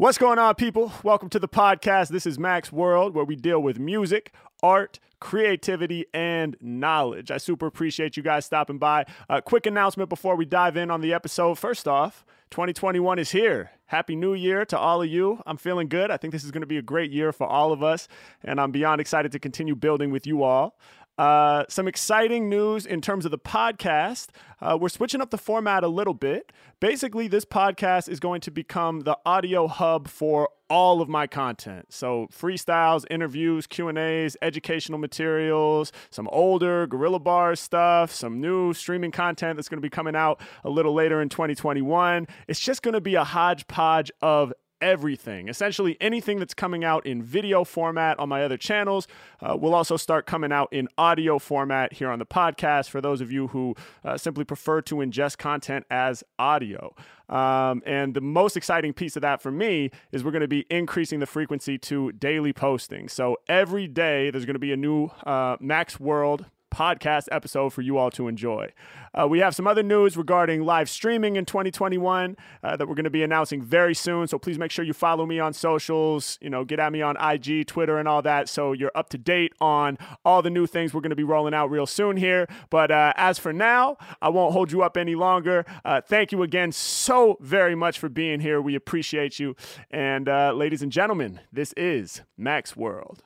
[0.00, 0.92] What's going on, people?
[1.02, 2.10] Welcome to the podcast.
[2.10, 4.32] This is Max World, where we deal with music,
[4.62, 7.32] art, creativity, and knowledge.
[7.32, 9.06] I super appreciate you guys stopping by.
[9.28, 11.58] A quick announcement before we dive in on the episode.
[11.58, 13.72] First off, 2021 is here.
[13.86, 15.42] Happy New Year to all of you.
[15.46, 16.12] I'm feeling good.
[16.12, 18.06] I think this is going to be a great year for all of us,
[18.44, 20.78] and I'm beyond excited to continue building with you all.
[21.18, 24.28] Uh, some exciting news in terms of the podcast.
[24.60, 26.52] Uh, we're switching up the format a little bit.
[26.78, 31.86] Basically, this podcast is going to become the audio hub for all of my content.
[31.90, 39.56] So freestyles, interviews, Q&As, educational materials, some older Guerrilla Bar stuff, some new streaming content
[39.56, 42.28] that's going to be coming out a little later in 2021.
[42.46, 45.48] It's just going to be a hodgepodge of everything.
[45.48, 49.06] Essentially, anything that's coming out in video format on my other channels
[49.40, 53.20] uh, will also start coming out in audio format here on the podcast for those
[53.20, 53.74] of you who
[54.04, 56.94] uh, simply prefer to ingest content as audio.
[57.28, 60.66] Um, and the most exciting piece of that for me is we're going to be
[60.70, 63.08] increasing the frequency to daily posting.
[63.08, 67.82] So every day there's going to be a new uh, Max World podcast episode for
[67.82, 68.72] you all to enjoy.
[69.18, 73.04] Uh, we have some other news regarding live streaming in 2021 uh, that we're going
[73.04, 74.26] to be announcing very soon.
[74.26, 77.16] So please make sure you follow me on socials, you know, get at me on
[77.16, 78.48] IG, Twitter, and all that.
[78.48, 81.54] So you're up to date on all the new things we're going to be rolling
[81.54, 82.46] out real soon here.
[82.70, 85.64] But uh, as for now, I won't hold you up any longer.
[85.84, 88.60] Uh, thank you again so very much for being here.
[88.60, 89.56] We appreciate you.
[89.90, 93.22] And uh, ladies and gentlemen, this is Max World.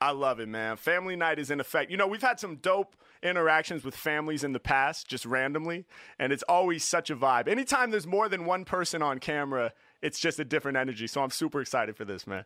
[0.00, 0.76] I love it, man.
[0.76, 1.90] Family night is in effect.
[1.90, 5.86] You know, we've had some dope interactions with families in the past, just randomly,
[6.18, 7.48] and it's always such a vibe.
[7.48, 11.08] Anytime there's more than one person on camera, it's just a different energy.
[11.08, 12.44] So I'm super excited for this, man.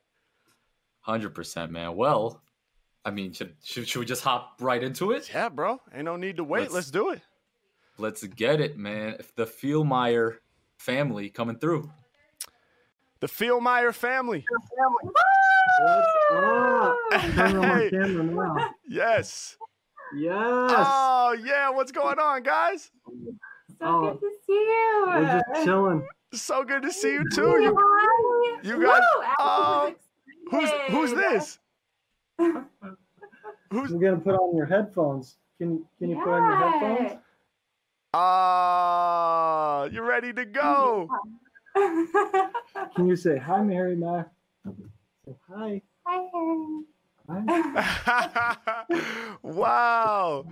[1.00, 1.94] Hundred percent, man.
[1.94, 2.42] Well,
[3.04, 5.28] I mean, should, should should we just hop right into it?
[5.32, 5.80] Yeah, bro.
[5.94, 6.62] Ain't no need to wait.
[6.62, 7.20] Let's, let's do it.
[7.98, 9.16] Let's get it, man.
[9.18, 10.36] If the Feelmeyer
[10.78, 11.90] family coming through.
[13.20, 14.44] The Feelmeyer family.
[14.78, 15.12] family.
[15.82, 16.96] What's up?
[17.12, 17.90] Hey.
[18.88, 19.56] Yes.
[20.14, 20.70] Yes.
[20.76, 22.90] Oh yeah, what's going on, guys?
[23.06, 24.00] So Oh.
[24.12, 25.04] good to see you.
[25.06, 26.06] We're just chilling.
[26.34, 27.60] So good to see you too.
[27.62, 28.58] You, Hi.
[28.62, 29.94] you guys- Woo, Alex oh,
[30.50, 31.58] who's who's this?
[33.70, 35.36] Who's You're gonna put on your headphones.
[35.58, 37.20] Can Can you put on your headphones?
[38.12, 41.08] Ah, you're ready to go?
[42.94, 44.28] Can you say hi, Mary Mac?
[45.24, 45.82] Say hi.
[46.04, 46.28] Hi.
[47.28, 48.56] Hi.
[49.42, 50.44] wow.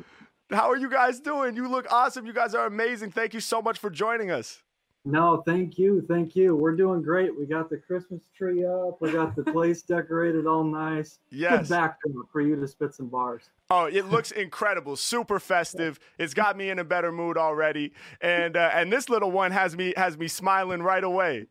[0.50, 1.56] How are you guys doing?
[1.56, 2.24] You look awesome.
[2.24, 3.10] You guys are amazing.
[3.10, 4.62] Thank you so much for joining us.
[5.06, 6.54] No, thank you, thank you.
[6.54, 7.36] We're doing great.
[7.36, 9.00] We got the Christmas tree up.
[9.00, 11.20] We got the place decorated all nice.
[11.30, 11.68] Yes.
[11.68, 13.48] Good backdrop for you to spit some bars.
[13.70, 15.98] Oh, it looks incredible, super festive.
[16.18, 19.74] It's got me in a better mood already, and uh, and this little one has
[19.74, 21.46] me has me smiling right away.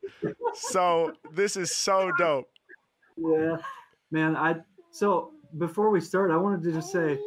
[0.53, 2.49] So this is so dope.
[3.21, 3.57] Yeah,
[4.11, 4.35] man.
[4.35, 4.57] I
[4.91, 7.19] so before we start, I wanted to just say,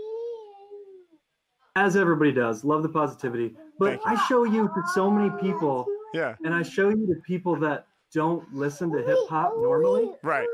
[1.77, 3.55] as everybody does, love the positivity.
[3.79, 7.57] But I show you to so many people, Yeah, and I show you to people
[7.57, 10.49] that don't listen to hip hop normally, right.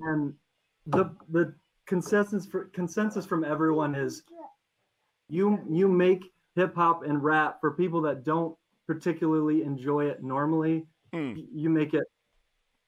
[0.00, 0.34] and
[0.86, 1.54] the the
[1.86, 4.22] consensus for, consensus from everyone is
[5.28, 8.56] you you make hip hop and rap for people that don't
[8.86, 10.86] particularly enjoy it normally.
[11.14, 11.46] Mm.
[11.52, 12.04] You make it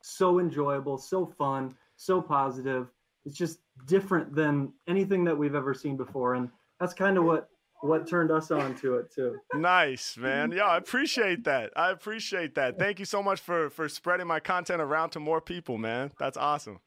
[0.02, 2.88] so enjoyable, so fun, so positive.
[3.24, 6.48] It's just different than anything that we've ever seen before, and
[6.78, 7.48] that's kind of what
[7.80, 9.36] what turned us on to it too.
[9.54, 10.52] Nice, man.
[10.52, 11.72] Yeah, I appreciate that.
[11.76, 12.78] I appreciate that.
[12.78, 16.12] Thank you so much for for spreading my content around to more people, man.
[16.18, 16.80] That's awesome.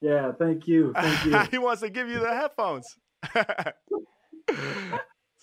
[0.00, 1.38] Yeah, thank you, thank you.
[1.50, 2.96] he wants to give you the headphones.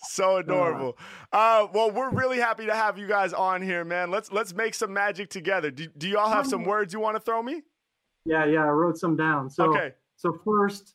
[0.02, 0.98] so adorable.
[1.32, 4.10] Uh, well, we're really happy to have you guys on here, man.
[4.10, 5.70] Let's let's make some magic together.
[5.70, 7.62] Do, do y'all have some words you want to throw me?
[8.24, 9.48] Yeah, yeah, I wrote some down.
[9.50, 9.94] So Okay.
[10.16, 10.94] so first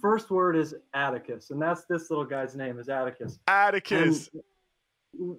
[0.00, 3.38] first word is Atticus, and that's this little guy's name is Atticus.
[3.46, 4.28] Atticus.
[4.32, 4.42] And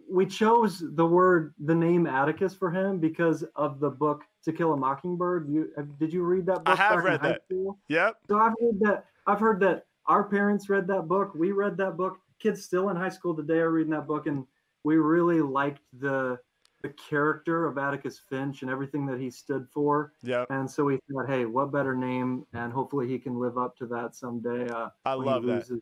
[0.10, 4.74] we chose the word the name Atticus for him because of the book To Kill
[4.74, 5.50] a Mockingbird.
[5.50, 6.80] You did you read that book?
[6.80, 7.46] I have read high that.
[7.46, 7.78] School?
[7.90, 8.18] Yep.
[8.30, 11.34] So I've heard that I've heard that our parents read that book.
[11.36, 12.19] We read that book.
[12.40, 14.46] Kids still in high school today are reading that book, and
[14.84, 16.40] we really liked the
[16.81, 20.13] the character of Atticus Finch and everything that he stood for.
[20.24, 20.45] Yeah.
[20.50, 22.45] And so we thought, hey, what better name?
[22.53, 24.69] And hopefully he can live up to that someday.
[24.69, 25.68] Uh, I love that.
[25.68, 25.81] His,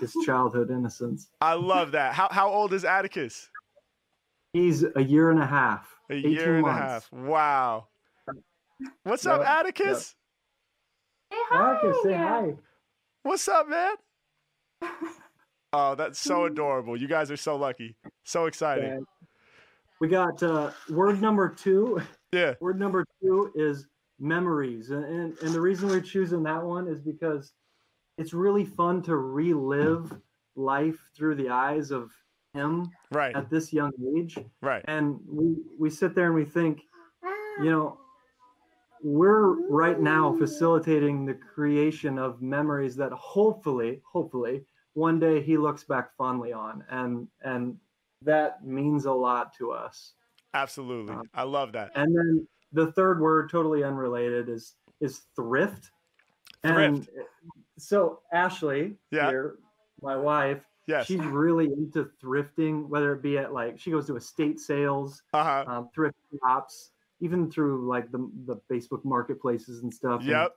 [0.00, 1.28] his childhood innocence.
[1.40, 2.12] I love that.
[2.12, 3.50] How how old is Atticus?
[4.52, 5.88] He's a year and a half.
[6.10, 6.80] A year and months.
[6.80, 7.12] a half.
[7.12, 7.88] Wow.
[9.04, 10.14] What's up, Yep, Atticus?
[11.32, 11.74] Say hi.
[11.74, 12.54] Atticus, say hi.
[13.22, 13.94] What's up, man?
[15.72, 16.96] Oh, that's so adorable.
[16.96, 17.96] You guys are so lucky.
[18.24, 18.90] So exciting.
[18.92, 19.06] And
[20.00, 22.00] We got uh, word number two.
[22.32, 22.54] Yeah.
[22.60, 23.86] Word number two is
[24.18, 27.52] memories, and, and and the reason we're choosing that one is because
[28.18, 30.12] it's really fun to relive
[30.54, 32.10] life through the eyes of
[32.54, 33.34] him Right.
[33.36, 34.84] at this young age, Right.
[34.88, 36.82] and we we sit there and we think,
[37.62, 37.98] you know,
[39.02, 44.64] we're right now facilitating the creation of memories that hopefully, hopefully,
[44.94, 47.76] one day he looks back fondly on, and and
[48.26, 50.12] that means a lot to us.
[50.54, 51.14] Absolutely.
[51.14, 51.92] Uh, I love that.
[51.94, 55.90] And then the third word, totally unrelated, is is thrift.
[56.64, 57.08] And
[57.78, 59.28] so Ashley Yeah.
[59.28, 59.58] here,
[60.02, 61.06] my wife, Yes.
[61.06, 65.44] she's really into thrifting, whether it be at like she goes to estate sales, Uh
[65.44, 65.64] huh.
[65.70, 70.20] um, thrift shops, even through like the the Facebook marketplaces and stuff.
[70.22, 70.56] And Yep.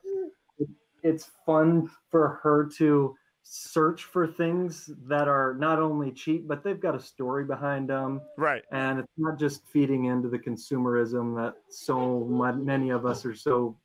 [1.04, 3.16] it's fun for her to
[3.52, 8.22] search for things that are not only cheap, but they've got a story behind them
[8.38, 8.64] Right.
[8.72, 13.76] and it's not just feeding into the consumerism that so many of us are so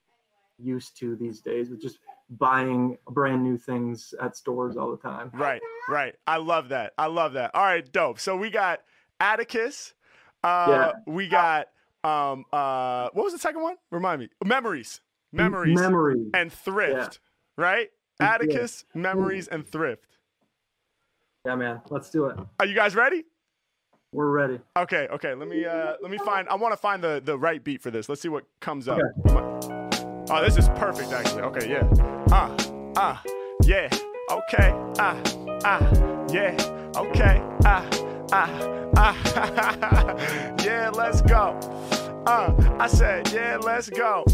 [0.59, 1.99] used to these days with just
[2.39, 5.63] buying brand new things at stores all the time Right.
[5.89, 6.15] Right.
[6.27, 6.93] I love that.
[6.99, 7.51] I love that.
[7.55, 7.91] All right.
[7.91, 8.19] Dope.
[8.21, 8.81] So we got
[9.21, 9.95] Atticus.
[10.43, 10.93] Uh, Yeah.
[11.07, 11.69] We got
[12.05, 13.77] um uh what was the second one?
[13.91, 14.29] Remind me.
[14.45, 15.01] Memories.
[15.33, 17.19] Memories memory and thrift.
[17.57, 17.89] Right.
[18.25, 18.35] Yeah.
[18.35, 20.19] Atticus, memories, and thrift.
[21.47, 23.25] yeah man let's do it Are you guys ready?
[24.13, 25.35] we're ready Okay, okay.
[25.35, 27.91] Let me uh let me find I want to find the the right beat for
[27.91, 28.09] this.
[28.09, 29.01] Let's see what comes up.
[30.31, 31.43] Oh, this is perfect actually.
[31.43, 31.85] Okay, yeah.
[32.31, 32.49] Ah,
[32.97, 33.23] ah,
[33.65, 33.89] yeah.
[34.31, 34.71] Okay.
[34.99, 35.21] Ah,
[35.65, 35.81] ah,
[36.33, 36.55] yeah.
[36.97, 37.43] Okay.
[37.65, 37.85] Ah,
[38.33, 38.51] ah,
[38.97, 40.57] ah.
[40.65, 41.59] yeah, let's go.
[42.27, 44.25] Uh, I said, yeah, let's go.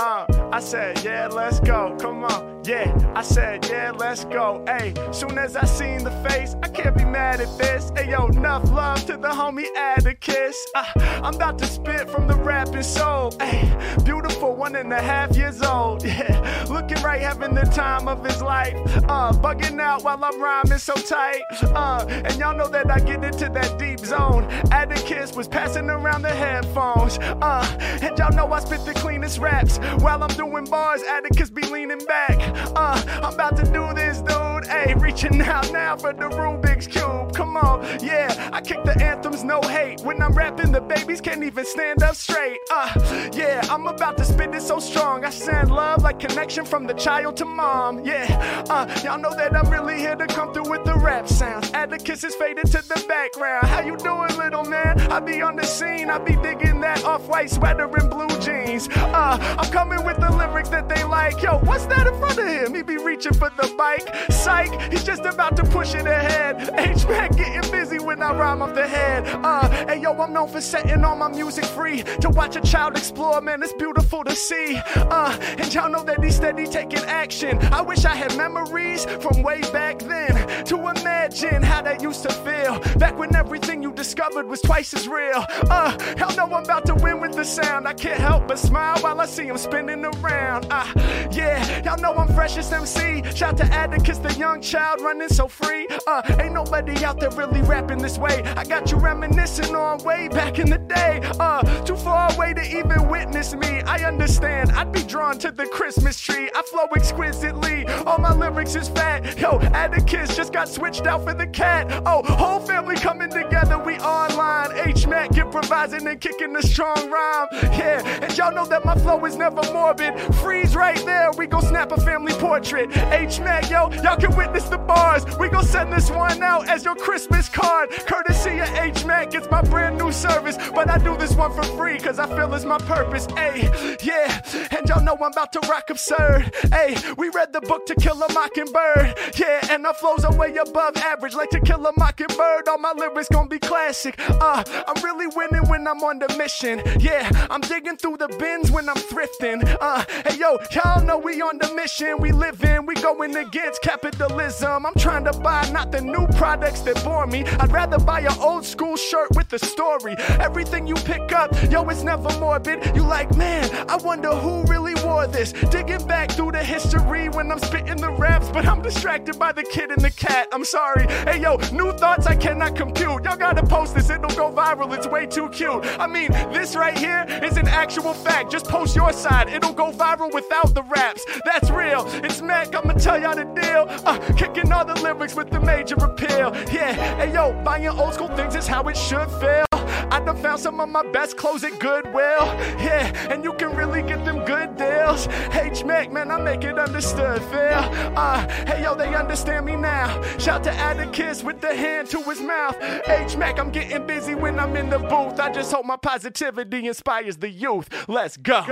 [0.00, 1.96] Uh, I said, yeah, let's go.
[1.98, 2.62] Come on.
[2.64, 4.62] Yeah, I said, yeah, let's go.
[4.64, 7.90] Hey, soon as I seen the face, I can't be mad at this.
[7.96, 10.56] Hey, yo, enough love to the homie Atticus.
[10.74, 10.84] Uh,
[11.22, 13.32] I'm about to spit from the rapping soul.
[13.40, 13.68] Hey,
[14.04, 16.04] beautiful one and a half years old.
[16.04, 18.74] Yeah, looking right, having the time of his life.
[19.08, 21.42] Uh, bugging out while I'm rhyming so tight.
[21.62, 24.44] Uh, and y'all know that I get into that deep zone.
[24.72, 27.18] Atticus was passing around the headphones.
[27.18, 29.78] Uh, and y'all know I spit the cleanest raps.
[29.98, 32.38] While I'm doing bars, Atticus be leaning back.
[32.74, 34.66] Uh, I'm about to do this, dude.
[34.66, 37.34] Hey, reaching out now for the Rubik's Cube.
[37.34, 38.50] Come on, yeah.
[38.52, 40.00] I kick the anthems, no hate.
[40.00, 42.58] When I'm rapping, the babies can't even stand up straight.
[42.70, 45.24] Uh, yeah, I'm about to spit it so strong.
[45.24, 48.04] I send love like connection from the child to mom.
[48.04, 51.70] Yeah, uh, y'all know that I'm really here to come through with the rap sounds.
[51.72, 53.66] Add the is faded to the background.
[53.66, 55.00] How you doing, little man?
[55.12, 56.10] I be on the scene.
[56.10, 58.88] I be digging that off-white sweater and blue jeans.
[58.90, 61.42] Uh, I'm coming with the lyrics that they like.
[61.42, 62.74] Yo, what's that in front of him?
[62.74, 64.08] He be reaching for the bike.
[64.30, 66.70] Psych, he's just about to push it ahead.
[66.76, 69.26] H-Mack getting busy when I rhyme off the head.
[69.26, 72.02] Uh, hey yo, I'm known for setting all my music free.
[72.20, 74.80] To watch a child explore, man, it's beautiful to see.
[74.96, 77.58] Uh, and y'all know that he's steady taking action.
[77.72, 82.32] I wish I had memories from way back then to imagine how that used to
[82.32, 82.78] feel.
[82.98, 85.44] Back when everything you discovered was twice as real.
[85.70, 87.88] Uh, hell no, I'm about to win with the sound.
[87.88, 90.66] I can't help but smile while I see him spinning around.
[90.70, 90.86] Uh,
[91.30, 93.22] yeah, y'all know I'm freshest MC.
[93.34, 95.87] Shout to Atticus, the young child running so free.
[96.06, 98.42] Uh, ain't nobody out there really rapping this way.
[98.56, 101.20] I got you reminiscing on way back in the day.
[101.38, 103.82] Uh, too far away to even witness me.
[103.82, 106.50] I understand, I'd be drawn to the Christmas tree.
[106.54, 109.38] I flow exquisitely, all my lyrics is fat.
[109.38, 112.02] Yo, Atticus just got switched out for the cat.
[112.06, 114.70] Oh, whole family coming together, we online.
[114.86, 117.48] H-Mack improvising and kicking a strong rhyme.
[117.52, 120.18] Yeah, and y'all know that my flow is never morbid.
[120.36, 122.90] Freeze right there, we gon' snap a family portrait.
[122.96, 125.24] H-Mack, yo, y'all can witness the bars.
[125.38, 127.90] We gon' send this one out as your Christmas card.
[127.90, 130.56] Courtesy of H-Mack, it's my brand new service.
[130.74, 133.26] But I do this one for free, cause I feel it's my purpose.
[133.36, 133.70] Hey,
[134.02, 134.42] yeah,
[134.76, 136.52] and y'all know I'm about to rock absurd.
[136.72, 139.18] Hey, we read the book To Kill a Mockingbird.
[139.38, 142.66] Yeah, and our flows are way above average, like To Kill a Mockingbird.
[142.68, 144.16] All my lyrics gon' be classic.
[144.18, 146.82] Uh, I'm really winning when I'm on the mission.
[146.98, 149.60] Yeah, I'm digging through the bins when I'm thrifting.
[149.80, 152.18] Uh, hey yo, y'all know we on the mission.
[152.18, 154.84] We live in, we going against capitalism.
[154.84, 157.44] I'm trying to buy not the new products that bore me.
[157.44, 160.14] I'd rather buy an old school shirt with a story.
[160.40, 162.94] Everything you pick up, yo, it's never morbid.
[162.94, 165.52] You like, man, I wonder who really wore this.
[165.70, 169.62] Digging back through the history when I'm spitting the raps, but I'm distracted by the
[169.62, 170.48] kid and the cat.
[170.52, 171.06] I'm sorry.
[171.24, 173.24] Hey yo, new thoughts I cannot compute.
[173.24, 174.94] Y'all gotta post this, it'll go viral.
[174.96, 175.84] It's way too cute.
[175.98, 178.50] I mean, this right here is an actual fact.
[178.50, 181.24] Just post your side, it'll go viral without the raps.
[181.44, 182.04] That's real.
[182.24, 183.86] It's Mack, I'ma tell y'all the deal.
[184.06, 186.54] Uh, kicking all the lyrics with the major appeal.
[186.72, 189.66] Yeah, hey yo, buying old school things is how it should feel.
[190.10, 192.46] I done found some of my best clothes at Goodwill.
[192.78, 195.28] Yeah, and you can really get them good deals.
[195.52, 197.84] H Mack, man, I make it understood, feel.
[198.16, 200.20] Uh, hey yo, they understand me now.
[200.38, 202.76] Shout to Atticus with the hand to his mouth.
[203.06, 205.38] H Mack, I'm getting busy when I'm in the booth.
[205.38, 207.88] I just hope my positivity inspires the youth.
[208.08, 208.64] Let's go.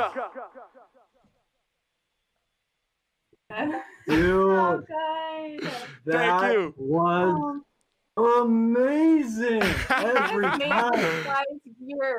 [4.06, 5.70] Dude, Oh, good.
[6.06, 6.74] that you.
[6.76, 7.62] was
[8.16, 10.94] Um, amazing every Thank time.
[10.94, 11.44] you guys
[11.86, 12.18] here.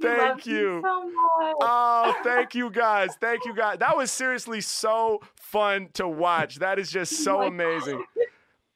[0.00, 0.80] Thank love you.
[0.84, 1.54] so much.
[1.60, 3.10] Oh, thank you guys.
[3.20, 3.78] Thank you guys.
[3.78, 6.56] That was seriously so fun to watch.
[6.56, 8.04] That is just so Oh amazing.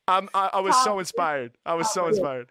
[0.07, 1.53] I'm, I, I was so inspired.
[1.67, 2.49] I was so inspired.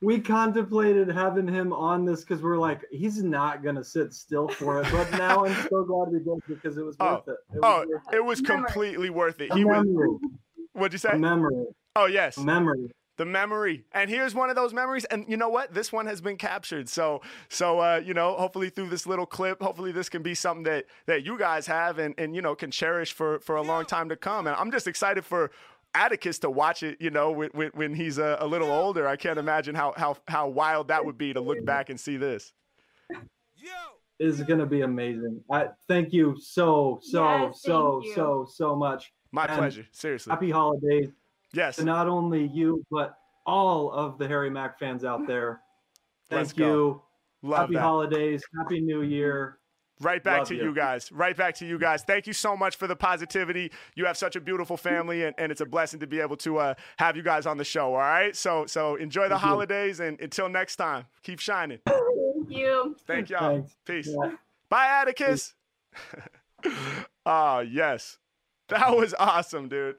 [0.00, 4.80] We're- contemplated having him on this because we're like, he's not gonna sit still for
[4.80, 4.86] it.
[4.90, 7.14] But now I'm so glad we did because it was Oh.
[7.16, 7.36] worth it.
[7.54, 8.64] It was Oh, worth it was Memory.
[8.64, 9.50] completely worth it.
[9.50, 9.84] a He was.
[10.72, 11.18] What'd you a say?
[11.18, 11.66] memory,
[11.96, 12.90] Oh yes, a memory.
[13.16, 13.84] the memory.
[13.92, 15.04] And here's one of those memories.
[15.06, 15.74] And you know what?
[15.74, 16.88] This one has been captured.
[16.88, 20.62] So so uh, you know, hopefully through this little clip, hopefully this can be something
[20.64, 23.84] that that you guys have and and you know can cherish for for a long
[23.84, 24.46] time to come.
[24.46, 25.50] And I'm just excited for.
[25.94, 29.06] Atticus to watch it, you know, when, when, when he's a, a little older.
[29.08, 32.16] I can't imagine how, how how wild that would be to look back and see
[32.16, 32.52] this.
[34.18, 35.42] is gonna be amazing.
[35.50, 38.14] I thank you so so Yes, so you.
[38.14, 39.12] so so much.
[39.32, 40.30] My And pleasure, seriously.
[40.30, 41.08] Happy holidays
[41.52, 43.16] Yes, to not only you but
[43.46, 45.60] all of the Harry Mack fans out there.
[46.28, 46.66] Thank Let's go.
[46.66, 47.02] you.
[47.42, 47.80] love Happy that.
[47.80, 48.44] holidays.
[48.58, 49.58] Happy New Year.
[50.00, 50.62] Right back Love to you.
[50.64, 51.12] you guys.
[51.12, 52.02] Right back to you guys.
[52.02, 53.70] Thank you so much for the positivity.
[53.94, 56.58] You have such a beautiful family, and, and it's a blessing to be able to
[56.58, 57.92] uh, have you guys on the show.
[57.92, 58.34] All right.
[58.34, 59.48] So so enjoy the Thank you.
[59.48, 61.80] holidays, and until next time, keep shining.
[61.86, 62.00] Thank
[62.48, 62.96] you.
[63.06, 63.56] Thank y'all.
[63.56, 63.76] Thanks.
[63.84, 64.08] Peace.
[64.08, 64.32] Yeah.
[64.70, 65.54] Bye, Atticus.
[67.26, 68.18] oh yes,
[68.68, 69.96] that was awesome, dude.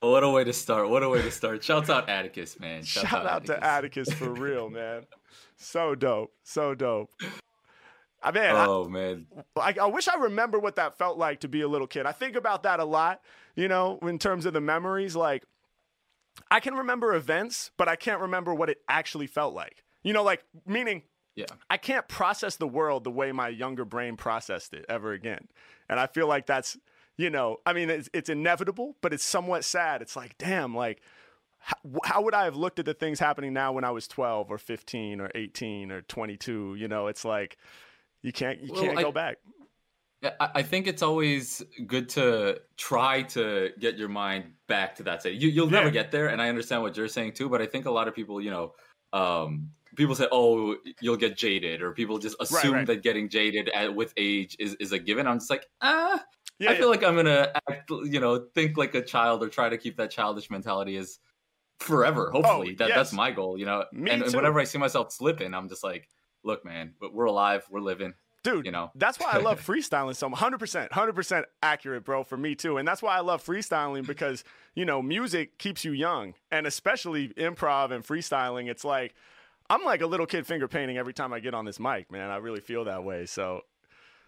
[0.00, 0.90] What a way to start.
[0.90, 1.62] What a way to start.
[1.62, 2.82] Shouts out Atticus, man.
[2.82, 5.06] Shouts Shout out to Atticus for real, man.
[5.56, 6.32] So dope.
[6.42, 7.12] So dope.
[8.22, 9.26] I mean, I, Oh man.
[9.56, 12.06] I, I wish I remember what that felt like to be a little kid.
[12.06, 13.20] I think about that a lot,
[13.56, 15.16] you know, in terms of the memories.
[15.16, 15.44] Like,
[16.50, 19.84] I can remember events, but I can't remember what it actually felt like.
[20.02, 21.02] You know, like, meaning
[21.34, 21.46] Yeah.
[21.70, 25.48] I can't process the world the way my younger brain processed it ever again.
[25.88, 26.76] And I feel like that's,
[27.16, 30.02] you know, I mean, it's, it's inevitable, but it's somewhat sad.
[30.02, 31.00] It's like, damn, like,
[31.58, 34.50] how, how would I have looked at the things happening now when I was 12
[34.50, 36.74] or 15 or 18 or 22?
[36.74, 37.56] You know, it's like,
[38.22, 39.38] you can't, you Well, can't I- go back.
[40.24, 45.20] I I think it's always good to try to get your mind back to that
[45.20, 45.40] state.
[45.40, 47.48] You, you'll never get there, and I understand what you're saying too.
[47.48, 48.74] But I think a lot of people, you know,
[49.12, 52.86] um, people say, "Oh, you'll get jaded," or people just assume right.
[52.86, 55.26] that getting jaded at, with age is, is a given.
[55.26, 56.22] I'm just like, ah,
[56.60, 59.68] Yeah, I feel like I'm gonna act, you know, think like a child or try
[59.68, 61.18] to keep that childish mentality as
[61.80, 62.30] forever.
[62.30, 62.96] Hopefully, that Oh, yes.
[62.96, 63.58] that's my goal.
[63.58, 66.08] You know, Me and, and whenever I see myself slipping, I'm just like,
[66.44, 68.14] look, man, but we're alive, we're living.
[68.42, 68.90] dude you know.
[68.96, 73.00] that's why i love freestyling so 100% 100% accurate bro for me too and that's
[73.00, 74.42] why i love freestyling because
[74.74, 79.14] you know music keeps you young and especially improv and freestyling it's like
[79.70, 82.30] i'm like a little kid finger painting every time i get on this mic man
[82.30, 83.60] i really feel that way so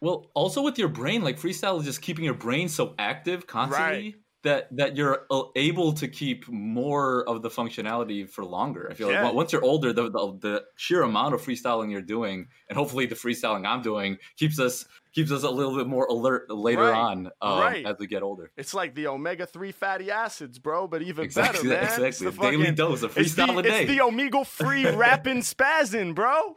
[0.01, 3.97] Well, also with your brain, like freestyle is just keeping your brain so active constantly
[3.97, 4.15] Right.
[4.45, 8.89] That that you're uh, able to keep more of the functionality for longer.
[8.91, 9.25] I feel Yeah.
[9.25, 13.07] like once you're older, the, the the sheer amount of freestyling you're doing, and hopefully
[13.07, 16.95] the freestyling I'm doing keeps us keeps us a little bit more alert later Right.
[16.97, 17.87] on um, Right.
[17.87, 18.51] as we get older.
[18.57, 22.31] it's like the omega-3 fatty acids bro but even Exactly, better man It's exactly.
[22.31, 23.83] the daily fucking- dose of it's the, a day.
[23.83, 26.57] it's the omega-free rapping spazzin bro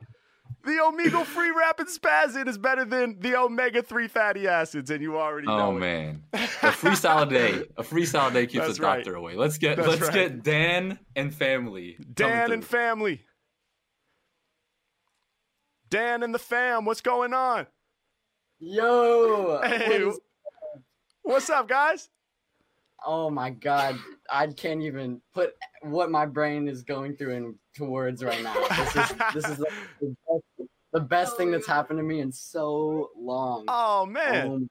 [0.67, 5.57] the omega-free rapid spazzin is better than the omega-3 fatty acids and you already oh,
[5.57, 5.79] know Oh it.
[5.79, 8.97] man, a freestyle a day, a freestyle a day keeps That's the right.
[8.97, 9.35] doctor away.
[9.35, 10.13] Let's get That's let's right.
[10.13, 11.97] get Dan and family.
[12.13, 13.23] Dan and family.
[15.89, 17.65] Dan and the fam, what's going on?
[18.59, 19.61] Yo!
[19.63, 20.19] Hey, what is-
[21.23, 22.09] what's up, guys?
[23.05, 23.95] oh my god.
[24.29, 28.53] I can't even put what my brain is going through into words right now.
[28.69, 29.65] This is this is the
[30.01, 30.43] best,
[30.97, 33.65] the best thing that's happened to me in so long.
[33.67, 34.47] Oh man.
[34.47, 34.69] Um,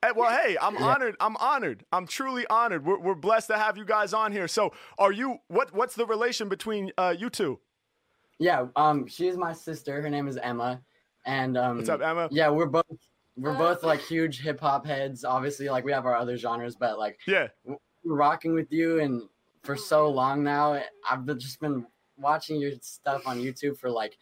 [0.00, 0.84] Hey, well, hey, I'm Yeah.
[0.84, 1.16] honored.
[1.18, 1.84] I'm honored.
[1.92, 2.86] I'm truly honored.
[2.86, 4.46] We're, we're blessed to have you guys on here.
[4.46, 5.38] So, are you?
[5.48, 5.74] What?
[5.74, 7.58] What's the relation between uh, you two?
[8.38, 10.00] yeah, um she's my sister.
[10.00, 10.80] Her name is Emma.
[11.26, 12.28] And um What's up, Emma?
[12.30, 12.86] Yeah, we're both
[13.36, 15.24] we're both like huge hip hop heads.
[15.24, 17.48] Obviously, like we have our other genres, but like Yeah.
[17.64, 19.22] We're rocking with you and
[19.64, 20.80] for so long now.
[21.10, 21.84] I've just been
[22.16, 24.16] watching your stuff on YouTube for like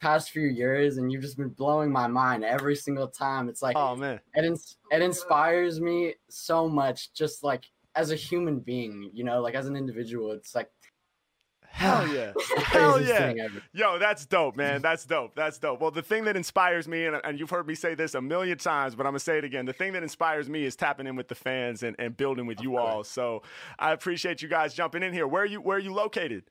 [0.00, 3.48] past few years, and you've just been blowing my mind every single time.
[3.48, 4.20] It's like Oh man.
[4.34, 9.40] it ins- it inspires me so much, just like as a human being, you know,
[9.40, 10.32] like as an individual.
[10.32, 10.70] It's like
[11.76, 12.32] Hell yeah.
[12.64, 13.48] Hell yeah.
[13.74, 14.80] Yo, that's dope, man.
[14.80, 15.34] That's dope.
[15.36, 15.78] That's dope.
[15.78, 18.20] Well, the thing that inspires me, and, uh, and you've heard me say this a
[18.22, 19.66] million times, but I'm going to say it again.
[19.66, 22.62] The thing that inspires me is tapping in with the fans and, and building with
[22.62, 23.04] you all.
[23.04, 23.42] So
[23.78, 25.26] I appreciate you guys jumping in here.
[25.26, 26.44] Where are you, where are you located?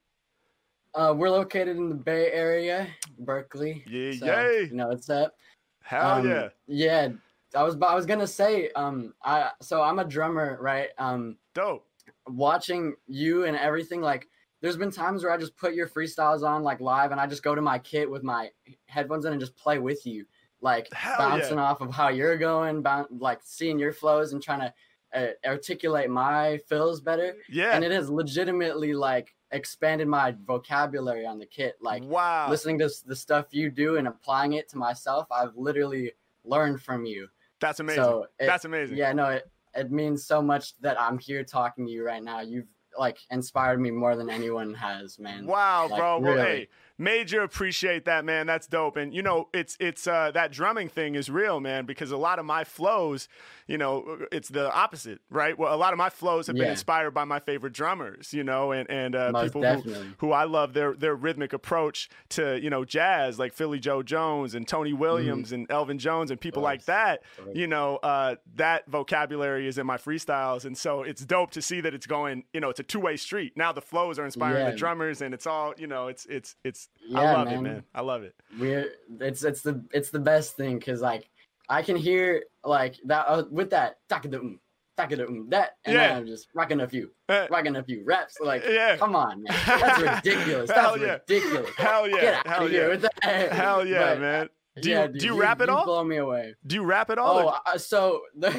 [0.95, 2.87] Uh, we're located in the Bay Area,
[3.19, 3.83] Berkeley.
[3.87, 4.61] Yeah, so, yay.
[4.69, 5.35] You know what's up?
[5.83, 6.49] Hell Um, yeah.
[6.67, 7.09] Yeah,
[7.55, 11.85] I was I was gonna say um I so I'm a drummer right um Dope.
[12.27, 14.27] watching you and everything like
[14.61, 17.43] there's been times where I just put your freestyles on like live and I just
[17.43, 18.49] go to my kit with my
[18.87, 20.25] headphones in and just play with you
[20.61, 21.65] like Hell bouncing yeah.
[21.65, 24.73] off of how you're going boun like seeing your flows and trying to
[25.13, 27.75] uh, articulate my fills better Yeah.
[27.75, 32.47] and it has legitimately like expanded my vocabulary on the kit like wow.
[32.49, 36.11] listening to the stuff you do and applying it to myself i've literally
[36.43, 37.27] learned from you
[37.59, 38.03] That's amazing.
[38.03, 38.97] so it- That's amazing.
[38.97, 42.41] yeah no it, it means so much that i'm here talking to you right now
[42.41, 46.19] you've like inspired me more than anyone has man Wow, Like, bro.
[46.19, 48.47] Well, hey, major appreciate that, man.
[48.47, 48.97] That's dope.
[48.97, 52.39] And you know, it's it's uh that drumming thing is real, man, because a lot
[52.39, 53.27] of my flows,
[53.67, 55.57] you know, it's the opposite, right?
[55.57, 58.71] Well, a lot of my flows have been inspired by my favorite drummers, you know,
[58.71, 60.07] and and uh, Most people who, definitely.
[60.19, 64.55] who I love their their rhythmic approach to, you know, jazz, like Philly Joe Jones
[64.55, 67.21] and Tony Williams and Elvin Jones and people like that.
[67.53, 71.81] You know, uh, that vocabulary is in my freestyles, and so it's dope to see
[71.81, 72.43] that it's going.
[72.53, 73.53] You know, it's a two way street.
[73.55, 74.71] Now the flows are inspiring Yeah.
[74.71, 76.07] the drummers, and it's all you know.
[76.07, 76.84] It's it's it's.
[77.15, 77.63] I Yeah, love it, man.
[77.63, 77.83] man.
[77.93, 78.35] I love it.
[78.59, 78.85] we're
[79.19, 81.29] it's it's the it's the best thing because like
[81.69, 84.59] i can hear like that uh, with that takadum
[84.97, 86.07] takadum that and Yeah.
[86.09, 88.97] then i'm just rocking a few Uh, rocking a few reps like Yeah.
[88.97, 91.11] come on man that's ridiculous that's yeah.
[91.13, 92.21] ridiculous Hell yeah.
[92.21, 92.87] get out Hell of here yeah.
[92.89, 94.49] with that Hell yeah, But, man.
[94.81, 95.85] Do you yeah, do dude, you rap at all?
[95.85, 97.39] blow me away Do you rap at all?
[97.39, 98.51] oh or- uh, so the,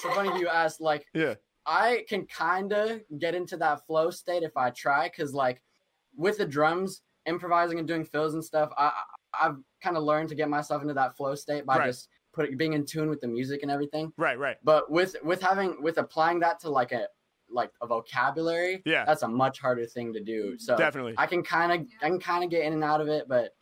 [0.00, 1.34] so funny you asked like yeah.
[1.66, 5.62] I can kind of get into that flow state if I try, because like
[6.14, 8.92] with the drums, improvising and doing fills and stuff, I
[9.38, 11.86] I've kind of learned to get myself into that flow state by Right.
[11.86, 14.12] just putting being in tune with the music and everything.
[14.16, 14.38] Right.
[14.38, 14.56] Right.
[14.62, 17.08] But with with having with applying that to like a
[17.50, 19.04] like a vocabulary, Yeah.
[19.04, 20.58] that's a much harder thing to do.
[20.58, 21.14] So Definitely.
[21.18, 23.54] I can kind of I can kind of get in and out of it, but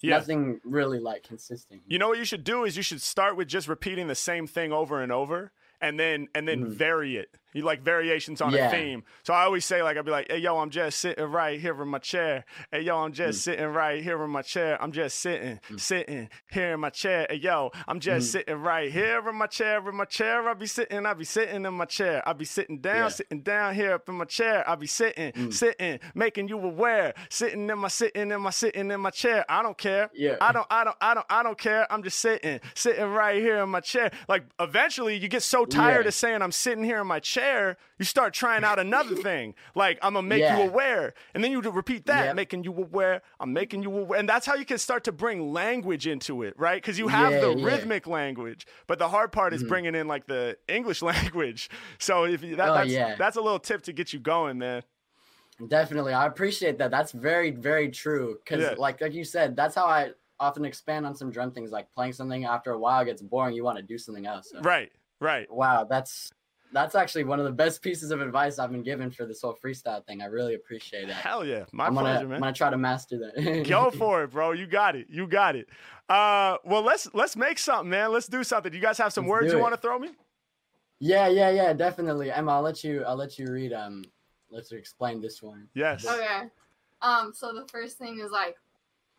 [0.00, 0.16] Yeah.
[0.16, 1.82] nothing really like consistent.
[1.86, 4.46] You know what you should do is you should start with just repeating the same
[4.46, 6.68] thing over and over and then and then Mhm.
[6.70, 7.34] vary it.
[7.58, 9.02] You like variations on a theme.
[9.24, 11.82] So I always say like I'd be like, "Hey yo, I'm just sitting right here
[11.82, 12.44] in my chair.
[12.70, 13.14] Hey yo, I'm Mm.
[13.14, 14.80] just sitting right here in my chair.
[14.80, 17.26] I'm just sitting, sitting here in my chair.
[17.28, 18.32] Hey yo, I'm just Mm.
[18.32, 20.48] sitting right here in my chair, in my chair.
[20.48, 22.22] I be sitting, I be sitting in my chair.
[22.28, 23.08] I be sitting down, Yeah.
[23.08, 24.56] sitting down here up in my chair.
[24.70, 25.52] I be sitting, Mm.
[25.52, 27.12] sitting, making you aware.
[27.28, 29.44] Sitting in my sitting in my sitting in my chair.
[29.48, 30.10] I don't care.
[30.14, 30.36] Yeah.
[30.40, 31.82] I don't I don't I don't I don't care.
[31.92, 34.12] I'm just sitting, sitting right here in my chair.
[34.28, 36.08] Like eventually you get so tired Yeah.
[36.08, 37.47] of saying I'm sitting here in my chair,
[37.98, 39.54] you start trying out another thing.
[39.74, 40.56] Like I'm gonna make Yeah.
[40.58, 41.14] you aware.
[41.34, 42.36] And then you repeat that, Yep.
[42.36, 43.22] making you aware.
[43.40, 44.18] I'm making you aware.
[44.18, 46.80] And that's how you can start to bring language into it, right?
[46.80, 47.64] Because you have Yeah, the yeah.
[47.66, 48.66] rhythmic language.
[48.86, 49.68] But the hard part is Mhm.
[49.68, 51.70] bringing in like the English language.
[51.98, 54.82] So if you, that, Oh, that's that's a little tip to get you going, man.
[55.66, 56.92] Definitely, I appreciate that.
[56.92, 58.38] That's very, very true.
[58.44, 58.74] Because, Yeah.
[58.78, 61.72] like, like you said, that's how I often expand on some drum things.
[61.72, 64.50] Like playing something after a while gets boring, you want to do something else.
[64.50, 65.50] So, Right, right.
[65.50, 66.30] Wow, that's
[66.72, 69.56] that's actually one of the best pieces of advice I've been given for this whole
[69.62, 70.22] freestyle thing.
[70.22, 71.14] I really appreciate it.
[71.14, 71.64] Hell yeah.
[71.72, 72.40] My I'm gonna, pleasure, I'm man.
[72.40, 73.64] gonna try to master that.
[73.68, 74.52] Go for it, bro.
[74.52, 75.06] You got it.
[75.08, 75.68] You got it.
[76.08, 78.12] Uh, well, let's let's make something, man.
[78.12, 78.72] Let's do something.
[78.72, 80.10] You guys have some Let's words you want to throw me?
[81.00, 82.30] yeah, yeah, yeah, definitely.
[82.30, 83.04] Emma, I'll let you.
[83.04, 83.72] I'll let you read.
[83.72, 84.04] Um,
[84.50, 85.68] let's explain this one.
[85.74, 86.06] Yes.
[86.06, 86.42] Okay.
[87.02, 88.56] Um, so the first thing is like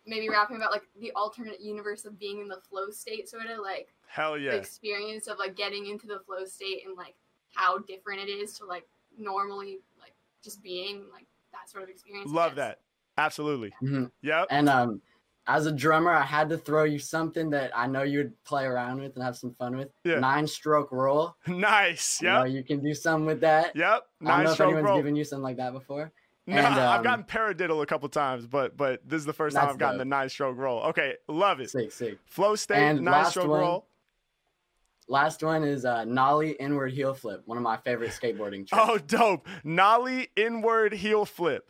[0.05, 3.59] maybe rapping about like the alternate universe of being in the flow state, sort of
[3.59, 4.51] like Hell the yeah.
[4.51, 7.15] experience of like getting into the flow state and like
[7.53, 12.31] how different it is to like normally like just being like that sort of experience.
[12.31, 12.79] Love that.
[13.17, 13.73] Absolutely.
[13.81, 14.11] Mhm.
[14.21, 14.47] Yep.
[14.49, 15.01] And um,
[15.47, 19.01] as a drummer, I had to throw you something that I know you'd play around
[19.01, 19.89] with and have some fun with.
[20.03, 20.19] Yeah.
[20.19, 21.35] Nine stroke roll.
[21.47, 22.21] Nice.
[22.21, 22.45] Yeah.
[22.45, 23.75] you can do something with that.
[23.75, 24.03] Yep.
[24.21, 24.97] Nine I don't know Nice if anyone's roll.
[24.97, 26.11] given you something like that before.
[26.47, 29.55] No, and, I've um, gotten paradiddle a couple times, but but this is the first
[29.55, 30.01] time I've gotten dope.
[30.01, 30.79] the nine stroke roll.
[30.85, 31.69] Okay, love it.
[31.69, 32.17] Sick, sick.
[32.25, 33.59] Flow state, And nine stroke one.
[33.59, 33.87] roll.
[35.09, 37.41] Last one is uh, nollie inward heel flip.
[37.45, 38.73] One of my favorite skateboarding tricks.
[38.77, 39.47] Oh, dope.
[39.63, 41.69] Nollie inward heel flip.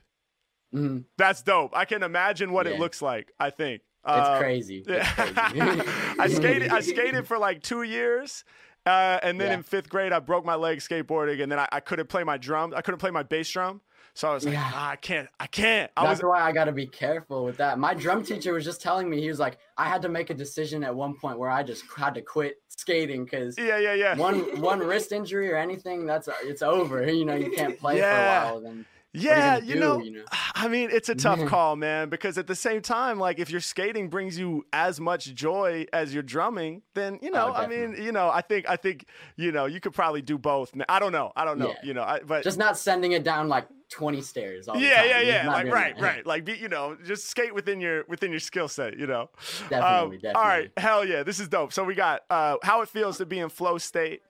[0.76, 1.06] Mhm.
[1.18, 1.72] That's dope.
[1.74, 3.82] I can imagine what it looks like, I think.
[4.08, 4.84] It's Uh, crazy.
[4.86, 5.34] It's crazy.
[6.20, 6.70] I skated.
[6.72, 8.44] I skated for like two years,
[8.86, 9.54] uh, and then Yeah.
[9.56, 12.38] in fifth grade, I broke my leg skateboarding, and then I, I couldn't play my
[12.38, 12.74] drum.
[12.76, 13.82] I couldn't play my bass drum,
[14.20, 14.70] so I was like, Yeah.
[14.74, 15.30] ah, I can't.
[15.40, 15.90] I can't.
[15.96, 16.28] I That's was.
[16.30, 17.80] why I got to be careful with that.
[17.80, 20.34] My drum teacher was just telling me he was like, I had to make a
[20.34, 24.16] decision at one point where I just had to quit skating because Yeah, yeah, yeah.
[24.18, 27.10] one one wrist injury or anything, that's it's over.
[27.10, 28.14] You know, you can't play Yeah.
[28.14, 28.62] for a while.
[28.62, 30.24] Then Yeah, you, do, know, you know?
[30.56, 33.62] I mean, it's a tough call, man, because at the same time, like if your
[33.62, 37.96] skating brings you as much joy as your drumming, then you know, Oh, I mean,
[38.00, 40.72] you know, I think, I think, you know, you could probably do both.
[40.88, 41.76] I don't know, I don't know, Yeah.
[41.84, 44.68] you know, I, but Just not sending it down like 20 stairs.
[44.68, 45.06] All the yeah, time.
[45.08, 46.04] yeah, Just yeah, like right, that.
[46.04, 49.30] right, like be, you know, just skate within your within your skill set, you know.
[49.70, 50.32] Definitely, Um, definitely.
[50.36, 51.74] All right, hell yeah, this is dope.
[51.74, 54.22] So we got uh, how it feels to be in flow state.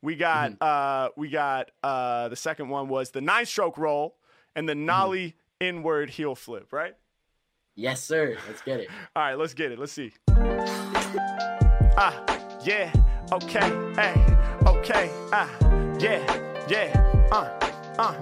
[0.00, 0.62] We got Mm-hmm.
[0.62, 4.16] uh, we got uh, the second one was the nine stroke roll
[4.54, 4.86] and the Mm-hmm.
[4.86, 6.94] nollie inward heel flip, right?
[7.74, 8.36] Yes, sir.
[8.48, 8.88] Let's get it.
[9.16, 9.78] All right, let's get it.
[9.78, 10.12] Let's see.
[11.96, 12.14] Ah,
[12.64, 12.92] yeah,
[13.32, 14.14] okay, hey,
[14.66, 15.48] okay, ah,
[15.98, 16.24] yeah,
[16.68, 17.48] yeah, uh,
[17.98, 18.14] uh,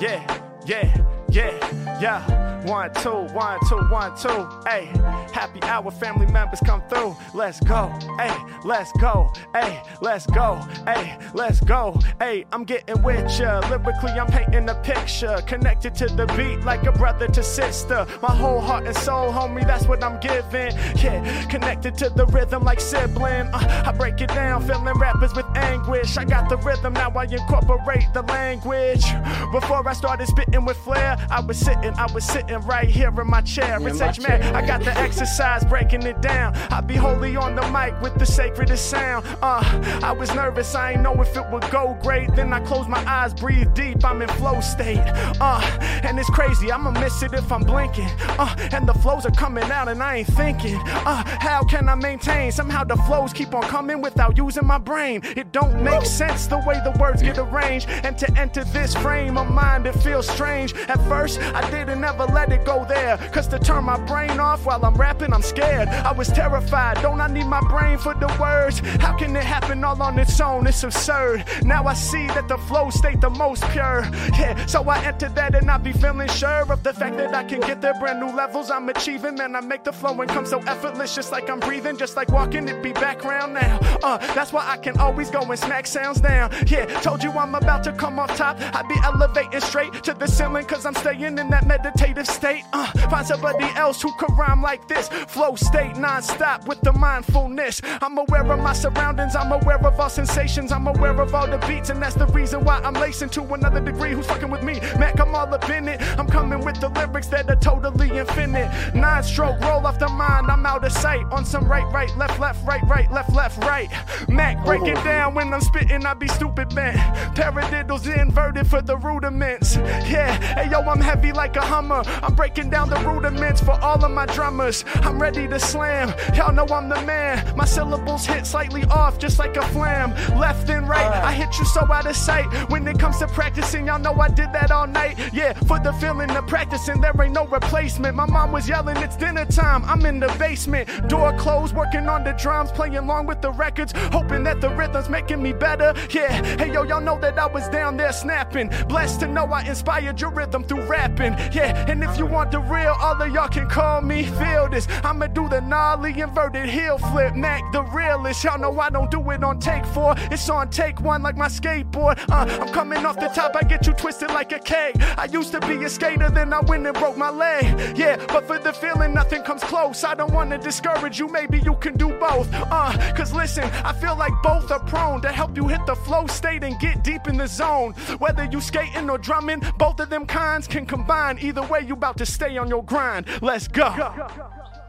[0.00, 0.22] yeah,
[0.66, 0.96] yeah,
[1.30, 2.45] yeah, yeah.
[2.66, 4.90] One, two, one, two, one, two, hey.
[5.32, 7.16] Happy hour, family members come through.
[7.32, 12.44] Let's go, hey, let's go, hey, let's go, hey, let's go, hey.
[12.52, 13.60] I'm getting with ya.
[13.70, 15.36] Lyrically, I'm painting a picture.
[15.46, 18.04] Connected to the beat like a brother to sister.
[18.20, 20.72] My whole heart and soul, homie, that's what I'm giving.
[20.96, 23.46] Yeah, connected to the rhythm like sibling.
[23.52, 26.16] Uh, I break it down, feeling rappers with anguish.
[26.16, 29.04] I got the rhythm, now I incorporate the language.
[29.52, 33.26] Before I started spitting with flair, I was sitting, I was sitting right here in
[33.28, 33.78] my chair.
[33.86, 34.56] It's H man, chair.
[34.56, 36.54] I got the exercise breaking it down.
[36.70, 39.26] I be holy on the mic with the sacredest sound.
[39.42, 39.62] Uh,
[40.02, 42.34] I was nervous, I ain't know if it would go great.
[42.34, 45.02] Then I close my eyes, breathe deep, I'm in flow state.
[45.40, 45.60] Uh,
[46.02, 48.08] and it's crazy, I'ma miss it if I'm blinking.
[48.38, 50.76] Uh, and the flows are coming out and I ain't thinking.
[50.86, 52.52] Uh, how can I maintain?
[52.52, 55.20] Somehow the flows keep on coming without using my brain.
[55.36, 57.88] It don't make sense the way the words get arranged.
[57.88, 60.74] And to enter this frame of mind, it feels strange.
[60.88, 63.16] At first, I didn't ever let it go there.
[63.32, 65.88] Cause to turn my brain off while I'm rapping, I'm scared.
[65.88, 67.00] I was terrified.
[67.02, 68.80] Don't I need my brain for the words?
[69.00, 70.66] How can it happen all on its own?
[70.66, 71.44] It's absurd.
[71.62, 74.08] Now I see that the flow state the most pure.
[74.38, 77.44] Yeah, so I enter that and I be feeling sure of the fact that I
[77.44, 77.94] can get there.
[77.94, 79.36] Brand new levels I'm achieving.
[79.36, 82.28] Man, I make the flow and come so effortless, just like I'm breathing, just like
[82.30, 82.68] walking.
[82.68, 83.78] It be background now.
[84.02, 86.52] Uh, that's why I can always go and smack sounds down.
[86.66, 88.56] Yeah, told you I'm about to come off top.
[88.74, 92.64] I be elevating straight to the ceiling, cause I'm staying in that meditative state.
[92.72, 95.08] Uh, find somebody else who could rhyme like this.
[95.08, 97.80] Flow state non-stop with the mindfulness.
[98.02, 101.58] I'm aware of my surroundings, I'm aware of all sensations, I'm aware of all the
[101.66, 104.12] beats, and that's the reason why I'm lacing to another degree.
[104.12, 104.74] Who's fucking with me?
[104.98, 106.00] Mack, I'm all up in it.
[106.18, 108.68] I'm coming with the lyrics that are totally infinite.
[108.94, 111.24] Nine stroke roll off the mind, I'm out of sight.
[111.32, 113.88] On some right, right, left, left, right, right, left, left, right.
[114.28, 116.98] Mack, breaking down when I'm spitting, I be stupid bent.
[117.34, 119.76] Paradiddles inverted for the rudiments.
[119.76, 122.02] Yeah, hey yo, I'm heavy like a Hummer.
[122.22, 124.84] I'm breaking down the rudiments for all of my drummers.
[124.96, 126.14] I'm ready to slam.
[126.34, 127.56] Y'all know I'm the man.
[127.56, 130.10] My syllables hit slightly off, just like a flam.
[130.38, 132.46] Left and right, I hit you so out of sight.
[132.70, 135.18] When it comes to practicing, y'all know I did that all night.
[135.32, 138.16] Yeah, for the feeling of practicing, there ain't no replacement.
[138.16, 139.84] My mom was yelling, it's dinner time.
[139.84, 143.92] I'm in the basement, door closed, working on the drums, playing along with the records,
[144.12, 145.94] hoping that the rhythm's making me better.
[146.10, 148.70] Yeah, hey yo, y'all know that I was down there snapping.
[148.88, 151.34] Blessed to know I inspired your rhythm through rapping.
[151.52, 154.24] Yeah, and if you want the real, all of y'all can call me.
[154.24, 157.34] Feel this, I'ma do the nollie inverted heel flip.
[157.34, 158.44] Mack, the realest.
[158.44, 161.48] Y'all know I don't do it on take four, it's on take one like my
[161.48, 162.18] skateboard.
[162.30, 164.96] Uh, I'm coming off the top, I get you twisted like a cake.
[165.18, 167.64] I used to be a skater, then I went and broke my leg.
[167.96, 170.04] Yeah, but for the feeling, nothing comes close.
[170.04, 172.48] I don't wanna discourage you, maybe you can do both.
[172.52, 176.26] Uh, cause listen, I feel like both are prone to help you hit the flow
[176.26, 177.92] state and get deep in the zone.
[178.18, 181.38] Whether you skating or drumming, both of them kinds can combine.
[181.40, 183.26] Either way, you about to stay on your grind.
[183.42, 183.86] Let's go.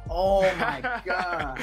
[0.10, 1.60] Oh my god.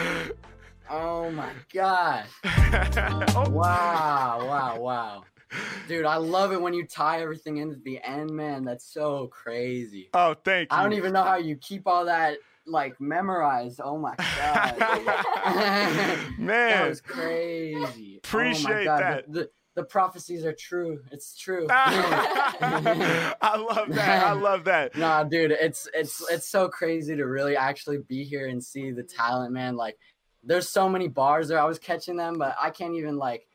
[0.90, 2.24] Oh my god.
[3.50, 5.24] Wow, wow, wow.
[5.88, 8.64] Dude, I love it when you tie everything into the end, man.
[8.64, 10.08] That's so crazy.
[10.14, 10.76] Oh, thank you.
[10.76, 13.80] I don't even know how you keep all that like memorized.
[13.82, 14.78] Oh my god.
[16.38, 16.70] man.
[16.70, 18.14] that was crazy.
[18.16, 19.00] oh Appreciate my god.
[19.02, 19.32] that.
[19.32, 21.00] The, the, the prophecies are true.
[21.10, 21.66] It's true.
[21.70, 22.54] Ah.
[23.42, 24.26] I love that.
[24.26, 24.94] I love that.
[24.96, 29.02] Nah, dude, it's it's it's so crazy to really actually be here and see the
[29.02, 29.76] talent, man.
[29.76, 29.96] Like,
[30.42, 31.58] there's so many bars there.
[31.60, 33.46] I was catching them, but I can't even like,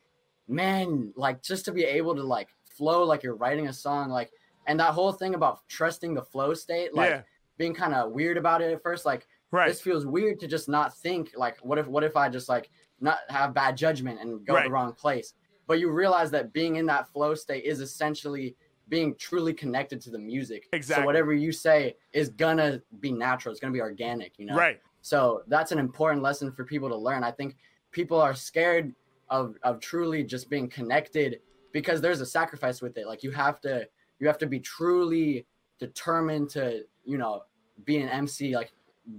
[0.47, 4.32] man, like just to be able to like flow like you're writing a song, like,
[4.67, 7.21] and that whole thing about trusting the flow state, like Yeah.
[7.58, 9.67] being kind of weird about it at first, like Right.
[9.67, 12.69] this feels weird to just not think like, what if what if I just like
[13.01, 14.65] not have bad judgment and go Right.
[14.65, 15.34] the wrong place?
[15.69, 18.55] But you realize that being in that flow state is essentially
[18.89, 20.67] being truly connected to the music.
[20.73, 21.03] Exactly.
[21.03, 23.51] So whatever you say is gonna be natural.
[23.51, 24.39] It's gonna be organic.
[24.39, 24.55] You know.
[24.55, 24.82] Right.
[25.03, 27.23] So that's an important lesson for people to learn.
[27.23, 27.55] I think
[27.91, 28.95] people are scared
[29.29, 31.39] of of truly just being connected
[31.71, 33.05] because there's a sacrifice with it.
[33.05, 33.88] Like you have to
[34.19, 35.45] you have to be truly
[35.77, 37.43] determined to you know
[37.86, 38.71] be an MC like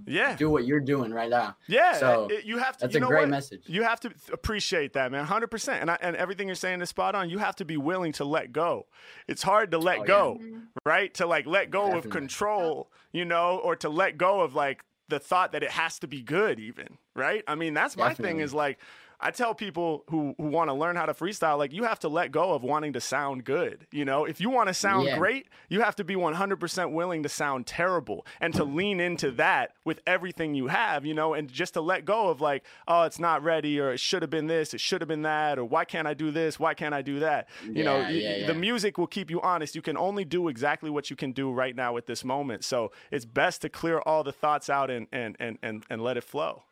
[0.05, 0.35] Yeah.
[0.35, 1.55] do what you're doing right now.
[1.67, 1.93] Yeah.
[1.93, 2.81] So, it- you have to.
[2.85, 3.29] That's you a know great what?
[3.29, 3.63] message.
[3.67, 5.25] You have to appreciate that, man.
[5.25, 5.81] Hundred percent.
[5.81, 7.29] And I, and everything you're saying is spot on.
[7.29, 8.87] You have to be willing to let go.
[9.27, 10.61] It's hard to let Oh, go, Mhm.
[10.85, 11.13] right?
[11.15, 15.19] To like let go of control, you know, or to let go of like the
[15.19, 17.43] thought that it has to be good, even, right?
[17.47, 18.39] I mean, that's my thing.
[18.39, 18.79] Is like.
[19.23, 22.09] I tell people who, who want to learn how to freestyle, like you have to
[22.09, 23.85] let go of wanting to sound good.
[23.91, 25.17] You know, if you want to sound Yeah.
[25.17, 29.73] great, you have to be 100% willing to sound terrible and to lean into that
[29.85, 33.19] with everything you have, you know, and just to let go of like, oh, it's
[33.19, 35.85] not ready or it should have been this, it should have been that, or why
[35.85, 36.59] can't I do this?
[36.59, 37.47] Why can't I do that?
[37.63, 39.75] You know, Yeah, y- yeah, the music will keep you honest.
[39.75, 42.63] You can only do exactly what you can do right now at this moment.
[42.63, 46.17] So it's best to clear all the thoughts out and, and, and, and, and let
[46.17, 46.63] it flow.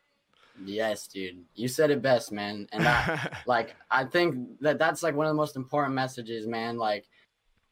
[0.65, 1.43] Yes, dude.
[1.55, 2.67] You said it best, man.
[2.71, 6.77] And I, like I think that that's like one of the most important messages, man.
[6.77, 7.05] Like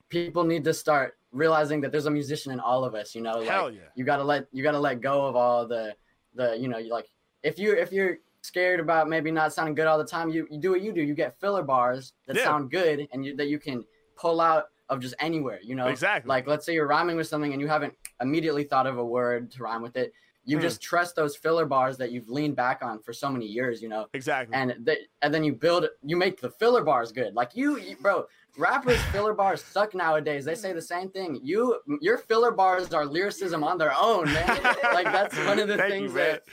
[0.10, 3.39] people need to start realizing that there's a musician in all of us, you know?
[3.39, 3.82] Like Hell yeah.
[3.95, 5.95] you got to let you got to let go of all the
[6.36, 7.08] the you know, you like
[7.43, 10.60] if you if you're scared about maybe not sounding good all the time, you, you
[10.60, 11.02] do what you do.
[11.02, 12.45] You get filler bars that Yeah.
[12.45, 13.84] sound good and you, that you can
[14.15, 15.88] pull out of just anywhere, you know?
[15.88, 16.30] Exactly.
[16.30, 19.52] Like let's say you're rhyming with something and you haven't immediately thought of a word
[19.52, 20.13] to rhyme with it.
[20.47, 20.62] You Hmm.
[20.62, 23.89] just trust those filler bars that you've leaned back on for so many years, you
[23.89, 24.55] know, Exactly.
[24.55, 27.36] and they, and then you build, you make the filler bars good.
[27.36, 28.25] Like you, you bro,
[28.57, 30.45] rappers filler bars suck nowadays.
[30.45, 31.39] They say the same thing.
[31.43, 34.63] You, your filler bars are lyricism on their own, man.
[34.93, 36.43] like that's one of the things you, that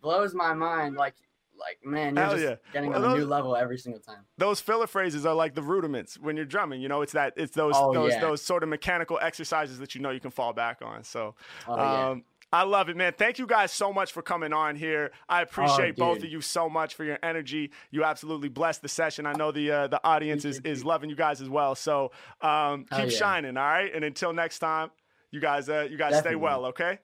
[0.00, 0.94] blows my mind.
[0.96, 1.14] Like,
[1.58, 2.54] like man, you're Hell just yeah.
[2.72, 4.24] getting Well, on a new level every single time.
[4.38, 6.80] those filler phrases are like the rudiments when you're drumming.
[6.80, 8.20] You know, it's that it's those Oh, those yeah.
[8.20, 11.02] those sort of mechanical exercises that you know you can fall back on.
[11.04, 11.34] So,
[11.68, 12.14] Oh yeah.
[12.54, 13.14] I love it, man.
[13.16, 15.10] Thank you guys so much for coming on here.
[15.28, 16.24] I appreciate both Oh, dude.
[16.24, 17.70] of you so much for your energy.
[17.90, 19.24] You absolutely blessed the session.
[19.24, 21.74] I know the uh, the audience is, is loving you guys as well.
[21.74, 22.12] So
[22.42, 23.18] um, Hell keep yeah.
[23.18, 23.90] shining, all right.
[23.94, 24.90] And until next time,
[25.30, 26.98] you guys uh, you guys stay well, okay?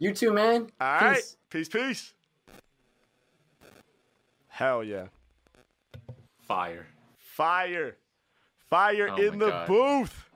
[0.00, 0.68] You too, man.
[0.80, 1.36] All right, Peace.
[1.50, 2.14] peace, peace.
[4.48, 5.06] Hell yeah.
[6.40, 6.86] Fire.
[7.16, 7.96] Fire.
[8.70, 9.66] Fire Oh in the God.
[9.68, 10.27] booth.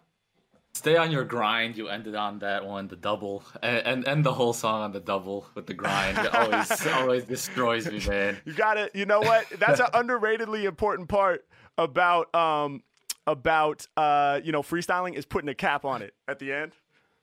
[0.75, 1.77] Stay on your grind.
[1.77, 5.01] You ended on that one, the double, and and, and the whole song on the
[5.01, 6.19] double with the grind.
[6.19, 8.39] It always always destroys me, man.
[8.45, 8.95] You got it.
[8.95, 9.47] you know what?
[9.59, 11.45] That's an underratedly important part
[11.77, 12.83] about um
[13.27, 16.73] about uh you know freestyling is putting a cap on it at the end.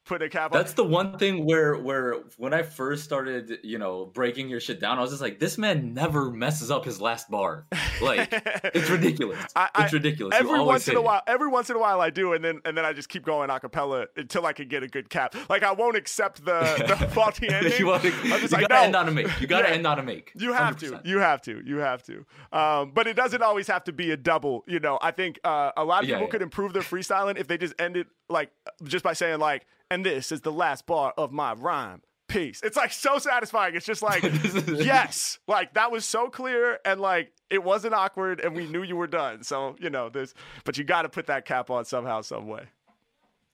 [0.10, 0.58] Putting a cap on.
[0.58, 4.80] That's the one thing where where when I first started, you know, breaking your shit
[4.82, 7.68] down, I was just like, this man never messes up his last bar.
[8.02, 8.28] Like
[8.74, 9.38] it's ridiculous.
[9.56, 10.36] I- I- it's ridiculous.
[10.36, 11.04] Every once in a it.
[11.04, 13.24] while, every once in a while, I do, and then and then I just keep
[13.24, 15.36] going a cappella until I can get a good cap.
[15.48, 16.60] Like I won't accept the,
[17.00, 17.74] the faulty ending.
[17.78, 18.82] you wanna- I'm just you like, gotta no.
[18.82, 19.40] end on a make.
[19.40, 19.76] You gotta Yeah.
[19.76, 20.32] end on a make.
[20.36, 20.92] You have to.
[20.94, 21.06] 100%.
[21.06, 21.62] You have to.
[21.64, 22.26] You have to.
[22.52, 24.64] Um, but it doesn't always have to be a double.
[24.68, 26.32] You know, I think uh, a lot of Yeah, people yeah.
[26.32, 28.50] could improve their freestyling if they just ended like
[28.84, 32.62] just by saying like, "And this is the last bar of my rhyme." Peace.
[32.64, 33.76] It's like so satisfying.
[33.76, 34.22] It's just like,
[34.68, 38.96] yes, like that was so clear and like it wasn't awkward and we knew you
[38.96, 39.42] were done.
[39.42, 42.66] So you know this, but you got to put that cap on somehow, some way.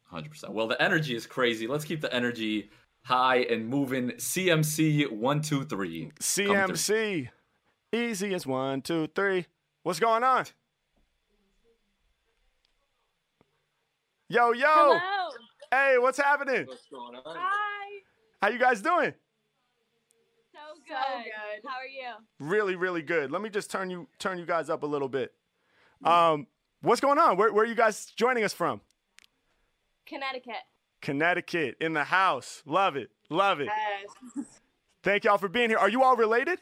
[0.03, 0.53] Hundred percent.
[0.53, 1.67] Well, the energy is crazy.
[1.67, 2.69] Let's keep the energy
[3.03, 4.11] high and moving.
[4.11, 6.11] CMC one two three.
[6.19, 7.29] CMC,
[7.93, 9.45] easy as one, two, three.
[9.83, 10.45] What's going on?
[14.27, 14.65] Yo, yo.
[14.67, 15.24] Hello.
[15.75, 16.67] Hey, what's happening?
[17.25, 17.99] Hi.
[18.41, 19.13] How you guys doing?
[20.53, 20.95] So good.
[21.67, 22.13] How are you?
[22.39, 23.29] Really, really good.
[23.29, 25.33] Let me just turn you turn you guys up a little bit.
[26.05, 26.47] Um,
[26.81, 27.35] what's going on?
[27.35, 28.79] Where, where are you guys joining us from?
[30.05, 30.63] Connecticut.
[31.01, 32.63] Connecticut, in the house.
[32.65, 33.67] Love it, love it.
[33.67, 34.45] Yes.
[35.03, 35.77] Thank y'all for being here.
[35.77, 36.59] Are you all related?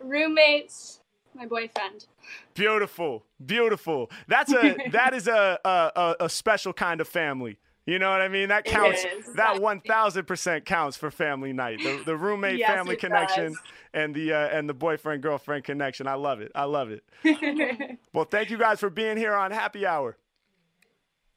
[0.00, 1.00] Roommates.
[1.38, 2.06] My boyfriend.
[2.54, 4.10] Beautiful, beautiful.
[4.26, 7.58] That's a that is a a, a, special kind of family.
[7.86, 8.48] You know what I mean?
[8.48, 9.06] That counts.
[9.36, 11.78] That one thousand percent counts for family night.
[11.78, 13.62] The, the roommate Yes, family connection does.
[13.94, 16.08] and the uh, and the boyfriend girlfriend connection.
[16.08, 16.50] I love it.
[16.56, 16.90] I love
[17.24, 17.98] it.
[18.12, 20.16] Well, thank you guys for being here on Happy Hour.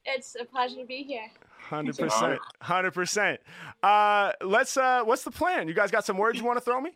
[0.04, 1.30] it's a pleasure to be here.
[1.60, 2.40] Hundred percent.
[2.60, 3.40] Hundred percent.
[3.84, 4.76] Uh, let's.
[4.76, 5.68] Uh, what's the plan?
[5.68, 6.90] You guys got some words you want to throw me?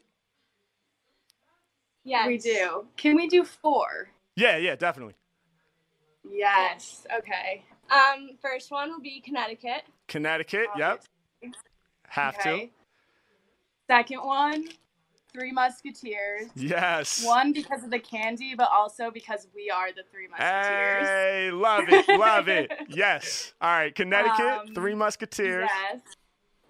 [2.07, 2.27] Yes.
[2.29, 2.87] We do.
[2.97, 4.09] Can we do four?
[4.37, 5.15] Yeah, yeah, definitely.
[6.31, 7.05] Yes.
[7.19, 7.65] Okay.
[7.91, 9.83] Um, first one will be Connecticut.
[10.07, 10.67] Connecticut.
[10.79, 11.03] Yep.
[12.09, 12.71] Have Okay.
[13.89, 14.69] Second one,
[15.33, 16.49] Three Musketeers.
[16.55, 17.25] Yes.
[17.25, 21.09] One because of the candy, but also because we are the Three Musketeers.
[21.09, 22.71] Hey, love it, love it.
[22.89, 23.53] Yes.
[23.61, 25.69] All right, Connecticut, Um, Three Musketeers.
[25.91, 26.01] Yes.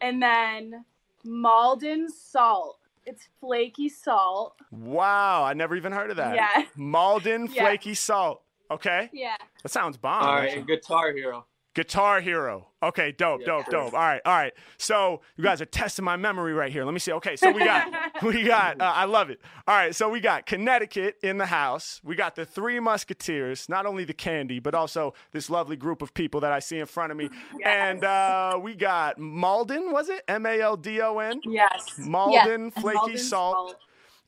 [0.00, 0.84] And then
[1.24, 2.78] Maldon salt.
[3.06, 4.56] It's flaky salt.
[4.70, 6.34] Wow, I never even heard of that.
[6.34, 6.64] Yeah.
[6.76, 7.62] Maldon Yeah.
[7.62, 8.42] flaky salt.
[8.70, 9.36] Okay, Yeah.
[9.62, 10.24] that sounds bomb.
[10.24, 11.46] All right, Guitar Hero.
[11.76, 12.68] Guitar Hero.
[12.82, 13.92] Okay, dope, Yeah, dope, dope.
[13.92, 14.54] All right, all right.
[14.78, 16.86] So you guys are testing my memory right here.
[16.86, 17.12] Let me see.
[17.12, 18.80] Okay, so we got, we got.
[18.80, 19.42] Uh, I love it.
[19.68, 22.00] All right, so we got Connecticut in the house.
[22.02, 23.68] We got the Three Musketeers.
[23.68, 26.86] Not only the candy, but also this lovely group of people that I see in
[26.86, 27.28] front of me.
[27.62, 29.92] And uh, we got Maldon.
[29.92, 31.42] Was it M A L D O N?
[31.44, 31.98] Yes.
[31.98, 33.76] Maldon, Flaky Maldon Salt,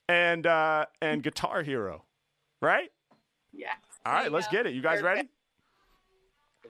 [0.06, 2.04] and uh, and Guitar Hero.
[2.61, 2.90] Right.
[3.54, 3.68] Yeah.
[4.04, 4.74] All right, let's get it.
[4.74, 5.30] You guys ready?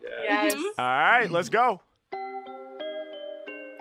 [0.03, 0.55] Yes.
[0.79, 1.81] All right, let's go.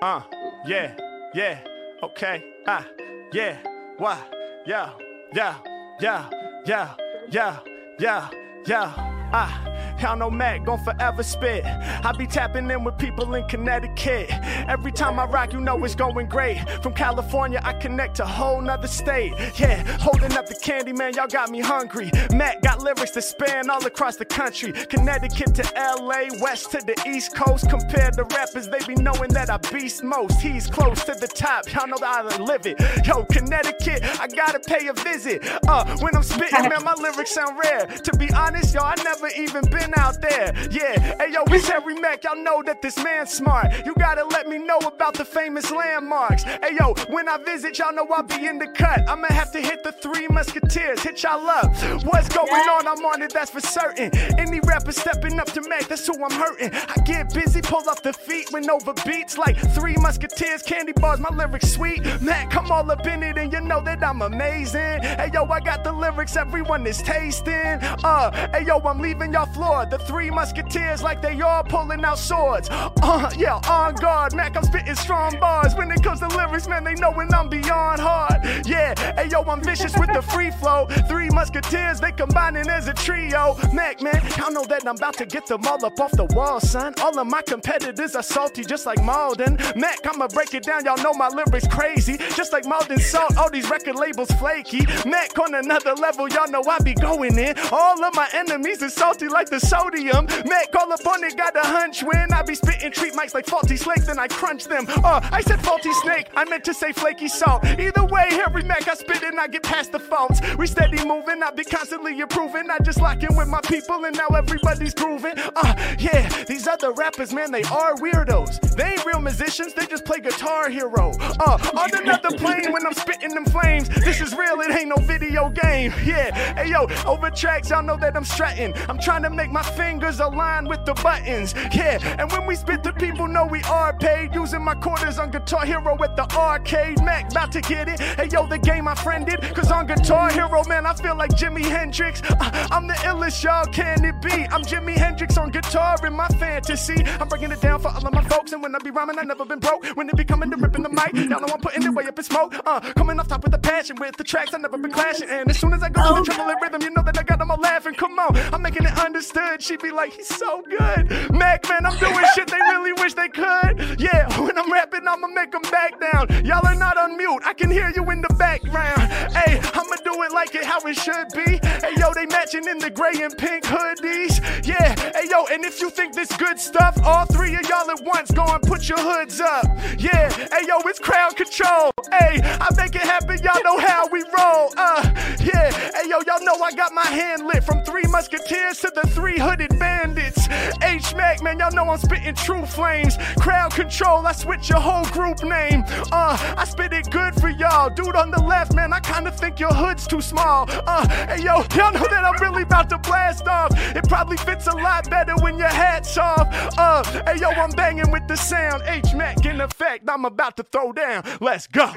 [0.01, 0.21] Uh,
[0.67, 0.95] yeah,
[1.33, 1.59] yeah,
[2.03, 2.85] okay, ah,
[3.33, 3.57] yeah,
[3.97, 4.17] why,
[4.65, 4.91] yeah,
[5.33, 5.55] yeah,
[5.99, 6.29] yeah,
[6.65, 6.95] yeah,
[7.31, 7.59] yeah,
[7.99, 8.29] yeah,
[8.67, 8.93] yeah,
[9.33, 9.76] ah.
[10.01, 11.65] Y'all know Mack gon' forever spit.
[11.65, 14.29] I be tapping in with people in Connecticut.
[14.67, 16.59] Every time I rock, you know it's going great.
[16.83, 19.33] From California, I connect to whole nother state.
[19.59, 22.11] Yeah, holding up the candy, man, y'all got me hungry.
[22.31, 24.71] Mack got lyrics that span all across the country.
[24.71, 27.69] Connecticut to LA, west to the east coast.
[27.69, 30.39] Compared to rappers, they be knowing that I beast most.
[30.39, 32.79] He's close to the top, y'all know that I live it.
[33.05, 35.41] Yo, Connecticut, I gotta pay a visit.
[35.67, 37.87] Uh, when I'm spitting, man, my lyrics sound rare.
[37.87, 40.53] To be honest, y'all, I never even been out there.
[40.71, 43.85] Yeah, hey yo, it's Harry Mack, y'all know that this man's smart.
[43.85, 46.43] You gotta let me know about the famous landmarks.
[46.43, 49.07] Hey yo, when I visit, y'all know I'll be in the cut.
[49.07, 51.71] I'ma have to hit the three musketeers, hit y'all up.
[52.05, 52.87] What's going on?
[52.87, 54.15] I'm on it, that's for certain.
[54.37, 56.71] Any rapper stepping up to Mack, that's who I'm hurting.
[56.73, 61.19] I get busy, pull off the feet when over beats like three musketeers, candy bars,
[61.19, 62.03] my lyrics sweet.
[62.21, 65.01] Mack, come all up in it, and you know that I'm amazing.
[65.01, 67.79] Hey yo, I got the lyrics everyone is tasting.
[68.03, 69.45] Uh, hey yo, I'm leaving y'all
[69.85, 72.67] The three musketeers like they all pulling out swords.
[72.71, 74.33] Uh, yeah, on guard.
[74.33, 75.75] Mack, I'm spitting strong bars.
[75.75, 78.43] When it comes to lyrics, man, they know when I'm beyond hard.
[78.65, 80.87] Yeah, hey yo, I'm vicious with the free flow.
[81.07, 83.55] Three musketeers, they combining as a trio.
[83.71, 86.59] Mack, man, y'all know that I'm about to get them all up off the wall,
[86.59, 86.93] son.
[87.01, 89.57] All of my competitors are salty, just like Maldon.
[89.75, 90.85] Mack, I'ma break it down.
[90.85, 93.37] Y'all know my lyrics crazy, just like Maldon Salt.
[93.37, 94.85] All these record labels flaky.
[95.05, 97.55] Mack on another level, y'all know I be going in.
[97.71, 100.25] All of my enemies are salty like the sodium.
[100.45, 103.45] Mack all up on it, got a hunch when I be spitting treat mics like
[103.45, 104.85] faulty snakes, then I crunch them.
[104.87, 107.65] Uh, I said faulty snake, I meant to say flaky salt.
[107.65, 110.39] Either way, Harry Mack, I spit and I get past the faults.
[110.57, 112.69] We steady moving, I be constantly improving.
[112.69, 115.33] I just lock in with my people and now everybody's grooving.
[115.55, 118.75] Uh, yeah, these other rappers, man, they are weirdos.
[118.75, 121.11] They ain't real musicians, they just play guitar hero.
[121.19, 123.89] Uh, on another plane when I'm spitting them flames.
[123.89, 125.93] This is real, it ain't no video game.
[126.05, 128.73] Yeah, hey yo, over tracks, y'all know that I'm strutting.
[128.87, 131.53] I'm trying to make my fingers align with the buttons.
[131.73, 134.33] Yeah, and when we spit, the people know we are paid.
[134.33, 137.03] Using my quarters on Guitar Hero at the arcade.
[137.03, 137.99] Mack, about to get it.
[137.99, 139.41] Hey yo, the game I friended.
[139.55, 142.21] Cause on Guitar Hero, man, I feel like Jimi Hendrix.
[142.23, 144.45] Uh, I'm the illest, y'all, can it be?
[144.51, 147.03] I'm Jimi Hendrix on guitar in my fantasy.
[147.19, 148.51] I'm breaking it down for all of my folks.
[148.53, 149.85] And when I be rhyming, I never been broke.
[149.95, 152.17] When it be coming to ripping the mic, y'all know I'm putting it way up
[152.17, 152.53] in smoke.
[152.65, 155.29] Uh, coming off top with the passion with the tracks, I never been clashing.
[155.29, 157.23] And as soon as I go to the triple hit rhythm, you know that I
[157.23, 157.93] got them all laughing.
[157.93, 159.46] Come on, I'm making it understood.
[159.59, 161.31] She be like, he's so good.
[161.31, 163.99] Mack, man, I'm doing shit they really wish they could.
[163.99, 166.45] Yeah, when I'm rapping, I'ma make them back down.
[166.45, 169.01] Y'all are not on mute, I can hear you in the background.
[169.33, 171.59] Hey, I'ma do it like it how it should be.
[171.81, 174.39] Hey, yo, they matching in the gray and pink hoodies.
[174.65, 178.01] Yeah, hey, yo, and if you think this good stuff, all three of y'all at
[178.03, 179.65] once go and put your hoods up.
[179.97, 181.91] Yeah, hey, yo, it's crowd control.
[182.11, 184.71] Hey, I make it happen, y'all know how we roll.
[184.77, 185.01] Uh,
[185.41, 189.07] yeah, hey, yo, y'all know I got my hand lit from three musketeers to the
[189.09, 190.47] three hooded bandits.
[190.81, 193.17] H Mack, man, y'all know I'm spitting true flames.
[193.39, 195.83] Crowd control, I switch your whole group name.
[196.11, 197.89] Uh, I spit it good for y'all.
[197.89, 200.65] Dude on the left, man, I kinda think your hood's too small.
[200.69, 203.71] Uh, hey yo, y'all know that I'm really about to blast off.
[203.95, 206.47] It probably fits a lot better when your hat's off.
[206.77, 208.83] Uh, hey yo, I'm banging with the sound.
[208.85, 211.23] H Mack in effect, I'm about to throw down.
[211.41, 211.91] Let's go.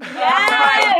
[0.00, 0.10] Yes!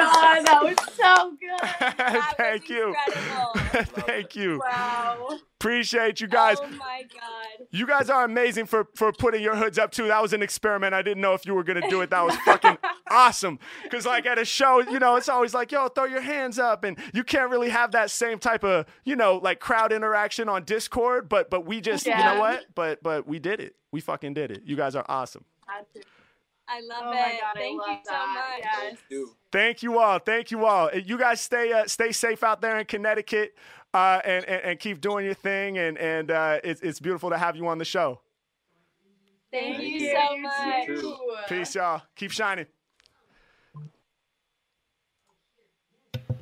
[0.00, 1.48] oh that was so good.
[1.98, 2.94] That Thank you.
[2.94, 3.92] incredible.
[4.06, 4.60] Thank you.
[4.64, 5.38] Wow.
[5.60, 6.56] Appreciate you guys.
[6.60, 7.66] Oh my god.
[7.70, 10.08] You guys are amazing for for putting your hoods up too.
[10.08, 10.94] That was an experiment.
[10.94, 12.10] I didn't know if you were gonna do it.
[12.10, 12.78] That was fucking
[13.10, 13.58] awesome.
[13.90, 16.84] Cause like at a show, you know, it's always like, yo, throw your hands up,
[16.84, 20.64] and you can't really have that same type of, you know, like crowd interaction on
[20.64, 21.28] Discord.
[21.28, 22.66] But but we just, you know what?
[22.74, 23.74] But but we did it.
[23.92, 24.62] We fucking did it.
[24.64, 25.44] You guys are awesome.
[26.70, 27.14] I love Oh it.
[27.14, 28.60] my God, I Thank love you so much.
[28.62, 28.96] Yes.
[29.10, 29.28] Dude.
[29.50, 30.18] Thank you all.
[30.18, 30.90] Thank you all.
[30.94, 33.54] You guys stay uh, stay safe out there in Connecticut,
[33.94, 35.78] uh, and, and and keep doing your thing.
[35.78, 38.20] And and uh, it's it's beautiful to have you on the show.
[39.50, 40.14] Thank, Thank you you.
[40.28, 40.86] so much.
[40.86, 41.16] too.
[41.48, 42.02] Peace, y'all.
[42.16, 42.66] Keep shining.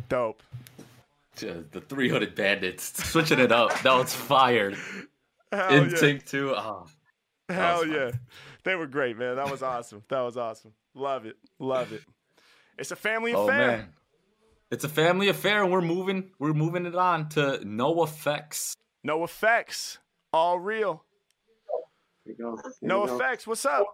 [0.08, 0.42] Dope.
[1.36, 3.78] the three hooded bandits switching it up.
[3.82, 4.76] That was fired.
[5.52, 5.96] Hell In yeah.
[5.96, 6.52] sync too.
[6.56, 6.86] Oh,
[7.48, 7.92] Hell was fun.
[7.92, 8.10] yeah.
[8.66, 9.36] They were great, man.
[9.36, 10.02] That was awesome.
[10.08, 10.72] That was awesome.
[10.92, 11.36] Love it.
[11.60, 12.02] Love it.
[12.76, 13.58] It's a family oh affair.
[13.68, 13.88] man,
[14.72, 16.32] it's a family affair, and we're moving.
[16.40, 18.74] We're moving it on to no effects.
[19.04, 19.98] No effects.
[20.32, 21.04] All real.
[22.24, 22.56] There you go.
[22.60, 23.14] There No you go.
[23.16, 23.46] effects.
[23.46, 23.86] What's up?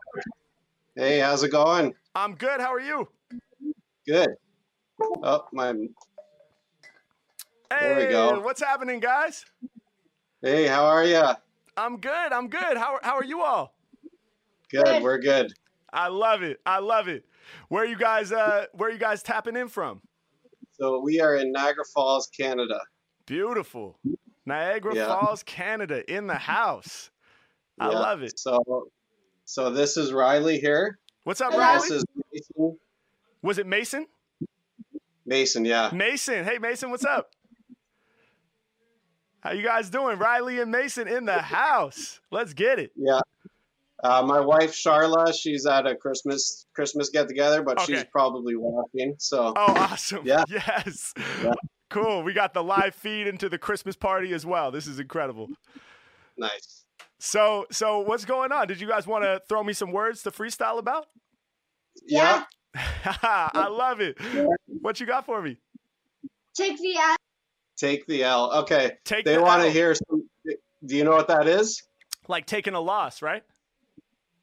[0.96, 1.92] Hey, how's it going?
[2.14, 2.58] I'm good.
[2.58, 3.06] How are you?
[4.06, 4.30] Good.
[5.22, 5.72] Oh, my.
[5.72, 5.84] Hey,
[7.78, 8.40] There we go.
[8.40, 9.44] what's happening, guys?
[10.40, 11.22] Hey, how are you?
[11.76, 12.32] I'm good.
[12.32, 12.78] I'm good.
[12.78, 13.74] How, how are you all?
[14.72, 15.02] Good.
[15.02, 15.52] We're good.
[15.92, 16.60] I love it.
[16.64, 17.24] I love it.
[17.68, 20.00] Where are you guys uh where are you guys tapping in from?
[20.72, 22.80] So we are in Niagara Falls, Canada.
[23.26, 23.98] Beautiful.
[24.46, 25.06] Niagara Yeah.
[25.06, 27.10] Falls, Canada in the house.
[27.78, 27.98] I Yeah.
[27.98, 28.38] love it.
[28.38, 28.88] So,
[29.44, 30.98] so this is Riley here.
[31.24, 31.52] What's up.
[31.52, 31.88] Riley?
[31.88, 32.78] This is Mason.
[33.42, 34.06] Was it Mason?
[35.26, 35.90] Mason, yeah.
[35.92, 36.44] Mason.
[36.44, 37.30] Hey Mason, what's up?
[39.40, 40.18] How you guys doing?
[40.18, 42.20] Riley and Mason in the house.
[42.30, 42.92] Let's get it.
[42.96, 43.20] Yeah.
[44.03, 49.14] Uh, my wife Charla, she's at a Christmas Christmas get together, but she's probably watching.
[49.18, 50.22] So Oh, awesome.
[50.24, 50.44] Yeah.
[50.48, 51.12] Yes.
[51.42, 51.53] Yeah.
[51.90, 52.22] Cool.
[52.22, 54.70] We got the live feed into the Christmas party as well.
[54.70, 55.48] This is incredible.
[56.36, 56.84] nice.
[57.20, 58.66] So, so what's going on?
[58.66, 61.07] Did you guys want to throw me some words to freestyle about?
[62.05, 62.44] Yeah.
[62.74, 64.16] I love it.
[64.66, 65.59] What you got for me?
[66.57, 67.16] Take the ass.
[67.76, 68.53] Take the L.
[68.62, 68.92] Okay.
[69.05, 70.28] Take They the want to hear some.
[70.84, 71.82] Do you know what that is?
[72.28, 73.42] like taking a loss, right?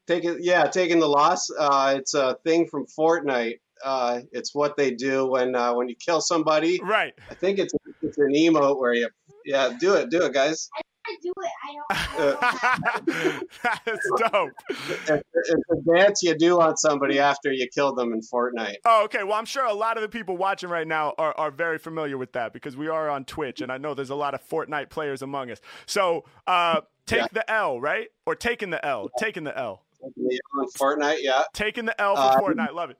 [0.10, 0.38] Take it.
[0.41, 1.51] Yeah, taking the loss.
[1.55, 3.60] Uh, it's a thing from Fortnite.
[3.86, 6.80] Uh, it's what they do when uh, when you kill somebody.
[6.84, 7.14] Right.
[7.30, 9.07] I think it's it's an emote where you.
[9.45, 10.68] Yeah, do it, do it, guys.
[11.05, 11.51] I do it.
[11.64, 11.74] I
[12.18, 12.38] don't.
[12.41, 13.49] I don't
[13.86, 14.49] That's dope.
[14.70, 18.78] It's, it's a dance you do on somebody after you kill them in Fortnite.
[18.86, 19.24] Oh, okay.
[19.24, 22.18] Well, I'm sure a lot of the people watching right now are, are very familiar
[22.18, 24.89] with that because we are on Twitch, and I know there's a lot of Fortnite
[24.89, 25.62] players among us.
[25.86, 27.28] So, uh, take Yeah.
[27.32, 28.07] the L, right?
[28.26, 29.10] Or taking the L.
[29.20, 29.84] Taking the L.
[30.02, 31.43] On Fortnite, yeah.
[31.54, 32.74] Taking the L for Uh, Fortnite.
[32.74, 32.97] Love it.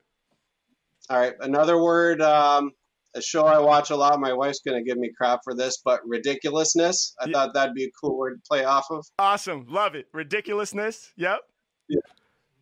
[1.10, 2.22] All right, another word.
[2.22, 2.72] Um,
[3.16, 4.20] a show I watch a lot.
[4.20, 7.16] My wife's gonna give me crap for this, but ridiculousness.
[7.20, 7.34] I Yeah.
[7.34, 9.06] thought that'd be a cool word to play off of.
[9.18, 9.66] Awesome.
[9.68, 10.08] Love it.
[10.14, 11.12] Ridiculousness.
[11.16, 11.40] Yep.
[11.88, 12.00] Yeah.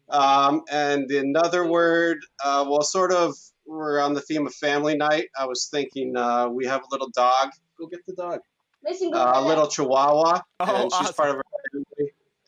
[0.09, 3.35] Um, and another word, uh, well, sort of,
[3.65, 5.27] we're on the theme of family night.
[5.37, 7.49] I was thinking uh, we have a little dog.
[7.77, 8.39] Go get the dog.
[8.85, 11.13] Listen, go Uh, a little Chihuahua, Oh, and she's awesome.
[11.15, 11.43] part of our family.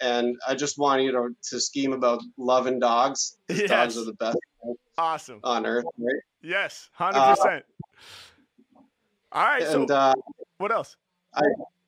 [0.01, 3.37] And I just want you to, to scheme about loving dogs.
[3.49, 3.69] Yes.
[3.69, 4.37] Dogs are the best
[4.97, 5.39] Awesome.
[5.43, 6.21] on earth, right?
[6.41, 6.89] Yes.
[6.99, 7.61] 100%.
[9.31, 9.63] All right.
[9.63, 10.13] So, And uh,
[10.57, 10.95] what else?
[11.33, 11.41] I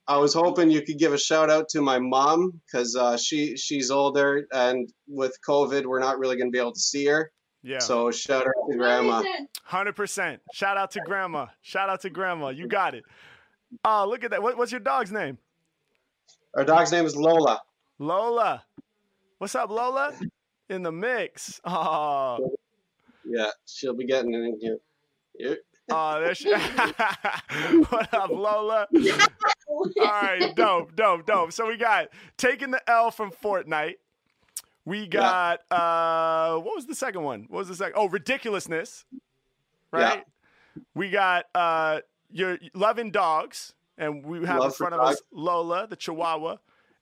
[0.08, 3.56] I was hoping you could give a shout out to my mom because uh, she
[3.56, 7.32] she's older, and with COVID, we're not really going to be able to see her.
[7.64, 7.80] Yeah.
[7.80, 9.24] So shout out to grandma.
[9.64, 10.42] Hundred percent.
[10.54, 11.48] Shout out to grandma.
[11.62, 12.50] Shout out to grandma.
[12.50, 13.04] You got it.
[13.86, 14.44] Oh, look at that.
[14.44, 15.38] What, what's your dog's name?
[16.56, 17.62] Our dog's name is Lola.
[18.02, 18.64] Lola.
[19.38, 20.12] What's up, Lola?
[20.70, 21.62] In the mix.
[21.66, 22.56] Oh,
[23.24, 25.58] Yeah, she'll be getting in here.
[25.92, 26.52] Oh, there she.
[27.90, 28.88] what up, Lola?
[29.70, 31.54] All right, dope, dope, dope.
[31.54, 33.98] So we got taking the L from Fortnite.
[34.84, 37.46] We got uh, what was the second one?
[37.50, 37.94] What was the second?
[37.96, 39.06] Oh, ridiculousness.
[39.92, 40.24] Right.
[40.96, 42.00] We got uh,
[42.32, 45.22] your loving dogs, and we have in Love for front of us.
[45.32, 46.58] Lola, the Chihuahua.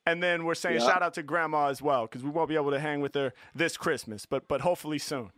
[0.10, 0.88] And then we're saying Yeah.
[0.88, 3.32] shout out to Grandma as well, because we won't be able to hang with her
[3.54, 5.32] this Christmas, but but hopefully soon.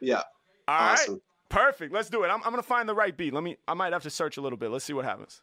[0.00, 0.22] Yeah,
[0.68, 1.20] All right, awesome.
[1.48, 1.92] perfect.
[1.92, 2.28] Let's do it.
[2.28, 3.32] I'm, I'm gonna find the right beat.
[3.32, 3.56] Let me.
[3.66, 4.70] I might have to search a little bit.
[4.70, 5.40] Let's see what happens.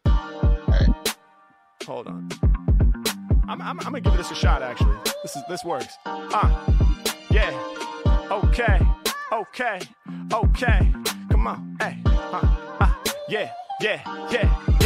[1.86, 2.28] Hold on.
[3.48, 4.62] I'm, I'm, I'm gonna give this a shot.
[4.62, 5.94] Actually, this is this works.
[6.06, 6.64] Ah,
[7.30, 7.50] yeah.
[8.30, 8.78] Okay.
[9.32, 9.80] Okay.
[10.32, 10.92] Okay.
[11.30, 11.76] Come on.
[11.80, 11.98] Hey.
[12.06, 12.94] Uh, uh,
[13.28, 13.50] yeah.
[13.80, 14.28] Yeah.
[14.30, 14.77] Yeah.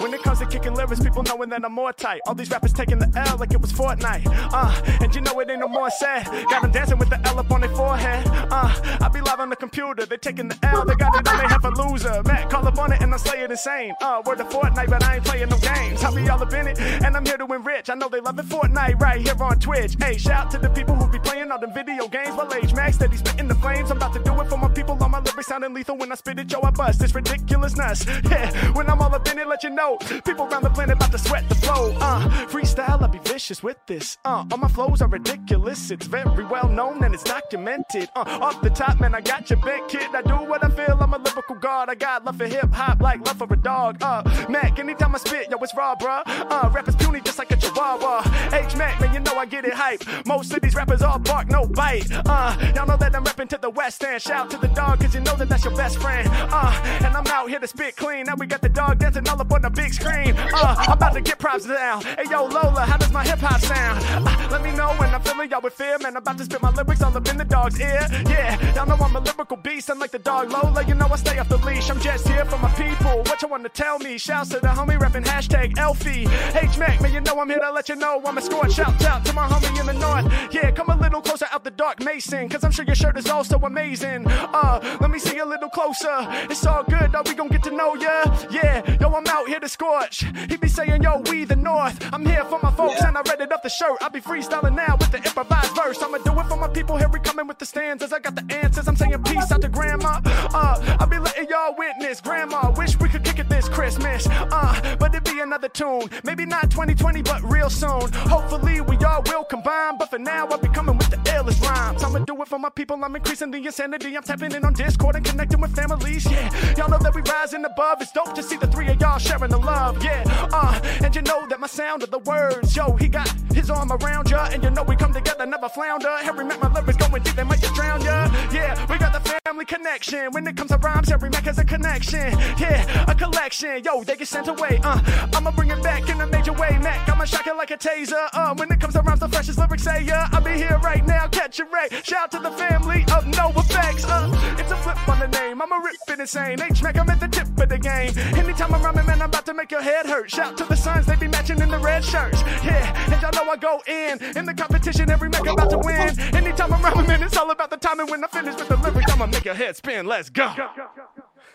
[0.00, 2.20] When it comes to kicking lyrics, people knowing that I'm more tight.
[2.26, 4.22] All these rappers taking the L like it was Fortnite.
[4.52, 6.26] Uh, and you know it ain't no more sad.
[6.48, 8.26] Got them dancing with the L up on their forehead.
[8.50, 10.06] Uh, I be live on the computer.
[10.06, 10.84] They taking the L.
[10.84, 12.22] They got it on they have a loser.
[12.24, 13.94] Matt, call up on it and I slay it insane.
[14.00, 16.04] Uh, word to Fortnite, but I ain't playing no games.
[16.04, 17.90] I be all up in it and I'm here to enrich.
[17.90, 19.96] I know they love it Fortnite right here on Twitch.
[20.00, 22.36] Hey, shout out to the people who be playing all them video games.
[22.36, 23.90] Well, H Mack's, steady spitting the flames.
[23.90, 24.96] I'm about to do it for my people.
[25.00, 27.02] All my lyrics sounding lethal when I spit it, yo, I bust.
[27.02, 28.06] It's ridiculousness.
[28.28, 29.96] Yeah, when I'm all up in it, let you know.
[30.24, 31.94] People around the planet about to sweat the flow.
[32.00, 34.18] Uh, freestyle, I'll be vicious with this.
[34.24, 35.90] Uh, all my flows are ridiculous.
[35.90, 38.08] It's very well known and it's documented.
[38.14, 40.08] Uh, off the top, man, I got your bent kid.
[40.14, 40.96] I do what I feel.
[41.00, 41.88] I'm a lyrical god.
[41.88, 44.02] I got love for hip hop, like love for a dog.
[44.02, 46.22] Uh, Mack, anytime I spit, yo, it's raw, bruh.
[46.26, 48.22] Uh, rappers puny just like a chihuahua.
[48.52, 50.02] H Mack, man, you know I get it hype.
[50.26, 52.06] Most of these rappers all bark, no bite.
[52.10, 54.22] Uh, y'all know that I'm rapping to the west end.
[54.22, 56.28] Shout to the dog, cause you know that that's your best friend.
[56.32, 58.26] Uh, and I'm out here to spit clean.
[58.26, 60.34] Now we got the dog dancing all up on the big screen.
[60.36, 62.02] Uh, I'm about to get props down.
[62.02, 64.04] Hey, yo, Lola, how does my hip hop sound?
[64.26, 66.12] Uh, let me know when I'm feeling y'all with fear, man.
[66.14, 68.06] I'm about to spit my lyrics all up in the dog's ear.
[68.28, 69.90] Yeah, y'all know I'm a lyrical beast.
[69.90, 71.90] I'm like the dog Lola, you know I stay off the leash.
[71.90, 73.24] I'm just here for my people.
[73.24, 74.16] What you want to tell me?
[74.16, 76.28] Shouts to the homie rapping hashtag Elfie.
[76.54, 78.70] H Mack, man, you know I'm here to let you know I'm a score.
[78.70, 80.54] Shout out to my homie in the north.
[80.54, 83.28] Yeah, come a little closer out the dark, Mason, cause I'm sure your shirt is
[83.28, 84.24] also amazing.
[84.28, 86.16] Uh, let me see a little closer.
[86.48, 88.22] It's all good, though, we gon' get to know ya.
[88.52, 90.24] Yeah, yo, I'm out here to scorch.
[90.48, 91.98] He be saying, yo, we the north.
[92.12, 93.98] I'm here for my folks, and I read it up the shirt.
[94.00, 96.02] I be freestyling now with the improvised verse.
[96.02, 96.96] I'ma do it for my people.
[96.96, 98.12] Here we coming with the stanzas.
[98.12, 98.88] I got the answers.
[98.88, 100.20] I'm saying peace out to grandma.
[100.24, 102.20] Uh, I be letting y'all witness.
[102.20, 104.26] Grandma, wish we could kick it this Christmas.
[104.30, 106.08] Uh, but it'd be another tune.
[106.24, 108.12] Maybe not 2020, but real soon.
[108.12, 109.98] Hopefully we all will combine.
[109.98, 112.02] But for now, I'll be coming with the illest rhymes.
[112.02, 113.02] I'ma do it for my people.
[113.02, 114.16] I'm increasing the insanity.
[114.16, 116.24] I'm tapping in on Discord and connecting with families.
[116.30, 118.02] Yeah, y'all know that we rising above.
[118.02, 120.02] It's dope to see the three of y'all sharing the love.
[120.02, 122.76] Yeah, uh, and you know that my sound of the words.
[122.76, 126.16] Yo, he got his arm around ya, and you know we come together, never flounder.
[126.18, 128.28] Harry Mack, my lyrics going deep, they might just drown ya.
[128.52, 130.30] Yeah, we got the family connection.
[130.32, 132.32] When it comes to rhymes, Harry Mack has a connection.
[132.58, 133.82] Yeah, a collection.
[133.84, 134.80] Yo, they get sent away.
[134.82, 135.00] Uh,
[135.34, 137.08] I'ma bring it back in a major way, Mack.
[137.08, 138.28] I'ma shock it like a taser.
[138.32, 140.28] Uh, when it comes to rhymes, the freshest lyrics say yeah.
[140.32, 141.88] I'll be here right now, catch a ray.
[142.02, 144.04] Shout to the family of no effects.
[144.04, 144.28] Uh,
[144.58, 145.62] it's a flip on the name.
[145.62, 146.60] I'ma rip it insane.
[146.60, 148.12] H Mack, I'm at the tip of the game.
[148.36, 150.30] Anytime I'm rhyming, man, I'm about to make your head hurt.
[150.30, 152.42] Shout to the sons, they be matching in the red shirts.
[152.64, 154.22] Yeah, and y'all know I go in.
[154.36, 156.18] In the competition, every Mack about to win.
[156.34, 158.06] Anytime I'm rhyming, man, it's all about the timing.
[158.10, 160.06] When I finish with the lyrics, I'ma make your head spin.
[160.06, 160.52] Let's go.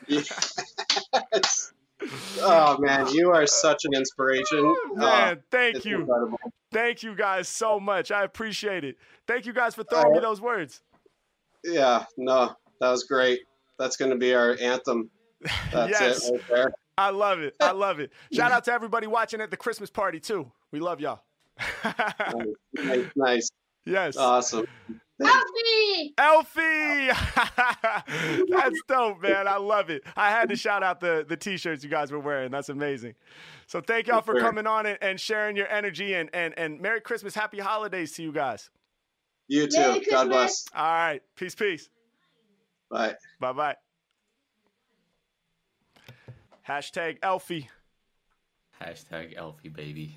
[0.07, 1.73] Yes.
[2.41, 4.63] Oh man, you are such an inspiration.
[4.95, 6.01] Man, Oh, thank you.
[6.01, 6.37] incredible.
[6.71, 8.11] Thank you guys so much.
[8.11, 8.97] I appreciate it.
[9.27, 10.81] Thank you guys for throwing me those words.
[11.63, 13.39] Yeah, no, that was great.
[13.79, 15.09] That's going to be our anthem.
[15.71, 16.27] That's Yes.
[16.29, 16.73] it right there.
[16.97, 17.55] I love it.
[17.59, 18.11] I love it.
[18.31, 20.51] Shout out to everybody watching at the Christmas party too.
[20.71, 21.21] We love y'all.
[22.75, 23.49] Nice, nice.
[23.85, 24.17] yes.
[24.17, 24.65] Awesome.
[25.21, 26.13] Elfie!
[26.17, 27.07] Elfie!
[28.49, 29.47] That's dope, man.
[29.47, 30.03] I love it.
[30.17, 32.51] I had to shout out the, the t-shirts you guys were wearing.
[32.51, 33.13] That's amazing.
[33.67, 36.99] So thank y'all for coming on and, and sharing your energy and, and, and Merry
[36.99, 38.69] Christmas, Happy Holidays to you guys.
[39.47, 40.01] You too.
[40.09, 40.65] God bless.
[40.75, 41.21] All right.
[41.35, 41.89] Peace, peace.
[42.89, 43.15] Bye.
[43.39, 43.75] Bye bye.
[46.67, 47.69] Hashtag Elfie.
[48.81, 50.15] Hashtag Elfie baby.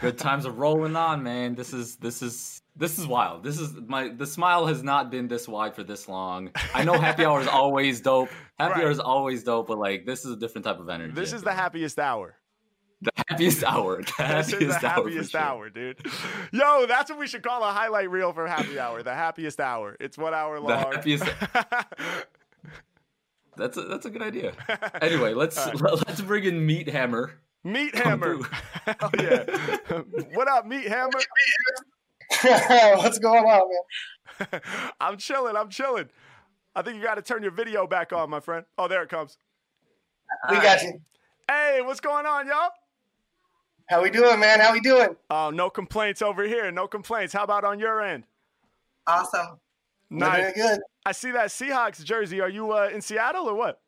[0.00, 1.54] Good times are rolling on, man.
[1.54, 3.42] This is this is this is wild.
[3.42, 6.50] This is my the smile has not been this wide for this long.
[6.74, 8.28] I know happy hour is always dope.
[8.58, 8.84] Happy Right.
[8.84, 11.14] hour is always dope, but like this is a different type of energy.
[11.14, 12.36] This is the happiest hour.
[13.00, 14.02] the happiest hour.
[14.02, 15.40] The This happiest, is the hour, happiest sure.
[15.40, 15.98] hour, dude.
[16.52, 19.02] Yo, that's what we should call a highlight reel for happy hour.
[19.02, 19.96] The happiest hour.
[20.00, 20.68] It's one hour long.
[20.68, 21.24] The happiest-
[23.56, 24.52] That's a, that's a good idea.
[25.00, 27.34] Anyway, let's let's bring in Meat Hammer.
[27.64, 28.36] Meat Hammer.
[28.36, 28.46] through.
[28.86, 29.44] Hell yeah.
[30.34, 31.10] what up, Meat Hammer?
[32.96, 33.68] What's going on,
[34.50, 34.60] man?
[35.00, 35.56] I'm chilling.
[35.56, 36.08] I'm chilling.
[36.76, 38.66] I think you got to turn your video back on, my friend.
[38.76, 39.38] Oh, there it comes.
[40.50, 41.00] We got you.
[41.48, 42.70] Hey, what's going on, y'all?
[43.86, 44.60] How we doing, man?
[44.60, 45.14] How we doing?
[45.30, 46.70] Oh, no complaints over here.
[46.70, 47.32] No complaints.
[47.32, 48.24] How about on your end?
[49.06, 49.58] Awesome.
[50.10, 50.38] Nice.
[50.38, 50.80] Living good.
[51.06, 52.40] I see that Seahawks jersey.
[52.40, 53.80] Are you uh, in Seattle or what?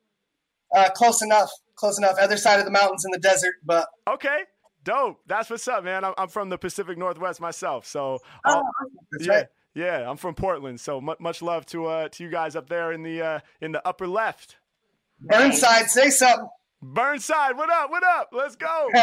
[0.74, 1.50] Uh, close enough.
[1.76, 2.16] Close enough.
[2.18, 4.40] Other side of the mountains in the desert, but Okay,
[4.82, 5.20] dope.
[5.26, 6.04] That's what's up, man.
[6.04, 8.62] I'm, I'm from the Pacific Northwest myself, so oh,
[9.12, 9.46] that's yeah, right.
[9.74, 10.10] yeah.
[10.10, 13.02] I'm from Portland, so mu- much love to uh, to you guys up there in
[13.02, 14.56] the uh, in the upper left.
[15.20, 16.48] Burnside, say something.
[16.82, 17.90] Burnside, what up?
[17.90, 18.28] What up?
[18.32, 18.88] Let's go.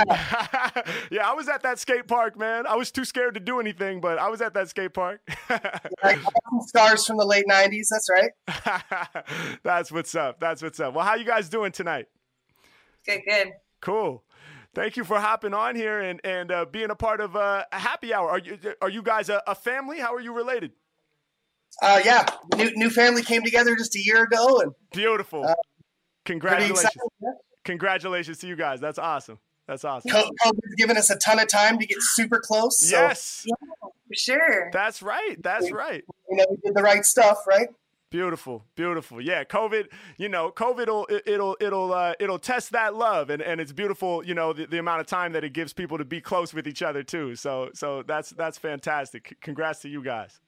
[1.12, 2.66] yeah, I was at that skate park, man.
[2.68, 5.22] I was too scared to do anything, but I was at that skate park.
[6.04, 6.20] Like
[6.68, 7.88] stars from the late '90s.
[7.90, 9.54] That's right.
[9.64, 10.40] That's what's up.
[10.40, 10.94] That's what's up.
[10.94, 12.08] Well, how you guys doing tonight?
[13.06, 13.52] Good, good.
[13.82, 14.24] Cool.
[14.76, 17.80] Thank you for hopping on here and and uh, being a part of uh, a
[17.80, 18.30] happy hour.
[18.30, 20.00] Are you are you guys a, a family?
[20.00, 20.72] How are you related?
[21.82, 22.26] Uh, yeah,
[22.56, 25.46] new new family came together just a year ago, and Beautiful.
[25.46, 25.54] Uh,
[26.26, 26.80] Congratulations.
[26.80, 27.00] excited.
[27.22, 27.30] yeah.
[27.66, 28.80] Congratulations to you guys.
[28.80, 29.40] That's awesome.
[29.68, 30.12] That's awesome.
[30.12, 32.80] Co- COVID's given us a ton of time to get super close.
[32.90, 33.46] So, Yes,
[34.08, 34.70] For sure.
[34.74, 35.42] that's right.
[35.42, 36.04] That's right.
[36.30, 37.68] you know, we did the right stuff, right?
[38.14, 39.20] Beautiful, beautiful.
[39.20, 39.88] Yeah, COVID.
[40.18, 44.24] You know, COVID will it'll it'll uh, it'll test that love, and, and it's beautiful.
[44.24, 46.68] You know, the, the amount of time that it gives people to be close with
[46.68, 47.36] each other too.
[47.36, 49.30] So so that's that's fantastic.
[49.30, 50.40] C- congrats to you guys.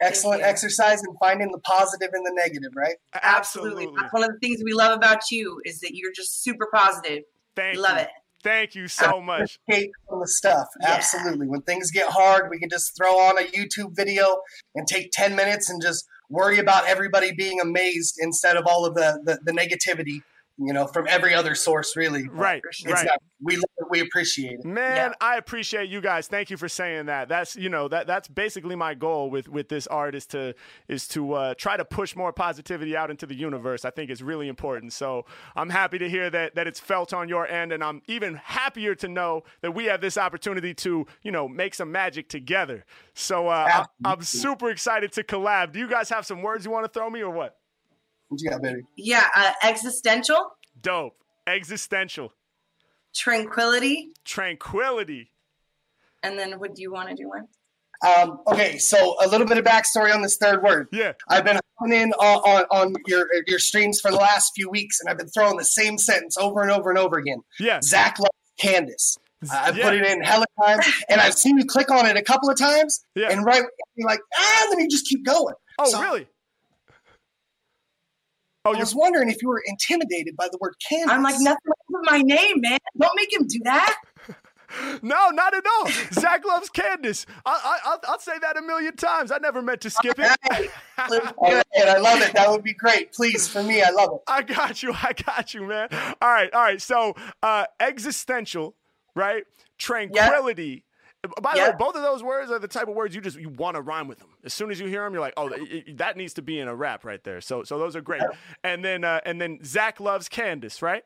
[0.00, 2.96] Excellent exercise in finding the positive and the negative, right?
[3.22, 3.86] Absolutely.
[3.96, 7.22] That's one of the things we love about you is that you're just super positive.
[7.54, 8.02] Thank we love you.
[8.02, 8.10] it.
[8.42, 9.60] Thank you so much.
[9.68, 10.66] Escape from the stuff.
[10.80, 10.90] Yeah.
[10.90, 11.46] Absolutely.
[11.46, 14.38] When things get hard, we can just throw on a YouTube video
[14.74, 18.94] and take 10 minutes and just worry about everybody being amazed instead of all of
[18.94, 20.22] the, the, the negativity,
[20.58, 22.28] you know, from every other source, really.
[22.28, 23.06] Right, right.
[23.06, 24.64] not- we, love it, we appreciate it.
[24.64, 26.26] Man, I appreciate you guys.
[26.26, 27.28] Thank you for saying that.
[27.28, 30.54] That's you know that that's basically my goal with with this art is to
[30.88, 33.84] is to uh, try to push more positivity out into the universe.
[33.84, 34.94] I think it's really important.
[34.94, 38.36] So I'm happy to hear that that it's felt on your end, and I'm even
[38.36, 42.86] happier to know that we have this opportunity to you know make some magic together.
[43.12, 45.72] So uh, I'm, I'm super excited to collab.
[45.72, 47.58] Do you guys have some words you want to throw me or what?
[48.28, 48.82] What you got, baby?
[48.96, 51.16] Yeah, uh, existential, Dope.
[51.46, 52.32] Existential.
[53.14, 55.30] tranquility, Tranquility.
[56.22, 57.46] and then what do you want to do one?
[58.06, 60.88] Um, okay, so a little bit of backstory on this third word.
[60.92, 61.12] Yeah.
[61.28, 65.00] I've been hopping in on, on, on your your streams for the last few weeks,
[65.00, 67.40] and I've been throwing the same sentence over and over and over again.
[67.58, 67.80] Yeah.
[67.82, 69.16] Zach loves Candace.
[69.50, 69.84] Uh, I've Yeah.
[69.88, 72.58] put it in hella times, and I've seen you click on it a couple of
[72.58, 73.28] times, Yeah.
[73.30, 73.62] and right,
[73.94, 75.54] you're like, ah, let me just keep going.
[75.78, 76.26] Oh, So really?
[78.74, 81.10] I was wondering if you were intimidated by the word Candace.
[81.10, 82.78] I'm like nothing with my name, man.
[82.98, 83.96] Don't make him do that.
[85.00, 85.88] No, not at all.
[86.12, 87.24] Zach loves Candace.
[87.46, 89.30] I, I, I'll, I'll say that a million times.
[89.30, 90.30] I never meant to skip it.
[90.98, 92.34] All right, I love it.
[92.34, 93.12] That would be great.
[93.12, 94.20] Please, for me, I love it.
[94.26, 94.92] I got you.
[94.92, 95.88] I got you, man.
[96.20, 96.82] All right, all right.
[96.82, 98.74] So, uh, existential,
[99.14, 99.44] right?
[99.78, 100.84] Tranquility.
[101.40, 103.48] By the way, both of those words are the type of words you just you
[103.50, 104.28] want to rhyme with them.
[104.46, 105.50] As soon as you hear them, you're like, oh,
[105.96, 107.40] that needs to be in a rap right there.
[107.40, 108.22] So, so those are great.
[108.62, 111.02] And then, uh, and then Zach loves Candace, right?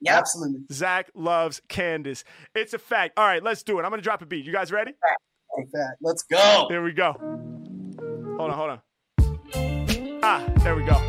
[0.00, 0.60] Yeah, absolutely.
[0.72, 2.24] Zach loves Candace.
[2.54, 3.14] It's a fact.
[3.16, 3.84] All right, let's do it.
[3.84, 4.44] I'm gonna drop a beat.
[4.44, 4.92] You guys ready?
[5.56, 5.94] Like that.
[6.02, 6.66] Let's go.
[6.68, 7.12] There we go.
[8.36, 8.80] Hold on, hold on.
[10.22, 11.00] Ah, there we go.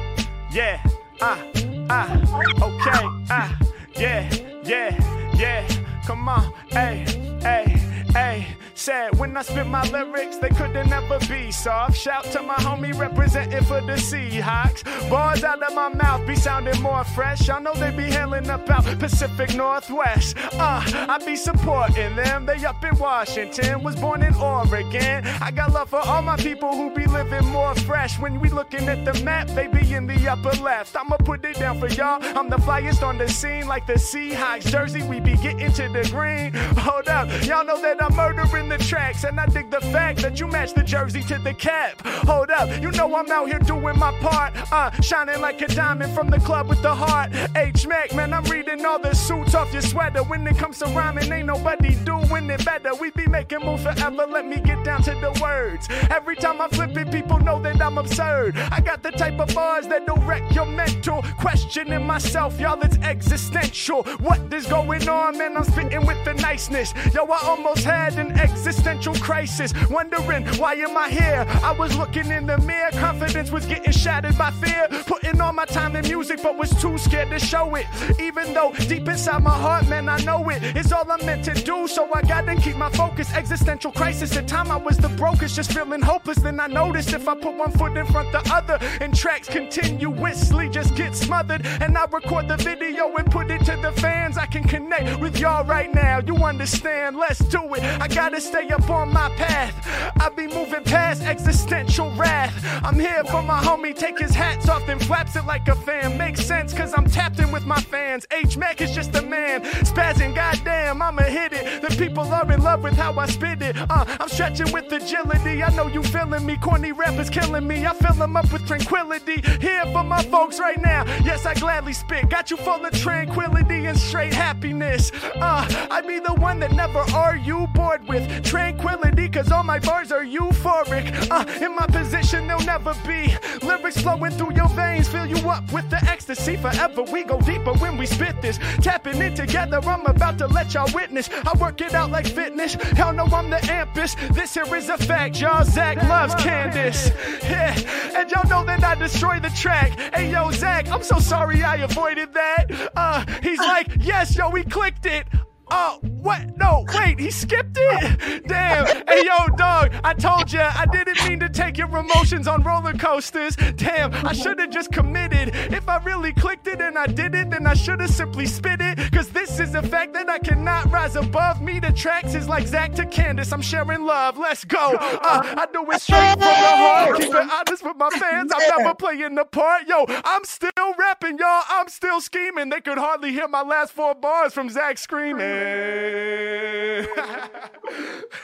[0.52, 0.82] Yeah.
[1.20, 1.44] Ah,
[1.90, 2.16] ah.
[2.62, 3.26] Okay.
[3.30, 3.60] Ah,
[3.98, 5.68] yeah, yeah, yeah.
[6.06, 6.54] Come on.
[6.70, 7.04] Hey,
[7.42, 8.48] hey, hey.
[8.78, 11.98] Said when I spit my lyrics, they couldn't ever be soft.
[11.98, 14.84] Shout to my homie representing for the Seahawks.
[15.10, 17.48] Bars out of my mouth be sounding more fresh.
[17.48, 20.36] I know they be hailing about Pacific Northwest.
[20.54, 22.46] Uh, I be supporting them.
[22.46, 25.26] They up in Washington, was born in Oregon.
[25.42, 28.20] I got love for all my people who be living more fresh.
[28.20, 30.98] When we looking at the map, they be in the upper left.
[30.98, 32.20] I'ma put it down for y'all.
[32.38, 35.02] I'm the flyest on the scene, like the Seahawks jersey.
[35.04, 36.52] We be getting to the green.
[36.78, 40.40] Hold up, y'all know that I'm murdering the tracks, and I dig the fact that
[40.40, 42.06] you match the jersey to the cap.
[42.28, 44.54] Hold up, you know I'm out here doing my part.
[44.72, 47.32] Uh, shining like a diamond from the club with the heart.
[47.56, 50.22] H Mack, man, I'm reading all the suits off your sweater.
[50.22, 52.94] When it comes to rhyming, ain't nobody doing it better.
[52.94, 54.28] We be making moves forever.
[54.28, 55.88] Let me get down to the words.
[56.12, 58.56] Every time I flip it, people know that I'm absurd.
[58.72, 61.24] I got the type of bars that'll wreck your mental.
[61.40, 64.04] Questioning myself, y'all, it's existential.
[64.20, 65.58] What is going on, man?
[65.58, 66.94] I'm spitting with the niceness.
[67.12, 69.74] Yo, I almost had an existential crisis.
[69.90, 71.46] Wondering why am I here?
[71.64, 74.88] I was looking in the mirror, confidence was getting shattered by fear.
[75.06, 77.86] Putting all my time in music, but was too scared to show it.
[78.20, 80.62] Even though deep inside my heart, man, I know it.
[80.76, 83.34] It's all I'm meant to do, so I gotta keep my focus.
[83.34, 84.36] Existential crisis.
[84.38, 86.38] At time I was the brokest, just feeling hopeless.
[86.38, 90.70] Then I noticed if I put one foot in front the other, and tracks continuously
[90.70, 91.66] just get smothered.
[91.82, 94.38] And I record the video and put it to the fans.
[94.38, 96.20] I can connect with y'all right now.
[96.20, 97.18] You understand?
[97.18, 97.85] Let's do it.
[98.02, 99.74] I gotta stay up on my path.
[100.20, 102.54] I be moving past existential wrath.
[102.84, 103.96] I'm here for my homie.
[103.96, 106.18] Take his hats off and flaps it like a fan.
[106.18, 108.26] Makes sense, cause I'm tapped in with my fans.
[108.32, 109.62] H Mack is just a man.
[109.84, 111.82] Spazzing, goddamn, I'ma hit it.
[111.82, 113.76] The people are in love with how I spit it.
[113.78, 115.64] Uh, I'm stretching with agility.
[115.64, 116.58] I know you feeling me.
[116.58, 117.86] Corny rappers killing me.
[117.86, 119.42] I fill them up with tranquility.
[119.60, 121.06] Here for my folks right now.
[121.24, 122.30] Yes, I gladly spit.
[122.30, 125.12] Got you full of tranquility and straight happiness.
[125.36, 129.80] Uh, I be the one that never are you bored with tranquility, cause all my
[129.80, 131.06] bars are euphoric.
[131.32, 133.36] Uh, in my position, they'll never be.
[133.66, 137.04] Lyrics flowing through your veins, fill you up with the ecstasy forever.
[137.04, 138.58] We go deeper when we spit this.
[138.82, 141.30] Tapping it together, I'm about to let y'all witness.
[141.32, 142.74] I work it out like fitness.
[142.74, 144.16] Hell no, I'm the ampest.
[144.34, 145.64] This here is a fact, y'all.
[145.64, 147.12] Zach loves Candace.
[147.44, 147.74] Yeah,
[148.16, 149.92] and y'all know that I destroy the track.
[150.14, 152.92] Hey, yo, Zach, I'm so sorry I avoided that.
[152.96, 155.28] Uh, he's like, yes, yo, we clicked it.
[155.70, 156.58] Oh, what?
[156.58, 158.48] No, wait, he skipped it.
[158.48, 158.86] Damn.
[159.08, 162.94] Hey, yo, dog, I told ya I didn't mean to take your emotions on roller
[162.94, 163.56] coasters.
[163.76, 165.56] Damn, I should have just committed.
[165.74, 168.82] If I really clicked it and I did it, then I should have simply spit
[168.82, 169.12] it.
[169.12, 171.80] Cause this is the fact that I cannot rise above me.
[171.80, 173.52] The tracks is like Zach to Candace.
[173.52, 174.38] I'm sharing love.
[174.38, 174.98] Let's go.
[175.00, 177.18] Uh, I do it straight from the heart.
[177.18, 178.52] Keep it honest with my fans.
[178.54, 179.88] I'm never playing the part.
[179.88, 181.64] Yo, I'm still rapping, y'all.
[181.70, 182.70] I'm still scheming.
[182.70, 185.55] They could hardly hear my last four bars from Zach screaming.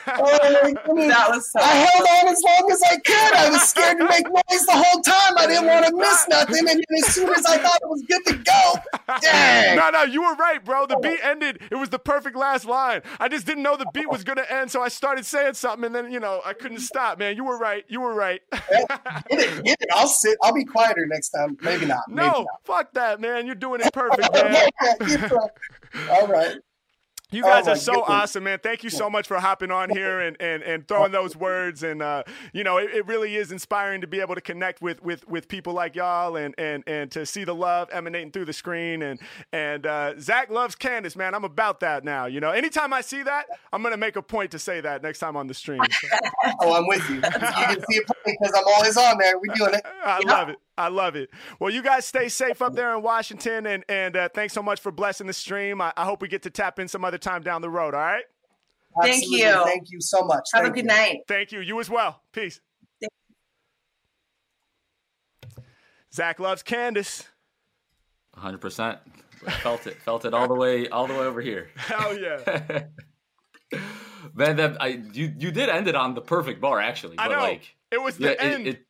[0.07, 0.38] Oh,
[1.07, 3.34] that was so I held on as long as I could.
[3.34, 5.38] I was scared to make noise the whole time.
[5.38, 6.57] I didn't want to miss nothing.
[6.59, 9.78] And then as soon as I thought it was good to go, dang.
[9.78, 10.86] No, no, you were right, bro.
[10.86, 11.62] The beat ended.
[11.72, 13.01] It was the perfect last line.
[13.20, 15.95] I just didn't know the beat was gonna end, so I started saying something, and
[15.95, 17.20] then you know I couldn't stop.
[17.20, 17.86] Man, you were right.
[17.88, 18.41] You were right.
[18.51, 18.86] Get
[19.30, 19.89] it, get it.
[19.93, 20.38] I'll sit.
[20.43, 21.57] I'll be quieter next time.
[21.62, 22.03] Maybe not.
[22.07, 22.47] Maybe no, not.
[22.64, 23.45] fuck that, man.
[23.45, 25.32] You're doing it perfect, man.
[26.09, 26.57] All right.
[27.32, 28.09] You guys Oh, are so goodness.
[28.09, 28.59] awesome, man.
[28.61, 31.82] Thank you so much for hopping on here and, and, and throwing those words.
[31.82, 32.23] And uh,
[32.53, 35.47] you know, it, it really is inspiring to be able to connect with with with
[35.47, 39.01] people like y'all and and and to see the love emanating through the screen.
[39.01, 39.19] And
[39.53, 41.34] and uh, Zach loves Candace, man.
[41.34, 42.25] I'm about that now.
[42.25, 45.19] You know, anytime I see that, I'm gonna make a point to say that next
[45.19, 45.82] time on the stream.
[46.63, 47.15] Oh, I'm with you.
[47.15, 49.34] You can see it because I'm always on there.
[49.38, 49.82] We're doing it.
[50.05, 50.57] I love it.
[50.78, 51.30] I love it.
[51.59, 54.80] Well, you guys stay safe up there in Washington, and and uh, thanks so much
[54.80, 55.82] for blessing the stream.
[55.82, 57.93] I, I hope we get to tap in some other time down the road.
[57.93, 58.24] All right.
[59.01, 59.63] Thank you.
[59.65, 60.43] Thank you so much.
[60.53, 60.84] Have a good you.
[60.84, 61.19] night.
[61.28, 61.61] Thank you.
[61.61, 62.22] You as well.
[62.34, 62.59] Peace.
[66.13, 67.26] Zach loves Candace.
[68.38, 68.99] 100%.
[69.61, 70.01] Felt it.
[70.01, 71.69] Felt it all the way all the way over here.
[71.76, 72.84] Hell yeah.
[74.34, 77.17] Man, that I you you did end it on the perfect bar actually.
[77.17, 77.41] I but know.
[77.41, 78.67] like it was the yeah, end.
[78.67, 78.86] it-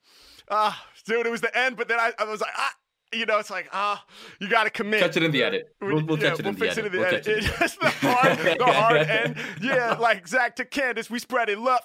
[0.50, 1.78] Ah, dude, it was the end.
[1.78, 2.72] But then I, I was like, ah,
[3.14, 4.04] you know, it's like, ah,
[4.40, 5.02] you got to commit.
[5.02, 5.76] catch it in the edit.
[5.82, 6.86] We'll, we'll yeah, catch it we'll in the fix edit.
[6.86, 7.26] it in the We'll edit.
[7.26, 7.62] catch it in the edit.
[7.62, 9.36] It's the hard, the hard end.
[9.62, 11.82] Yeah, like Zach to Candace, we spread it love.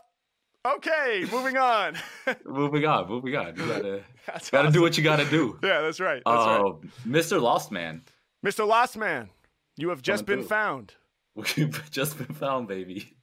[0.66, 1.96] Okay, moving on.
[2.44, 3.54] moving on, moving on.
[3.56, 5.58] You gotta That's gotta do what you gotta do.
[5.62, 6.22] Yeah, that's right.
[6.26, 6.60] That's right.
[6.60, 7.40] Oh, Mr.
[7.40, 8.02] Lost Man.
[8.44, 8.66] Mr.
[8.66, 9.30] Lost Man,
[9.76, 10.56] you have just Coming been through.
[10.56, 10.94] found.
[11.36, 13.16] We've just been found, baby.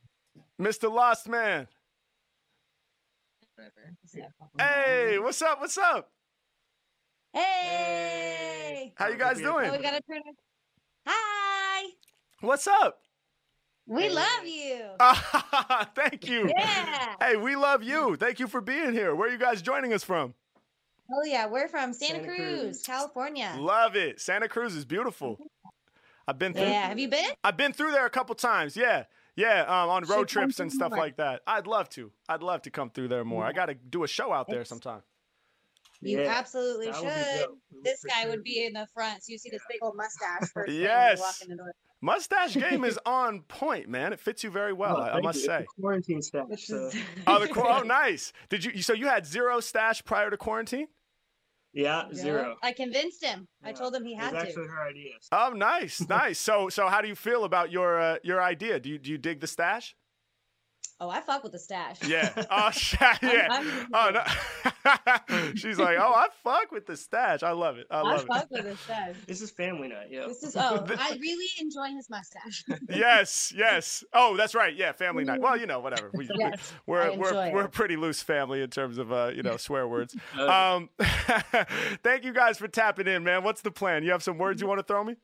[0.61, 0.89] Mr.
[0.93, 1.67] Lost Man.
[4.57, 5.59] Hey, what's up?
[5.59, 6.09] What's up?
[7.33, 8.93] Hey!
[8.95, 9.69] How you guys doing?
[9.69, 10.35] Oh, we gotta turn it.
[11.07, 11.89] Hi!
[12.41, 12.99] What's up?
[13.85, 14.79] We love you.
[15.95, 16.49] Thank you.
[16.55, 17.15] Yeah.
[17.21, 18.15] Hey, we love you.
[18.15, 19.13] Thank you for being here.
[19.13, 20.33] Where are you guys joining us from?
[21.11, 22.83] Oh yeah, we're from Santa, Santa Cruz, Cruz.
[22.83, 23.53] California.
[23.57, 24.21] Love it.
[24.21, 25.37] Santa Cruz is beautiful.
[26.27, 26.63] I've been through.
[26.63, 27.29] Yeah, have you been?
[27.43, 28.77] I've been through there a couple times.
[28.77, 29.03] Yeah.
[29.35, 30.99] Yeah, um, on road trips and stuff more.
[30.99, 31.41] like that.
[31.47, 32.11] I'd love to.
[32.29, 33.43] I'd love to come through there more.
[33.45, 35.01] I got to do a show out there sometime.
[36.01, 37.47] You Yeah, absolutely that should.
[37.83, 40.49] This guy would be in the front, so you see this big old mustache.
[40.53, 41.19] First thing Yes.
[41.19, 41.71] walk in the door.
[42.01, 44.11] Mustache game is on point, man.
[44.11, 45.51] It fits you very well, Oh, I, I must you.
[45.51, 45.65] It's say.
[45.79, 46.65] quarantine stash.
[46.65, 46.91] So.
[47.25, 48.33] Oh, the oh, nice.
[48.49, 48.81] Did you?
[48.81, 50.87] So you had zero stash prior to quarantine?
[51.73, 52.13] Yeah, Yeah.
[52.13, 52.55] zero.
[52.61, 53.47] I convinced him.
[53.63, 54.47] I told him he It had was to.
[54.49, 55.13] actually her idea.
[55.31, 56.37] Oh, nice, nice.
[56.39, 58.79] So, so how do you feel about your uh, your idea?
[58.79, 59.95] Do you do you dig the stash?
[61.03, 61.97] Oh, I fuck with the stash.
[62.07, 62.29] Yeah.
[62.49, 63.47] Oh, sh- yeah.
[63.51, 65.51] I'm- oh no.
[65.55, 67.43] She's like, oh, I fuck with the stash.
[67.43, 67.87] I love it.
[67.91, 68.51] I love I love fuck it.
[68.51, 69.15] with the stash.
[69.27, 70.07] This is family night.
[70.09, 70.27] Yeah.
[70.27, 72.63] This is oh, I really enjoy his mustache.
[72.89, 74.03] Yes, yes.
[74.13, 74.73] Oh, that's right.
[74.75, 75.41] Yeah, family night.
[75.41, 76.09] Well, you know, whatever.
[76.13, 79.31] We, we- Yes, I we're we're we're a pretty loose family in terms of uh,
[79.35, 80.15] you know, swear words.
[80.37, 80.89] Um,
[82.03, 83.43] thank you guys for tapping in, man.
[83.43, 84.03] What's the plan?
[84.03, 85.15] You have some words you want to throw me?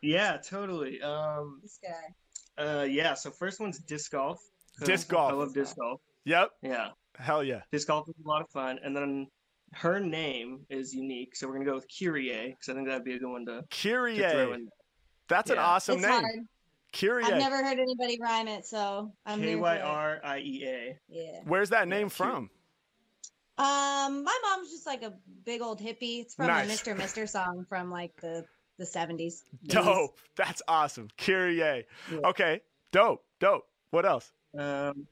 [0.00, 1.00] Yeah, totally.
[1.02, 2.62] Um, this guy.
[2.62, 3.14] uh, yeah.
[3.14, 4.40] So first one's disc golf.
[4.78, 5.32] 'Cause Disc golf.
[5.32, 6.00] I love disc golf.
[6.24, 6.50] Yep.
[6.62, 6.90] Yeah.
[7.16, 7.62] Hell yeah.
[7.70, 9.26] Disc golf is a lot of fun, and then
[9.74, 13.14] her name is unique, so we're gonna go with Kyrie because I think that'd be
[13.14, 14.52] a good one to, to throw Kyrie.
[14.54, 14.68] in.
[15.28, 16.12] That's an awesome it's name.
[16.12, 16.38] hard.
[16.92, 17.24] Kyrie.
[17.24, 19.80] I've never heard anybody rhyme it, so I'm K here for Y it.
[19.82, 20.98] R I E A.
[21.08, 21.40] Yeah.
[21.44, 22.50] Where's that name from?
[23.58, 25.14] Um, my mom's just like a
[25.44, 26.20] big old hippie.
[26.20, 26.68] It's from Nice.
[26.68, 26.96] a Mr.
[26.96, 28.44] Mister song from like the
[28.78, 29.42] the 70s.
[29.66, 30.18] Dope.
[30.34, 31.08] That's awesome.
[31.18, 31.84] Kyrie.
[32.12, 32.60] Okay.
[32.90, 33.24] Dope.
[33.38, 33.64] Dope.
[33.90, 34.32] What else?
[34.58, 35.06] Um,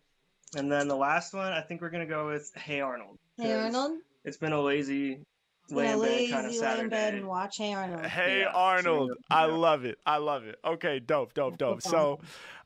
[0.56, 3.16] and then the last one, I think we're gonna go with Hey Arnold.
[3.36, 4.00] Hey 'cause Arnold.
[4.24, 5.20] It's been a lazy
[5.68, 7.16] Been lay a in bed lazy kind of lay in bed Saturday.
[7.18, 8.06] and watch Hey Arnold.
[8.06, 9.10] Hey Yeah, so Arnold.
[9.30, 9.36] yeah.
[9.36, 9.98] I love it.
[10.04, 10.58] I love it.
[10.64, 11.82] Okay, dope, dope, dope.
[11.82, 12.18] So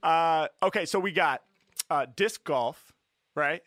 [0.02, 1.42] uh okay, so we got
[1.90, 2.92] uh disc golf,
[3.34, 3.62] right?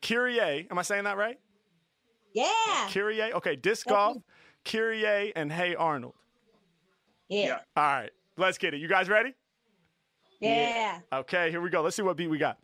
[0.00, 1.38] Kyrie, am I saying that right?
[2.32, 2.88] Yeah.
[2.88, 3.32] Kyrie.
[3.32, 4.18] Okay, disc golf,
[4.64, 6.14] Kyrie, and Hey Arnold.
[7.28, 7.58] Yeah.
[7.76, 8.78] All right, let's get it.
[8.78, 9.34] You guys ready?
[10.40, 11.00] Yeah.
[11.12, 11.82] Okay, here we go.
[11.82, 12.58] Let's see what beat we got.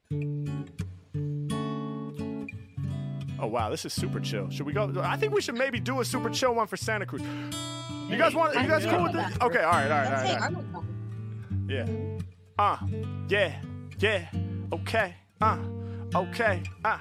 [3.40, 4.50] Oh wow, this is super chill.
[4.50, 4.92] Should we go?
[5.02, 7.22] I think we should maybe do a super chill one for Santa Cruz.
[8.08, 8.54] You guys want?
[8.54, 9.36] You guys cool with this?
[9.40, 10.42] Okay, all right, all right, all right.
[10.42, 10.64] All right.
[11.68, 11.86] Yeah.
[12.58, 12.76] Uh,
[13.28, 13.60] yeah,
[13.98, 14.28] yeah,
[14.72, 15.58] okay, uh,
[16.14, 16.98] okay, uh,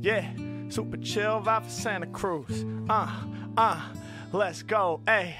[0.00, 0.32] yeah.
[0.68, 2.64] Super chill vibe for Santa Cruz.
[2.88, 3.10] Uh,
[3.58, 3.80] uh.
[4.34, 5.36] Let's go, hey,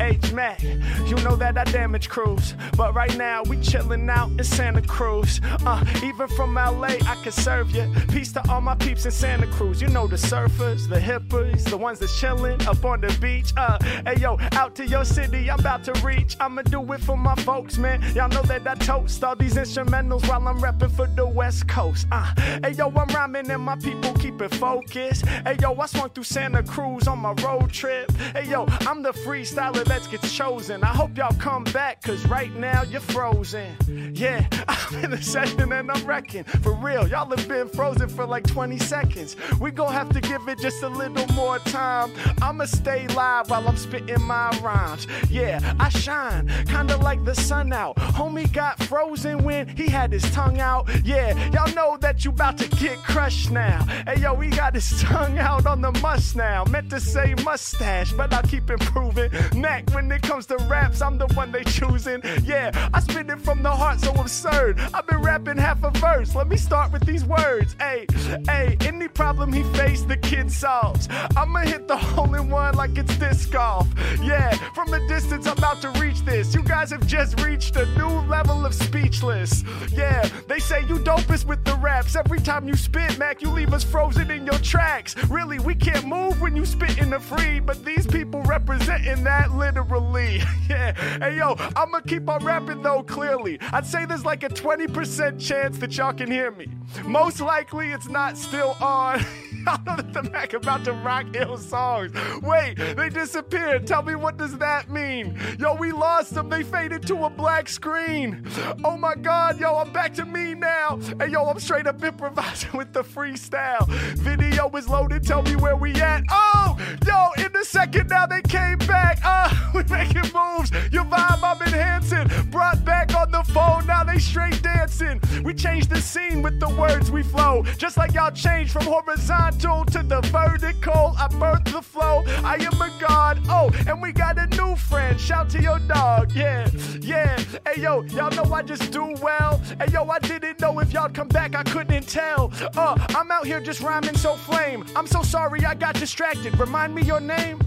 [0.00, 0.62] H Mack.
[0.62, 5.40] You know that I damage crews, but right now we chillin' out in Santa Cruz.
[5.64, 7.90] Uh, even from LA, I can serve you.
[8.10, 9.80] Peace to all my peeps in Santa Cruz.
[9.80, 13.54] You know the surfers, the hippies, the ones that's chillin' up on the beach.
[13.56, 16.36] Uh, hey yo, out to your city, I'm about to reach.
[16.38, 18.02] I'ma do it for my folks, man.
[18.14, 22.06] Y'all know that I toast all these instrumentals while I'm rapping for the West Coast.
[22.12, 22.30] Uh,
[22.62, 25.24] hey yo, I'm rhyming and my people keep it focused.
[25.24, 28.12] Hey yo, I swung through Santa Cruz on my road trip.
[28.34, 30.82] Hey yo, I'm the freestyler that gets chosen.
[30.82, 33.76] I hope y'all come back, cause right now you're frozen.
[34.12, 36.42] Yeah, I'm in the session and I'm wrecking.
[36.42, 39.36] For real, y'all have been frozen for like 20 seconds.
[39.60, 42.10] We gon' have to give it just a little more time.
[42.42, 45.06] I'ma stay live while I'm spitting my rhymes.
[45.30, 47.94] Yeah, I shine, kinda like the sun out.
[47.98, 50.88] Homie got frozen when he had his tongue out.
[51.04, 53.84] Yeah, y'all know that you about to get crushed now.
[54.08, 56.64] Hey yo, he got his tongue out on the must now.
[56.64, 59.30] Meant to say mustache, but I'll keep improving.
[59.54, 62.20] Mack, when it comes to raps, I'm the one they choosing.
[62.44, 64.80] Yeah, I spit it from the heart, so absurd.
[64.92, 66.34] I've been rapping half a verse.
[66.34, 67.76] Let me start with these words.
[67.78, 68.06] Hey,
[68.46, 71.08] hey, any problem he faced, the kid solves.
[71.36, 73.88] I'ma hit the hole in one like it's disc golf.
[74.22, 76.54] Yeah, from a distance, I'm about to reach this.
[76.54, 79.64] You guys have just reached a new level of speechless.
[79.92, 82.16] Yeah, they say you dopest with the raps.
[82.16, 85.16] Every time you spit, Mack, you leave us frozen in your tracks.
[85.28, 89.52] Really, we can't move when you spit in the free, but these people representing that
[89.56, 90.40] literally.
[90.70, 93.58] yeah, hey yo, I'ma keep on rapping though clearly.
[93.72, 96.68] I'd say there's like a 20% chance that y'all can hear me.
[97.04, 99.24] Most likely it's not still on.
[99.66, 102.12] Know that the Mack about to rock ill songs.
[102.42, 103.86] Wait, they disappeared.
[103.86, 105.38] Tell me what does that mean?
[105.58, 106.48] Yo, we lost them.
[106.48, 108.46] They faded to a black screen.
[108.84, 110.98] Oh my god, yo, I'm back to me now.
[111.18, 113.88] Hey yo, I'm straight up improvising with the freestyle.
[114.16, 115.24] Video is loaded.
[115.24, 116.24] Tell me where we at.
[116.30, 119.18] Oh, yo, in a second now they came back.
[119.24, 120.70] Uh, we making moves.
[120.92, 122.28] Your vibe I'm enhancing.
[122.50, 123.86] Brought back on the phone.
[123.86, 125.20] Now they straight dancing.
[125.44, 127.62] We change the scene with the words we flow.
[127.78, 131.14] Just like y'all changed from horizontal to the vertical.
[131.16, 132.24] I birthed the flow.
[132.52, 133.38] I am a god.
[133.48, 135.18] Oh, and we got a new friend.
[135.20, 136.32] Shout to your dog.
[136.32, 136.68] Yeah,
[137.00, 137.38] yeah.
[137.64, 139.58] Hey yo, y'all know I just do well.
[139.78, 141.54] Hey yo, I didn't know if y'all come back.
[141.54, 142.52] I couldn't tell.
[142.76, 144.84] Uh, I'm out here just rhyming so flame.
[144.96, 146.58] I'm so sorry I got distracted.
[146.58, 147.60] Remind me your name.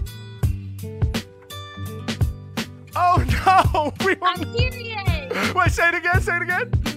[2.94, 3.16] Oh
[3.46, 4.28] no, we were.
[4.28, 5.17] I'm Kyrie.
[5.54, 6.20] Wait, say it again.
[6.20, 6.87] Say it again.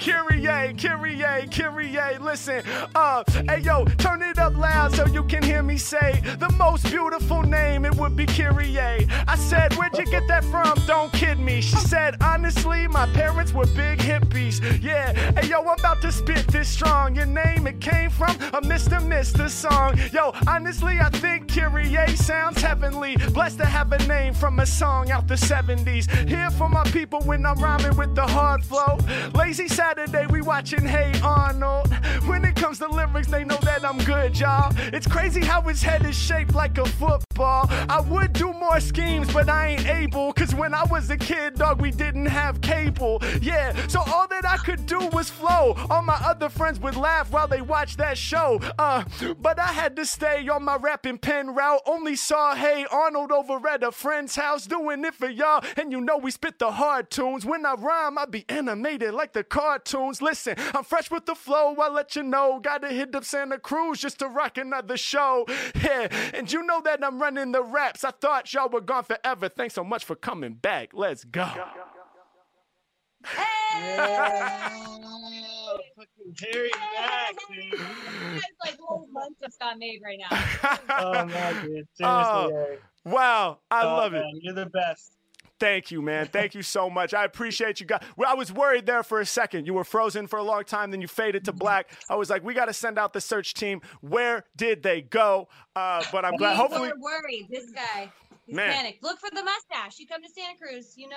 [0.00, 0.40] Kyrie.
[0.74, 2.18] Kyrie, Kyrie.
[2.18, 2.62] Listen,
[2.94, 6.84] uh, hey yo, turn it up loud so you can hear me say the most
[6.86, 7.84] beautiful name.
[7.84, 8.78] It would be Kyrie.
[8.78, 10.74] I said, where'd you get that from?
[10.86, 11.60] Don't kid me.
[11.60, 14.60] She said, honestly, my parents were big hippies.
[14.82, 17.14] Yeah, hey yo, I'm about to spit this strong.
[17.14, 19.04] Your name, it came from a Mr.
[19.04, 19.98] Mister song.
[20.12, 23.16] Yo, honestly, I think Kyrie sounds heavenly.
[23.34, 26.08] Blessed to have a name from a song out the 70s.
[26.28, 28.98] Here for my people when I'm rhyming with the hard flow.
[29.34, 29.89] Lazy Saturday,
[30.30, 31.92] we watching Hey Arnold.
[32.26, 34.72] When it comes to lyrics, they know that I'm good, y'all.
[34.92, 36.84] It's crazy how his head is shaped like a
[37.40, 37.66] football.
[37.88, 40.32] I would do more schemes, but I ain't able.
[40.32, 43.22] Cause when I was a kid, dog, we didn't have cable.
[43.40, 45.74] Yeah, so all that I could do was flow.
[45.88, 48.60] All my other friends would laugh while they watched that show.
[48.78, 49.04] Uh,
[49.40, 51.80] but I had to stay on my rapping pen route.
[51.86, 55.64] Only saw Hey Arnold over at a friend's house doing it for y'all.
[55.76, 57.46] And you know we spit the hard tunes.
[57.46, 60.20] When I rhyme, I be animated like the cartoons.
[60.20, 61.74] Listen, I'm fresh with the flow.
[61.80, 62.60] I let you know.
[62.62, 65.46] Gotta hit up Santa Cruz just to rock another show.
[65.82, 68.04] Yeah, and you know that I'm running the raps.
[68.04, 69.48] I thought y'all were gone forever.
[69.48, 70.90] Thanks so much for coming back.
[70.92, 71.48] Let's go.
[75.96, 77.80] Fucking Harry Mack, dude.
[78.34, 80.38] It's like whole month just got made right now.
[80.98, 81.86] Oh man, dude.
[81.94, 82.78] Seriously, Oh, Harry.
[83.04, 84.24] wow, I Oh, love it.
[84.40, 85.12] You're the best.
[85.60, 86.26] Thank you, man.
[86.26, 87.12] Thank you so much.
[87.14, 88.02] I appreciate you guys.
[88.16, 89.66] Well, I was worried there for a second.
[89.66, 91.90] You were frozen for a long time, then you faded to black.
[92.08, 93.82] I was like, we got to send out the search team.
[94.00, 95.48] Where did they go?
[95.76, 96.52] Uh, but I'm glad.
[96.52, 97.46] We Hopefully, were worried.
[97.50, 98.10] This guy.
[98.46, 98.72] He's Man.
[98.72, 99.02] panicked.
[99.04, 99.98] Look for the mustache.
[100.00, 101.16] You come to Santa Cruz, you know.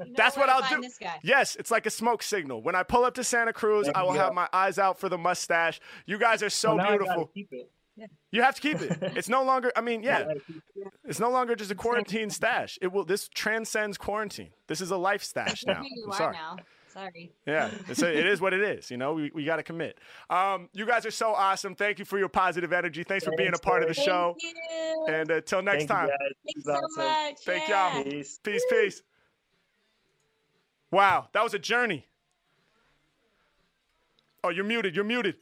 [0.00, 0.82] you know that's what I'll do.
[0.82, 1.18] This guy.
[1.22, 2.60] Yes, it's like a smoke signal.
[2.62, 4.18] When I pull up to Santa Cruz, There I will go.
[4.18, 5.80] have my eyes out for the mustache.
[6.04, 7.70] You guys are so Well, now I gotta beautiful.
[7.96, 8.10] Keep it.
[8.30, 8.98] You have to keep it.
[9.16, 9.72] It's no longer.
[9.76, 10.92] I mean, yeah, I gotta keep it.
[11.04, 12.78] it's no longer just a quarantine stash.
[12.82, 13.04] It will.
[13.04, 14.50] This transcends quarantine.
[14.66, 15.82] This is a life stash now.
[15.82, 16.32] I'm sorry.
[16.34, 16.56] now.
[16.88, 17.30] Sorry.
[17.46, 18.90] Yeah, it's a, it is what it is.
[18.90, 19.98] You know, we, we got to commit.
[20.30, 21.74] Um, you guys are so awesome.
[21.74, 23.04] Thank you for your positive energy.
[23.04, 24.06] Thanks for being a part of the Harry.
[24.06, 24.36] show.
[24.40, 25.06] Thank you.
[25.14, 26.16] And until next Thank you, time, guys.
[26.46, 27.36] Thanks is so much.
[27.44, 27.94] Thank yeah.
[27.96, 28.04] y'all.
[28.04, 28.40] Peace.
[28.42, 29.02] peace, peace.
[30.90, 32.06] Wow, that was a journey.
[34.42, 34.94] Oh, you're muted.
[34.96, 35.36] You're muted.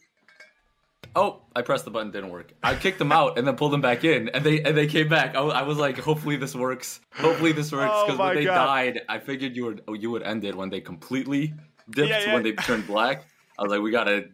[1.16, 2.52] Oh, I pressed the button, didn't work.
[2.62, 5.08] I kicked them out and then pulled them back in, and they and they came
[5.08, 5.36] back.
[5.36, 7.00] I, I was like, hopefully this works.
[7.14, 8.66] Hopefully this works Oh because my when they God.
[8.66, 11.54] died, I figured you would oh, you would end it when they completely
[11.90, 12.34] dipped Yeah, yeah.
[12.34, 13.24] when they turned black.
[13.58, 14.26] I was like, we gotta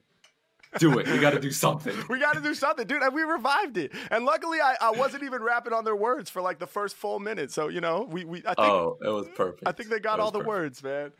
[0.78, 1.07] do it.
[1.09, 1.95] We gotta do something.
[2.09, 3.03] We got to do something, dude.
[3.03, 3.93] And we revived it.
[4.11, 7.18] And luckily, I, I wasn't even rapping on their words for like the first full
[7.18, 7.51] minute.
[7.51, 9.64] So you know, we, we I think Oh, it was perfect.
[9.66, 10.49] I think they got all the perfect.
[10.49, 11.12] words, man.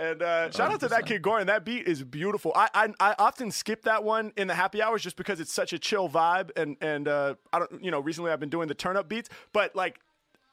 [0.00, 1.46] And uh, shout out to that kid Gorin.
[1.46, 2.52] That beat is beautiful.
[2.54, 5.74] I, I I often skip that one in the happy hours just because it's such
[5.74, 6.50] a chill vibe.
[6.56, 9.28] And and uh, I don't you know recently I've been doing the turn up beats,
[9.52, 10.00] but like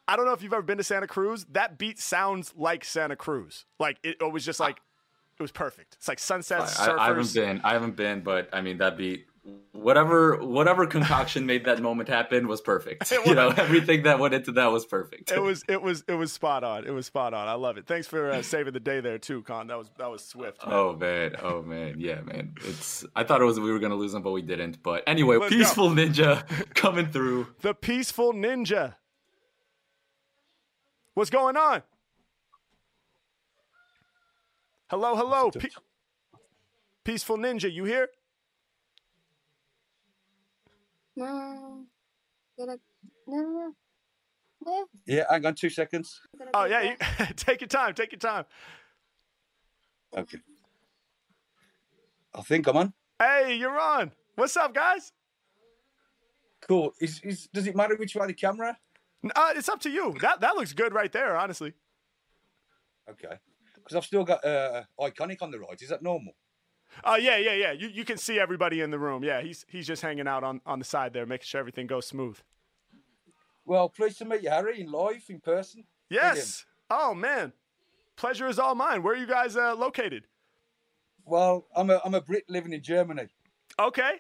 [0.06, 1.46] I don't know if you've ever been to Santa Cruz.
[1.52, 3.66] That beat sounds like Santa Cruz.
[3.80, 4.82] Like it, it was just like
[5.40, 5.96] it was perfect.
[5.98, 6.98] It's like sunsets, I.
[6.98, 7.62] I haven't been.
[7.64, 9.28] I haven't been, but I mean that beat.
[9.72, 13.10] Whatever, whatever concoction made that moment happen was perfect.
[13.12, 15.32] It You know, everything that went into that was perfect.
[15.32, 16.86] It was it was it was spot on.
[16.86, 17.48] It was spot on.
[17.48, 17.86] I love it.
[17.86, 19.68] Thanks for uh, saving the day there too, Con.
[19.68, 20.66] That was that was swift.
[20.66, 20.74] man.
[20.76, 22.56] Oh man, oh man, yeah, man.
[22.66, 23.06] It's.
[23.16, 24.84] I thought it was we were gonna lose them, but we didn't.
[24.84, 25.58] But anyway, Let's go.
[25.58, 26.44] peaceful ninja
[26.74, 27.48] coming through.
[27.62, 28.96] The peaceful ninja.
[31.14, 31.84] What's going on?
[34.90, 35.52] Hello, hello.
[35.52, 35.70] Pe-
[37.04, 38.10] peaceful ninja, you here?
[41.18, 41.84] No.
[42.60, 42.80] Gotta,
[43.26, 43.74] no.
[44.64, 44.86] No.
[45.08, 46.22] Yeah, hang on two seconds.
[46.54, 46.96] Oh yeah, you,
[47.36, 47.96] take your time.
[47.96, 48.46] Take your time.
[50.16, 50.38] Okay.
[52.36, 52.94] I think I'm on.
[53.20, 54.12] Hey, you're on.
[54.36, 55.12] What's up, guys?
[56.68, 56.94] Cool.
[57.02, 58.78] Is, is does it matter which way the camera?
[59.36, 60.16] Uh, it's up to you.
[60.22, 61.74] That that looks good right there, honestly.
[63.10, 63.36] Okay.
[63.76, 65.82] Because I've still got uh, iconic on the right.
[65.82, 66.34] Is that normal?
[67.04, 67.72] Oh yeah, yeah, yeah.
[67.72, 69.24] You you can see everybody in the room.
[69.24, 72.06] Yeah, he's he's just hanging out on on the side there, making sure everything goes
[72.06, 72.38] smooth.
[73.66, 75.84] Well, pleased to meet you, Harry, in live, in person.
[76.10, 76.66] Yes.
[76.90, 77.54] Oh man,
[78.16, 79.04] pleasure is all mine.
[79.04, 80.26] Where are you guys uh, located?
[81.26, 83.28] Well, I'm a I'm a Brit living in Germany.
[83.80, 84.14] Okay.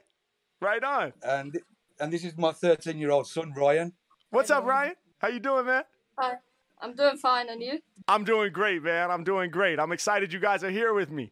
[0.60, 1.14] Right on.
[1.24, 1.58] And
[2.00, 3.94] and this is my 13 year old son Ryan.
[4.30, 4.96] What's up, Ryan?
[5.20, 5.84] How you doing, man?
[6.20, 6.36] Hi.
[6.80, 7.80] I'm doing fine, and you?
[8.08, 9.10] I'm doing great, man.
[9.10, 9.80] I'm doing great.
[9.80, 11.32] I'm excited you guys are here with me.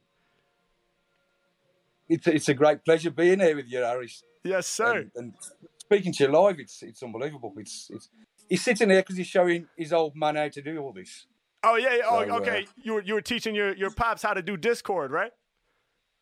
[2.07, 4.11] It's it's a great pleasure being here with you, Harry.
[4.43, 4.97] Yes, sir.
[4.97, 5.33] And, and
[5.79, 7.53] speaking to you live, it's it's unbelievable.
[7.57, 8.09] It's it's
[8.49, 11.25] he's sitting here because he's showing his old man how to do all this.
[11.63, 12.03] Oh yeah, yeah.
[12.07, 12.67] Oh, So, uh, okay.
[12.83, 15.31] You were you were teaching your your pops how to do Discord, right?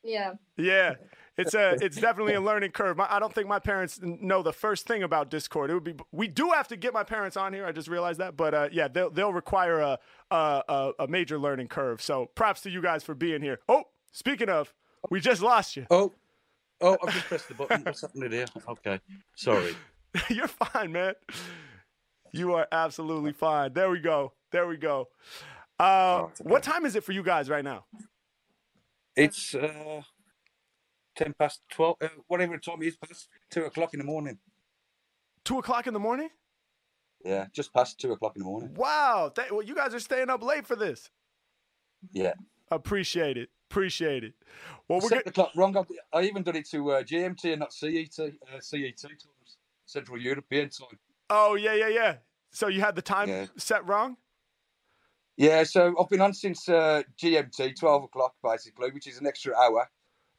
[0.04, 0.34] Yeah.
[0.58, 0.96] Yeah,
[1.38, 2.98] it's a it's definitely a learning curve.
[2.98, 5.70] My, I don't think my parents know the first thing about Discord.
[5.70, 7.66] It would be we do have to get my parents on here.
[7.66, 10.00] I just realized that, but uh, yeah, they'll they'll require a,
[10.32, 12.02] a a a major learning curve.
[12.02, 13.60] So props to you guys for being here.
[13.68, 14.74] Oh, speaking of,
[15.10, 15.86] we just lost you.
[15.90, 16.12] Oh,
[16.82, 17.84] oh, I've just pressed the button.
[17.84, 18.46] What's happening here?
[18.68, 19.00] Okay,
[19.36, 19.76] sorry.
[20.30, 21.14] You're fine, man.
[22.32, 23.74] You are absolutely fine.
[23.74, 24.34] There we go.
[24.52, 25.10] There we go.
[25.80, 27.86] Uh, what time is it for you guys right now?
[29.16, 30.02] It's uh,
[31.16, 31.98] ten past twelve.
[32.02, 34.38] Uh, whatever time it is, past two o'clock in the morning.
[35.46, 36.30] Two o'clock in the morning.
[37.24, 38.74] Yeah, just past two o'clock in the morning.
[38.76, 39.32] Wow.
[39.34, 41.10] Th- well, you guys are staying up late for this.
[42.12, 42.34] Yeah.
[42.70, 43.50] Appreciate it.
[43.78, 44.34] Appreciate it.
[44.88, 45.76] Well, we're Set the clock wrong.
[45.76, 48.20] I've- I even done it to uh, GMT and not CET.
[48.20, 49.58] Uh, CET times,
[49.88, 51.00] Central European time.
[51.32, 52.16] Oh yeah, yeah, yeah.
[52.52, 53.48] So you had the time Yeah.
[53.58, 54.18] set wrong.
[55.38, 59.56] Yeah, so I've been on since uh, GMT, twelve o'clock basically, which is an extra
[59.56, 59.90] hour.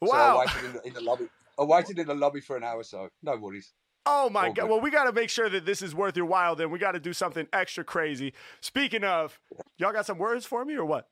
[0.05, 0.37] So Wow.
[0.39, 1.29] I waited in the, in the lobby.
[1.59, 3.73] I waited in the lobby for an hour, so no worries.
[4.07, 4.55] Oh my Oh, god.
[4.55, 4.71] good.
[4.71, 6.55] Well, we got to make sure that this is worth your while.
[6.55, 8.33] Then we got to do something extra crazy.
[8.61, 9.41] Speaking of,
[9.77, 11.09] y'all got some words for me or what?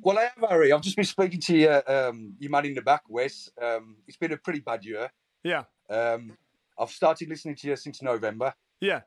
[0.00, 0.72] Well, I have, Harry.
[0.72, 3.50] I've just been speaking to you, um, your man in the back, Wes.
[3.60, 5.10] Um, it's been a pretty bad year.
[5.42, 5.64] Yeah.
[5.88, 6.36] Um,
[6.78, 9.00] I've started listening to you since November, Yeah.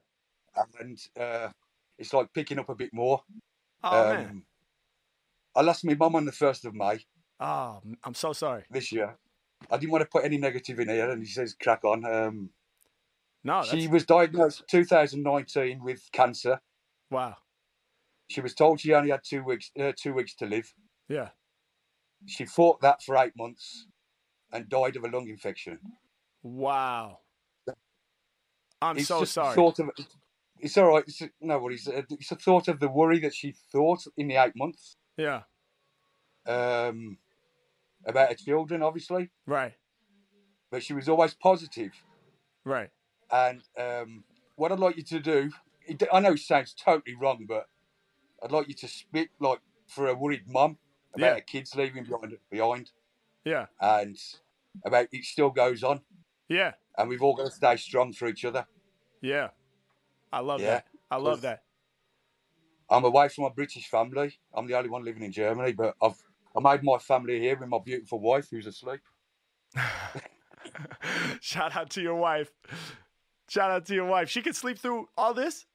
[0.79, 1.49] and uh,
[1.97, 3.21] it's like picking up a bit more.
[3.83, 4.43] Oh um, man.
[5.55, 6.99] I lost my mum on the first of May
[7.39, 8.63] Oh, I'm so sorry.
[8.71, 9.17] this year.
[9.69, 12.49] I didn't want to put any negative in here, and he says, "Crack on." Um,
[13.43, 16.59] No, she Oh, was diagnosed 2019 with cancer.
[17.11, 17.37] wow.
[18.29, 20.73] She was told she only had two weeks uh, two weeks to live.
[21.07, 21.29] Yeah.
[22.27, 23.87] She fought that for eight months
[24.51, 25.79] and died of a lung infection.
[26.43, 27.19] Wow.
[28.81, 29.57] I'm It's so sorry.
[29.61, 29.89] Of,
[30.59, 31.03] it's all right.
[31.07, 31.87] It's, no worries.
[31.87, 35.41] Uh, It's a thought of the worry that she thought in the eight months Yeah.
[36.45, 37.17] um,
[38.05, 39.73] about her children, obviously, Right.
[40.71, 41.91] but she was always positive.
[42.63, 42.89] Right.
[43.31, 44.23] And um,
[44.55, 45.51] what I'd like you to do,
[46.11, 47.65] I know it sounds totally wrong, but
[48.43, 50.77] I'd like you to speak like for a worried mum
[51.13, 51.33] about Yeah.
[51.35, 52.91] her kids leaving behind, behind,
[53.43, 53.65] Yeah.
[53.79, 54.17] and
[54.85, 56.01] about it still goes on,
[56.47, 56.73] Yeah.
[56.97, 58.67] and we've all got to stay strong for each other.
[59.21, 59.49] Yeah.
[60.31, 60.75] I love Yeah.
[60.75, 60.87] that.
[61.11, 61.63] I love that.
[62.89, 64.39] I'm away from my British family.
[64.53, 66.23] I'm the only one living in Germany, but I've
[66.55, 69.01] I made my family here with my beautiful wife who's asleep.
[71.41, 72.51] Shout out to your wife.
[73.47, 74.29] Shout out to your wife.
[74.29, 75.65] She can sleep through all this.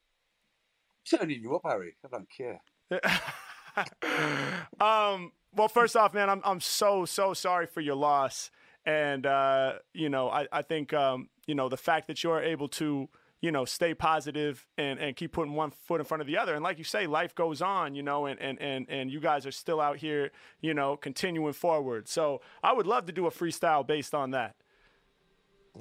[1.08, 1.96] Turning you up, Harry.
[2.04, 2.60] I don't care.
[4.80, 8.50] um, well, first off, man, I'm I'm so so sorry for your loss,
[8.86, 12.68] and uh, you know, I I think um, you know the fact that you're able
[12.68, 13.08] to
[13.40, 16.54] you know stay positive and and keep putting one foot in front of the other,
[16.54, 19.46] and like you say, life goes on, you know, and and and and you guys
[19.46, 20.30] are still out here,
[20.60, 22.08] you know, continuing forward.
[22.08, 24.56] So I would love to do a freestyle based on that.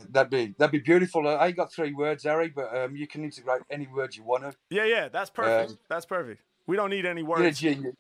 [0.09, 1.27] That'd be that'd be beautiful.
[1.27, 4.43] I ain't got three words, Harry, but um, you can integrate any words you want
[4.43, 4.53] to.
[4.71, 5.71] Yeah, yeah, that's perfect.
[5.71, 6.41] Um, that's perfect.
[6.65, 7.59] We don't need any You're a words.
[7.59, 7.93] genius.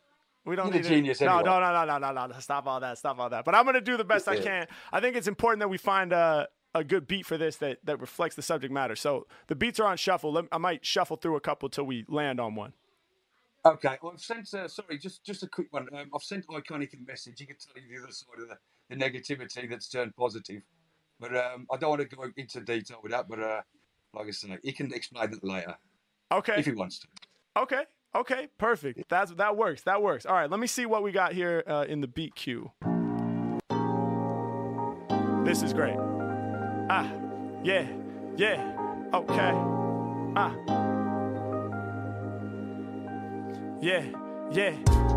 [0.45, 1.43] We don't You're need any- genius no, anyway.
[1.43, 2.39] no, no, no, no, no, no.
[2.39, 2.97] Stop all that.
[2.97, 3.45] Stop all that.
[3.45, 4.67] But I'm gonna do the best I can.
[4.91, 7.99] I think it's important that we find a a good beat for this that that
[8.01, 8.95] reflects the subject matter.
[8.95, 10.31] So the beats are on shuffle.
[10.33, 12.73] Let- I might shuffle through a couple till we land on one.
[13.65, 14.51] Okay, well, I've sent.
[14.53, 15.87] Uh, sorry, just just a quick one.
[15.95, 17.39] Um, I've sent iconic a message.
[17.39, 18.57] You can tell you the other side of the,
[18.89, 20.63] the negativity that's turned positive,
[21.19, 23.27] but um, I don't want to go into detail with that.
[23.27, 23.61] But uh,
[24.13, 25.75] like I said, he can explain it later
[26.31, 26.55] Okay.
[26.57, 27.07] if he wants to.
[27.57, 27.83] Okay.
[28.15, 28.47] Okay.
[28.57, 29.03] Perfect.
[29.09, 29.81] That's that works.
[29.83, 30.25] That works.
[30.25, 30.49] All right.
[30.49, 32.71] Let me see what we got here uh, in the beat queue.
[35.45, 35.97] This is great.
[36.89, 37.11] Ah.
[37.63, 37.85] Yeah.
[38.37, 39.09] Yeah.
[39.13, 39.51] Okay.
[40.35, 40.55] Ah.
[43.81, 44.05] Yeah.
[44.51, 44.75] Yeah.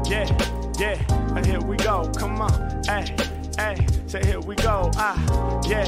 [0.09, 0.73] Yeah.
[0.79, 1.37] Yeah.
[1.37, 2.11] And here we go.
[2.17, 2.83] Come on.
[2.87, 3.15] Hey.
[3.59, 3.87] Hey.
[4.07, 4.91] Say here we go.
[4.97, 5.61] Ah.
[5.67, 5.85] Yeah.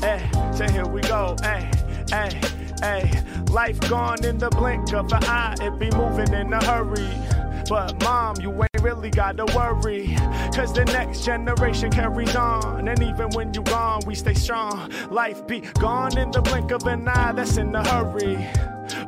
[0.00, 0.28] Hey.
[0.54, 1.36] Say here we go.
[1.42, 1.70] Hey.
[2.10, 2.40] Hey.
[2.80, 3.22] Hey.
[3.48, 5.54] Life gone in the blink of an eye.
[5.60, 7.08] It be moving in a hurry.
[7.68, 10.16] But mom, you ain't really gotta worry.
[10.54, 12.88] Cause the next generation carries on.
[12.88, 14.90] And even when you gone, we stay strong.
[15.10, 18.46] Life be gone in the blink of an eye, that's in a hurry.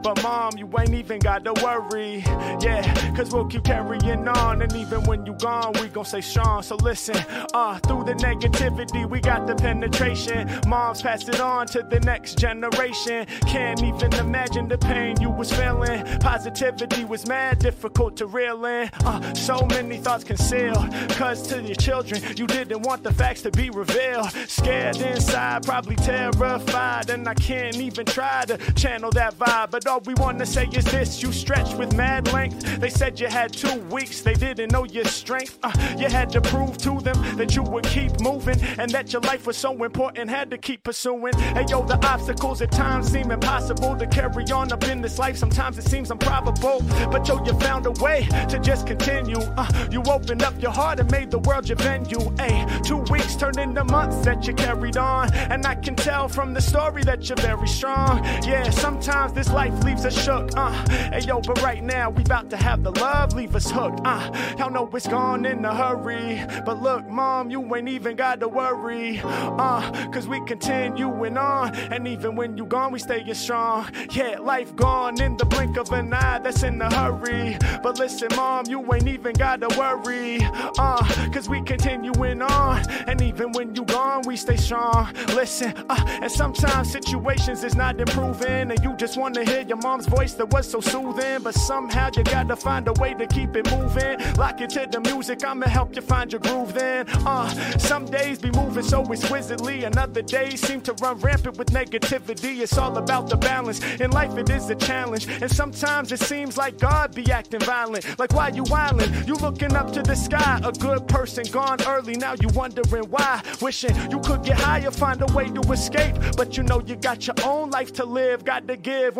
[0.04, 2.18] But mom, you ain't even gotta worry.
[2.60, 4.60] Yeah, cause we'll keep carrying on.
[4.60, 6.62] And even when you gone, we gon' stay strong.
[6.62, 7.16] So listen,
[7.54, 10.60] uh, through the negativity, we got the penetration.
[10.66, 13.26] Moms passed it on to the next generation.
[13.46, 16.04] Can't even imagine the pain you was feeling.
[16.20, 18.90] Positivity was mad difficult to reel in.
[19.06, 20.92] Uh, so many thoughts concealed.
[21.12, 24.30] Cause to your children, you didn't want the facts to be revealed.
[24.48, 27.08] Scared inside, probably terrified.
[27.08, 29.70] And I can't even try to channel that vibe.
[29.70, 32.80] But all we wanna say is this you stretched with mad length.
[32.80, 35.56] They said you had two weeks, they didn't know your strength.
[35.62, 39.22] Uh, you had to prove to them that you would keep moving and that your
[39.22, 41.32] life was so important, had to keep pursuing.
[41.54, 45.36] Hey yo, the obstacles at times seem impossible to carry on up in this life.
[45.36, 46.82] Sometimes it seems improbable,
[47.12, 49.38] but yo, you found a way to just continue.
[49.56, 52.34] Uh, you opened up your heart and made the world your venue.
[52.40, 56.52] Hey, two weeks turned into months that you carried on, and I can tell from
[56.52, 58.24] the story that you're very strong.
[58.42, 60.50] Yeah, sometimes this life leaves us shook.
[60.56, 60.70] Uh,
[61.12, 64.00] hey yo, but right now we about to have the love leave us hooked.
[64.04, 68.40] Uh, y'all know it's gone in a hurry, but look, mom, you ain't even got
[68.40, 69.20] to worry.
[69.24, 73.86] Uh, cause we continuing on, and even when you gone, we staying strong.
[74.12, 77.58] Yeah, life gone in the blink of an eye, that's in a hurry.
[77.82, 80.38] But listen, mom, you ain't even got to worry.
[80.78, 85.12] Uh, cause we continuing on, and even when you gone, we stay strong.
[85.28, 90.06] Listen, uh, and sometimes situations is not improving, and you just wanna hear your mom's
[90.06, 91.42] voice that was so soothing.
[91.42, 94.18] But somehow you gotta find a way to keep it moving.
[94.36, 97.06] Lock it to the music, I'ma help you find your groove then.
[97.26, 97.48] Uh,
[97.78, 102.60] some days be moving so exquisitely, and other days seem to run rampant with negativity.
[102.60, 103.82] It's all about the balance.
[104.00, 108.18] In life, it is a challenge, and sometimes it seems like God be acting violent.
[108.18, 109.26] Like, why you wildin'?
[109.26, 112.14] You looking up to the sky, a good person gone early.
[112.16, 113.42] Now you wondering why.
[113.60, 116.16] Wishing you could get higher, find a way to escape.
[116.36, 118.44] But you know you got your own life to live.
[118.44, 119.16] Got to give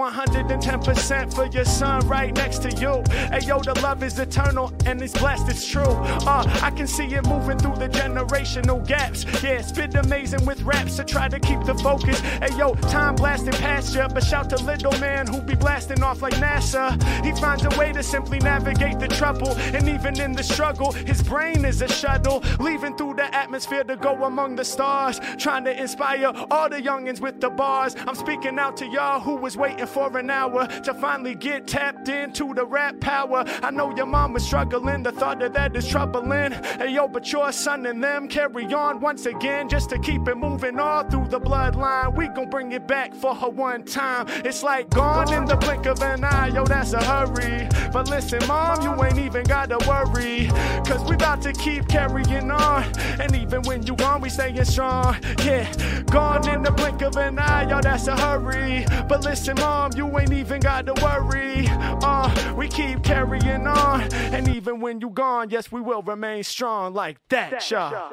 [0.49, 3.03] 110% for your son right next to you.
[3.31, 5.83] Hey yo, the love is eternal and it's blessed, it's true.
[5.83, 9.25] Uh, I can see it moving through the generational gaps.
[9.43, 12.21] Yeah, spit amazing with raps to try to keep the focus.
[12.21, 16.21] Hey yo, time blasting past ya, but shout to little man who be blasting off
[16.23, 16.93] like NASA.
[17.25, 21.23] He finds a way to simply navigate the trouble, and even in the struggle, his
[21.23, 25.81] brain is a shuttle, leaving through the atmosphere to go among the stars, trying to
[25.81, 27.97] inspire all the youngins with the bars.
[28.07, 32.09] I'm speaking out to y'all who was waiting for an hour to finally get tapped
[32.09, 33.45] into the rap power.
[33.63, 36.53] I know your mom was struggling, the thought of that is troubling.
[36.53, 40.37] Hey yo, but your son and them carry on once again just to keep it
[40.37, 42.17] moving all through the bloodline.
[42.17, 44.27] We gon' bring it back for her one time.
[44.45, 47.69] It's like gone in the blink of an eye, yo, that's a hurry.
[47.93, 50.49] But listen, mom, you ain't even gotta worry.
[50.87, 52.85] Cause we about to keep carrying on.
[53.21, 55.17] And even when you gone, we staying strong.
[55.45, 55.71] Yeah,
[56.05, 58.85] gone in the blink of an eye, yo, that's a hurry.
[59.09, 61.67] But listen, mom, you ain't even gotta worry.
[61.69, 64.03] Uh, we keep carrying carrying on.
[64.13, 68.13] And even when you gone, yes, we will remain strong like that, y'all.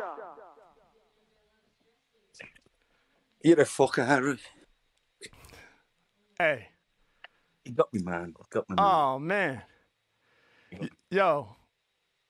[3.43, 4.37] You're a fucker, Harry.
[6.37, 6.67] Hey.
[7.65, 8.33] You got me, man.
[8.37, 8.85] You got me, man.
[8.85, 9.61] Oh man.
[11.09, 11.55] Yo.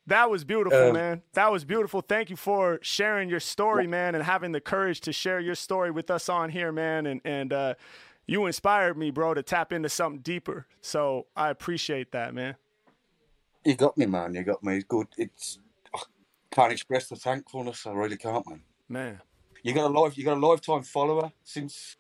[0.08, 1.22] That was beautiful, Um, man.
[1.34, 2.02] That was beautiful.
[2.02, 5.92] Thank you for sharing your story, man, and having the courage to share your story
[5.92, 7.06] with us on here, man.
[7.06, 7.74] And and uh,
[8.32, 10.66] you inspired me, bro, to tap into something deeper.
[10.80, 12.56] So I appreciate that, man.
[13.66, 14.34] You got me, man.
[14.34, 14.78] You got me.
[14.78, 15.08] It's good.
[15.18, 15.60] It's
[15.94, 16.00] I
[16.50, 17.86] can't express the thankfulness.
[17.86, 18.62] I really can't, man.
[18.88, 19.22] Man.
[19.64, 20.18] You got a life.
[20.18, 21.98] You got a lifetime follower since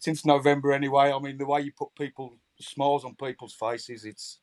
[0.00, 1.12] since November, anyway.
[1.12, 4.04] I mean, the way you put people smiles on people's faces.
[4.04, 4.40] It's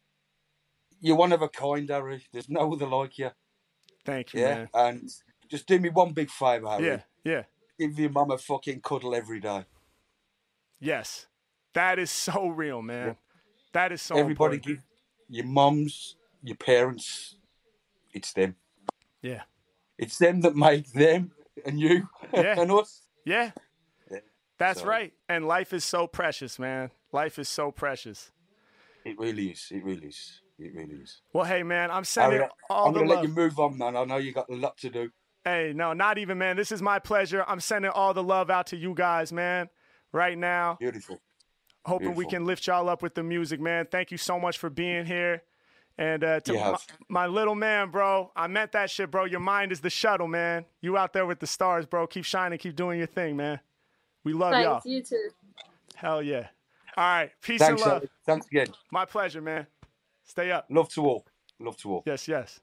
[1.02, 2.26] you're one of a kind, Harry.
[2.32, 3.32] There's no other like you.
[4.06, 4.70] Thank you, Yeah, man.
[4.74, 5.12] and
[5.50, 6.86] just do me one big favour, Harry.
[6.86, 7.44] Yeah, yeah.
[7.78, 9.66] Give your mum a fucking cuddle every day.
[10.80, 11.28] Yes.
[11.74, 13.16] That is so real, man.
[13.74, 14.64] That is so Everybody important.
[14.66, 14.82] give
[15.30, 17.36] your moms, your parents.
[18.14, 18.56] It's them.
[19.22, 19.44] Yeah.
[19.98, 21.32] It's them that make them
[21.66, 22.60] and you Yeah.
[22.60, 23.02] and us.
[23.26, 23.52] Yeah.
[24.10, 24.20] Yeah.
[24.58, 25.14] That's So- right.
[25.30, 26.92] And life is so precious, man.
[27.12, 28.32] Life is so precious.
[29.06, 29.68] It really is.
[29.72, 30.42] It really is.
[30.60, 31.22] It really is.
[31.34, 33.20] Well, hey, man, I'm sending Harry, all I'm the gonna love.
[33.24, 33.96] let you move on, man.
[33.96, 35.12] I know you got a lot to do.
[35.46, 36.58] Hey, no, not even, man.
[36.58, 37.46] This is my pleasure.
[37.48, 39.70] I'm sending all the love out to you guys, man,
[40.18, 40.78] right now.
[40.80, 41.22] Beautiful.
[41.86, 43.88] Hoping we can lift y'all up with the music, man.
[43.90, 45.44] Thank you so much for being here.
[45.98, 46.78] And uh, to You my,
[47.08, 49.24] my little man, bro, I meant that shit, bro.
[49.24, 50.66] Your mind is the shuttle, man.
[50.82, 52.06] You out there with the stars, bro.
[52.06, 53.62] Keep shining, keep doing your thing, man.
[54.24, 54.82] We love y'all.
[54.84, 55.30] You too.
[55.96, 56.48] Hell yeah.
[56.98, 57.32] All right.
[57.42, 58.02] Peace Thanks, and love.
[58.02, 58.10] Harry.
[58.26, 58.68] Thanks again.
[58.92, 59.66] My pleasure, man.
[60.26, 60.66] Stay up.
[60.70, 61.26] Love to all.
[61.60, 62.04] Love to all.
[62.06, 62.60] Yes, yes.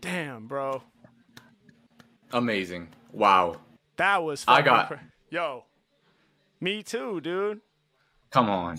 [0.00, 0.82] Damn, bro.
[2.32, 2.88] Amazing.
[3.12, 3.58] Wow.
[4.00, 5.00] That was I got- cra-
[5.30, 5.64] Yo.
[6.58, 7.60] Me too, dude.
[8.30, 8.78] Come on.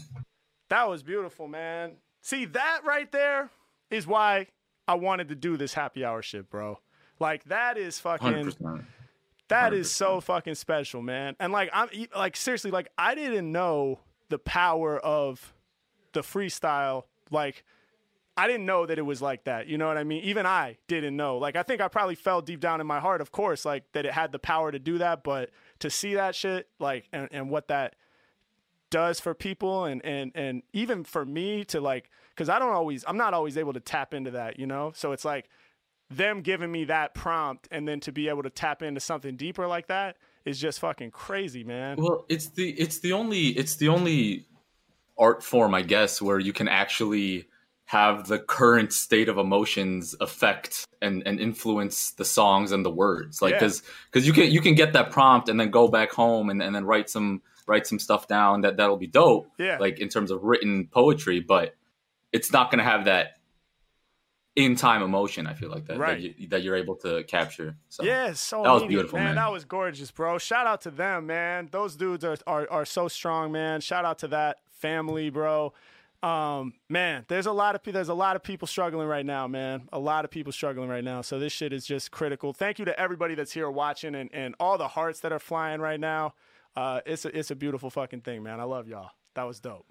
[0.70, 1.94] That was beautiful, man.
[2.22, 3.52] See, that right there
[3.92, 4.48] is why
[4.88, 6.80] I wanted to do this happy hour shit, bro.
[7.20, 8.84] Like that is fucking 100%.
[9.50, 11.36] that is so fucking special, man.
[11.40, 14.00] And like I'm like seriously, like I didn't know
[14.30, 15.54] the power of
[16.14, 17.04] the freestyle.
[17.30, 17.64] Like
[18.38, 19.68] I didn't know that it was like that.
[19.68, 20.24] You know what I mean?
[20.24, 21.38] Even I didn't know.
[21.38, 24.06] Like I think I probably felt deep down in my heart, of course, like that
[24.06, 25.50] it had the power to do that, but
[25.80, 27.96] to see that shit, like and, and what that
[28.90, 33.06] does for people and and and even for me to like because i don't always
[33.08, 35.48] i'm not always able to tap into that you know so it's like
[36.10, 39.66] them giving me that prompt and then to be able to tap into something deeper
[39.66, 43.90] like that is just fucking crazy man Well, it's the it's the only it's the
[43.90, 44.46] only
[45.18, 47.48] art form, I guess, where you can actually
[47.92, 53.42] have the current state of emotions affect and, and influence the songs and the words.
[53.42, 53.60] Like Yeah.
[53.60, 56.64] because because you can you can get that prompt and then go back home and,
[56.64, 59.50] and then write some write some stuff down that that'll be dope.
[59.58, 59.78] Yeah.
[59.78, 61.76] Like in terms of written poetry, but
[62.32, 63.40] it's not gonna have that
[64.56, 65.46] in time emotion.
[65.46, 66.22] I feel like that Right.
[66.22, 67.76] that, you, that you're able to capture.
[67.90, 69.36] So yeah, so that was beautiful, man.
[69.36, 70.38] That was gorgeous, bro.
[70.38, 71.68] Shout out to them, man.
[71.72, 73.82] Those dudes are, are are so strong, man.
[73.82, 75.74] Shout out to that family, bro.
[76.24, 79.48] Um, man, there's a lot of pe- there's a lot of people struggling right now,
[79.48, 79.90] man.
[79.92, 81.22] A lot of people struggling right now.
[81.22, 82.54] So this shit is just critical.
[82.54, 85.82] Thank you to everybody that's here watching and, and all the hearts that are flying
[85.82, 86.34] right now.
[86.76, 88.60] Uh, it's a it's a beautiful fucking thing, man.
[88.60, 89.10] I love y'all.
[89.34, 89.86] That was dope.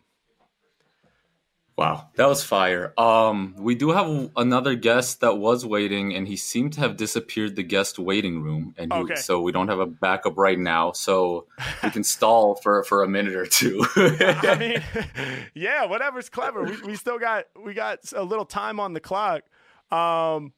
[1.80, 2.92] Wow, that was fire.
[3.00, 7.56] Um, we do have another guest that was waiting, and he seemed to have disappeared
[7.56, 9.14] the guest waiting room, and he, Okay.
[9.14, 10.92] so we don't have a backup right now.
[10.92, 11.46] So
[11.82, 13.82] we can stall for for a minute or two.
[13.96, 14.82] I mean,
[15.54, 16.64] yeah, whatever's clever.
[16.64, 19.44] We, we still got we got a little time on the clock.
[19.90, 20.52] Um,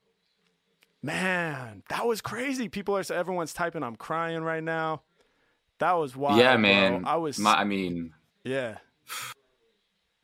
[1.05, 2.69] man, that was crazy.
[2.69, 3.85] People are everyone's typing.
[3.85, 5.03] I'm crying right now.
[5.79, 6.39] That was wild.
[6.41, 6.63] yeah, bro.
[6.63, 7.05] man.
[7.07, 7.39] I was.
[7.39, 8.13] My, I mean,
[8.43, 8.79] yeah.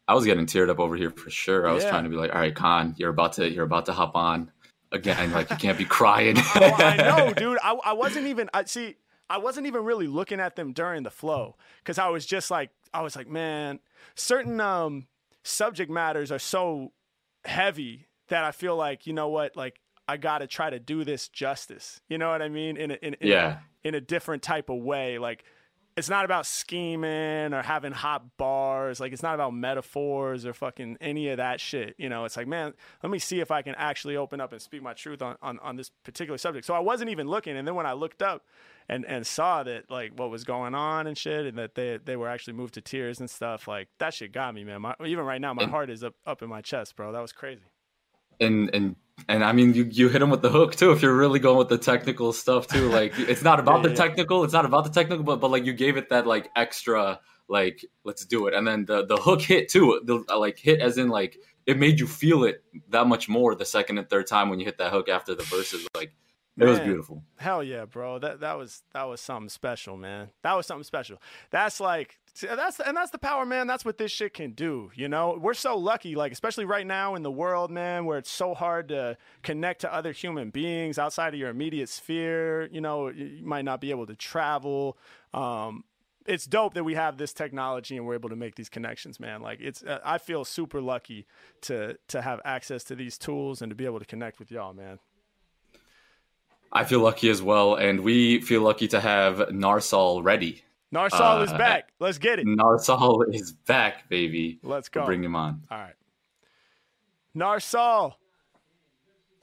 [0.09, 1.68] I was getting teared up over here for sure.
[1.68, 1.90] I was Yeah.
[1.90, 4.51] trying to be like, "All right, Khan, you're about to you're about to hop on
[4.90, 5.30] again.
[5.32, 7.59] Like you can't be crying." Oh, I know, dude.
[7.62, 8.48] I, I wasn't even.
[8.55, 8.97] I see.
[9.30, 12.70] I wasn't even really looking at them during the flow because I was just like,
[12.94, 13.80] I was like, man,
[14.14, 15.06] certain um
[15.43, 16.93] subject matters are so
[17.44, 21.05] heavy that I feel like, you know what, like I got to try to do
[21.05, 22.01] this justice.
[22.09, 22.78] You know what I mean?
[22.78, 23.59] In a, in, in Yeah.
[23.85, 25.44] a, in a different type of way, like.
[25.99, 29.01] It's not about scheming or having hot bars.
[29.01, 31.97] Like it's not about metaphors or fucking any of that shit.
[31.99, 32.73] You know, it's like, man,
[33.03, 35.59] let me see if I can actually open up and speak my truth on, on,
[35.59, 36.66] on this particular subject.
[36.66, 37.57] So I wasn't even looking.
[37.57, 38.45] And then when I looked up
[38.89, 42.16] and, and saw that like what was going on and shit and that they they
[42.16, 44.83] were actually moved to tears and stuff, like that shit got me, man.
[44.83, 47.11] My, even right now, my heart is up, up in my chest, bro.
[47.11, 47.65] That was crazy.
[48.40, 48.97] And and
[49.28, 50.93] and I mean, you you hit him with the hook too.
[50.93, 53.97] If you're really going with the technical stuff too, like it's not about Yeah, the
[53.97, 54.44] technical.
[54.44, 57.85] It's not about the technical, but but like you gave it that like extra like
[58.05, 58.55] let's do it.
[58.55, 60.01] And then the the hook hit too.
[60.05, 63.65] The like hit as in like it made you feel it that much more the
[63.65, 65.86] second and third time when you hit that hook after the verses.
[65.94, 66.15] Like
[66.56, 67.23] it was beautiful.
[67.36, 68.19] Hell yeah, bro.
[68.19, 70.31] That that was that was something special, man.
[70.43, 71.20] That was something special.
[71.51, 73.66] That's like that's and that's the power, man.
[73.66, 74.90] That's what this shit can do.
[74.94, 78.31] You know, we're so lucky, like especially right now in the world, man, where it's
[78.31, 82.69] so hard to connect to other human beings outside of your immediate sphere.
[82.73, 84.98] You know, you might not be able to travel.
[85.35, 85.85] Um,
[86.27, 89.40] it's dope that we have this technology and we're able to make these connections, man.
[89.40, 91.27] Like it's, uh, I feel super lucky
[91.62, 94.74] to to have access to these tools and to be able to connect with y'all,
[94.74, 94.98] man.
[96.70, 100.65] I feel lucky as well, and we feel lucky to have Narsal ready.
[100.94, 101.90] Narsal is Uh, back.
[102.01, 102.47] Let's get it.
[102.47, 104.59] Narsal is back, baby.
[104.62, 105.06] Let's We'll go.
[105.06, 105.62] Bring him on.
[105.70, 105.94] All right.
[107.36, 108.15] Narsal.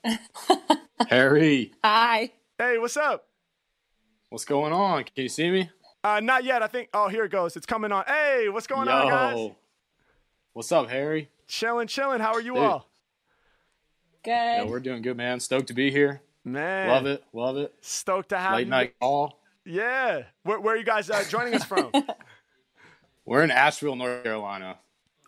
[1.08, 2.32] Harry, Hi.
[2.58, 3.26] Hey, what's up?
[4.30, 5.04] what's going on?
[5.04, 5.70] Can you see me?
[6.04, 6.62] Uh, not yet.
[6.62, 6.88] I think.
[6.94, 7.56] Oh, here it goes.
[7.56, 8.04] It's coming on.
[8.06, 9.50] Hey, what's going on, guys?
[10.52, 11.30] What's up, Harry?
[11.48, 12.20] Chilling, chilling.
[12.20, 12.62] How are you Dude.
[12.62, 12.88] all?
[14.24, 14.30] Good.
[14.30, 15.38] Yeah, we're doing good, man.
[15.40, 16.22] Stoked to be here.
[16.44, 17.74] Man, Love it, love it.
[17.80, 18.70] Stoked to have Late you.
[18.70, 19.40] night call.
[19.66, 20.22] Yeah.
[20.44, 21.90] Where, where are you guys uh, joining us from?
[23.26, 24.78] We're in Asheville, North Carolina,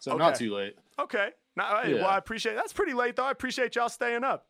[0.01, 0.77] so not too late.
[0.99, 1.31] okay.
[1.57, 1.97] Not, Yeah.
[1.97, 2.55] Well, I appreciate.
[2.55, 3.25] That's pretty late though.
[3.25, 4.47] I appreciate y'all staying up.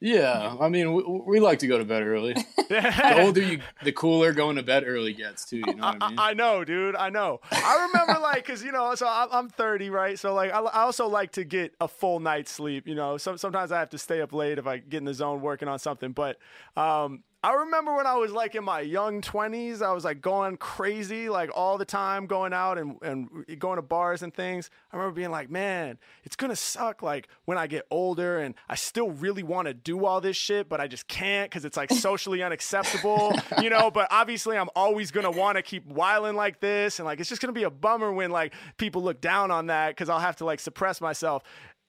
[0.00, 2.34] Yeah, I mean, we, we like to go to bed early.
[2.68, 5.62] the older you, the cooler going to bed early gets too.
[5.66, 6.18] You know what I mean?
[6.20, 6.94] I know, dude.
[6.94, 7.40] I know.
[7.50, 10.18] I remember, like, cause you know, so I'm, I'm 30, right?
[10.18, 12.86] So like, I, I also like to get a full night's sleep.
[12.86, 15.14] You know, some, sometimes I have to stay up late if I get in the
[15.14, 16.12] zone working on something.
[16.12, 16.36] But
[16.76, 20.56] um, I remember when I was like in my young 20s, I was like going
[20.56, 24.70] crazy, like all the time, going out and and going to bars and things.
[24.90, 28.76] I remember being like, man, it's gonna suck, like when I get older and I
[28.76, 31.90] still really want to do all this shit, but I just can't because it's like
[31.92, 33.90] socially unacceptable, you know.
[33.90, 37.42] But obviously, I'm always gonna want to keep whiling like this, and like it's just
[37.42, 40.46] gonna be a bummer when like people look down on that because I'll have to
[40.46, 41.42] like suppress myself.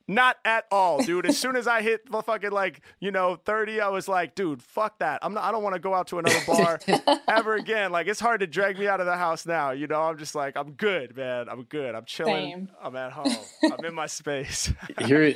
[0.08, 1.26] Not at all, dude.
[1.26, 4.62] As soon as I hit the fucking like, you know, 30, I was like, dude,
[4.62, 5.20] fuck that.
[5.24, 6.80] I'm not I don't want to go out to another bar
[7.28, 7.92] ever again.
[7.92, 10.02] Like it's hard to drag me out of the house now, you know.
[10.02, 11.50] I'm just like, I'm good, man.
[11.50, 11.96] I'm good.
[11.96, 12.52] I'm chilling.
[12.52, 12.70] Same.
[12.82, 13.36] I'm at home.
[13.64, 14.72] I'm in my space.
[15.06, 15.36] hear you,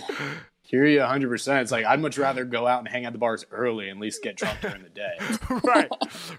[0.69, 1.27] hear you 100.
[1.29, 3.97] percent It's like I'd much rather go out and hang out the bars early and
[3.97, 5.17] at least get drunk during the day.
[5.63, 5.89] right.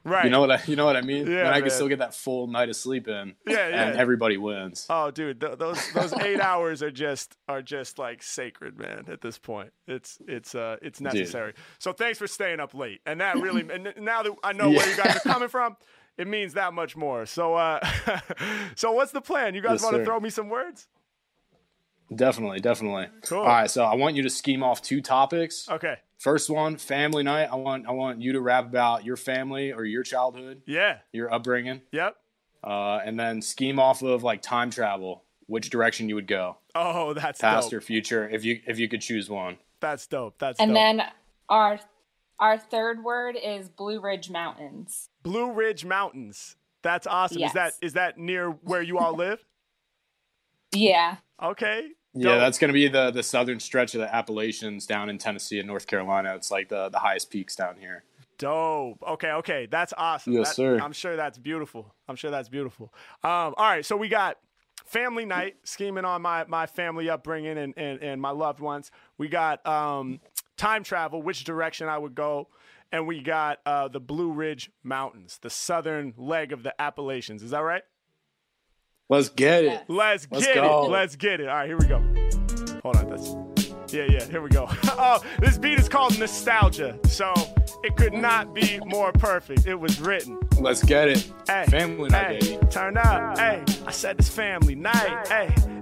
[0.05, 0.25] Right.
[0.25, 1.27] You know what I, you know what I mean?
[1.27, 1.63] Yeah, and I man.
[1.63, 3.35] can still get that full night of sleep in.
[3.47, 3.89] Yeah, yeah.
[3.89, 4.87] And everybody wins.
[4.89, 9.07] Oh, dude, th- those those eight hours are just are just like sacred, man.
[9.09, 11.55] At this point, it's it's uh it's necessary.
[11.79, 14.89] So thanks for staying up late, and that really and now that I know where
[14.89, 15.77] you guys are coming from,
[16.17, 17.27] it means that much more.
[17.27, 17.81] So uh,
[18.77, 19.55] so what's the plan?
[19.55, 20.87] You guys Yes, want to throw me some words?
[22.15, 23.07] Definitely, definitely.
[23.23, 23.39] Cool.
[23.41, 25.69] All right, so I want you to scheme off two topics.
[25.69, 25.97] Okay.
[26.19, 27.49] First one, family night.
[27.51, 30.99] I want I want you to rap about your family or your childhood, Yeah.
[31.13, 32.17] your upbringing, Yep.
[32.65, 37.15] uh, and then scheme off of like time travel, which direction you would go, Oh,
[37.15, 37.79] that's past dope.
[37.79, 39.59] or future, if you if you could choose one.
[39.81, 40.39] That's dope.
[40.39, 40.75] That's And dope.
[40.75, 41.03] then
[41.49, 41.81] our
[42.39, 45.09] our third word is Blue Ridge Mountains.
[45.23, 46.57] Blue Ridge Mountains.
[46.83, 47.43] That's awesome.
[47.43, 47.79] Is that Yes.
[47.83, 49.43] is that near where you all live?
[50.73, 51.17] Yeah.
[51.43, 51.89] Okay.
[52.15, 52.41] Yeah, Dope.
[52.41, 55.69] that's going to be the the southern stretch of the Appalachians down in Tennessee and
[55.69, 56.35] North Carolina.
[56.35, 58.05] It's like the the highest peaks down here.
[58.39, 59.03] Dope.
[59.07, 59.67] Okay, okay.
[59.71, 60.33] That's awesome.
[60.33, 60.79] Yes, That- sir.
[60.81, 61.95] I'm sure that's beautiful.
[62.09, 62.93] I'm sure that's beautiful.
[63.23, 64.39] Um, all right, so we got
[64.87, 68.91] family night, scheming on my, my family upbringing and, and, and my loved ones.
[69.19, 70.21] We got um,
[70.57, 72.49] time travel, which direction I would go.
[72.91, 77.43] And we got uh, the Blue Ridge Mountains, the southern leg of the Appalachians.
[77.43, 77.83] Is that right?
[79.11, 79.83] Let's get it.
[79.89, 80.85] Let's, Let's get go.
[80.85, 80.91] it.
[80.91, 81.49] Let's get it.
[81.49, 81.99] All right, here we go.
[82.85, 83.11] Hold on.
[83.11, 83.35] That's
[83.93, 84.25] yeah, yeah.
[84.25, 84.67] Here we go.
[84.85, 87.35] oh, this beat is called Nostalgia, so
[87.83, 89.67] it could not be more perfect.
[89.67, 90.39] It was written.
[90.61, 91.29] Let's get it.
[91.49, 92.67] Hey, Family night, hey, baby.
[92.69, 93.37] Turn up.
[93.37, 95.27] Hey, I said it's family night.
[95.27, 95.80] Hey, hey,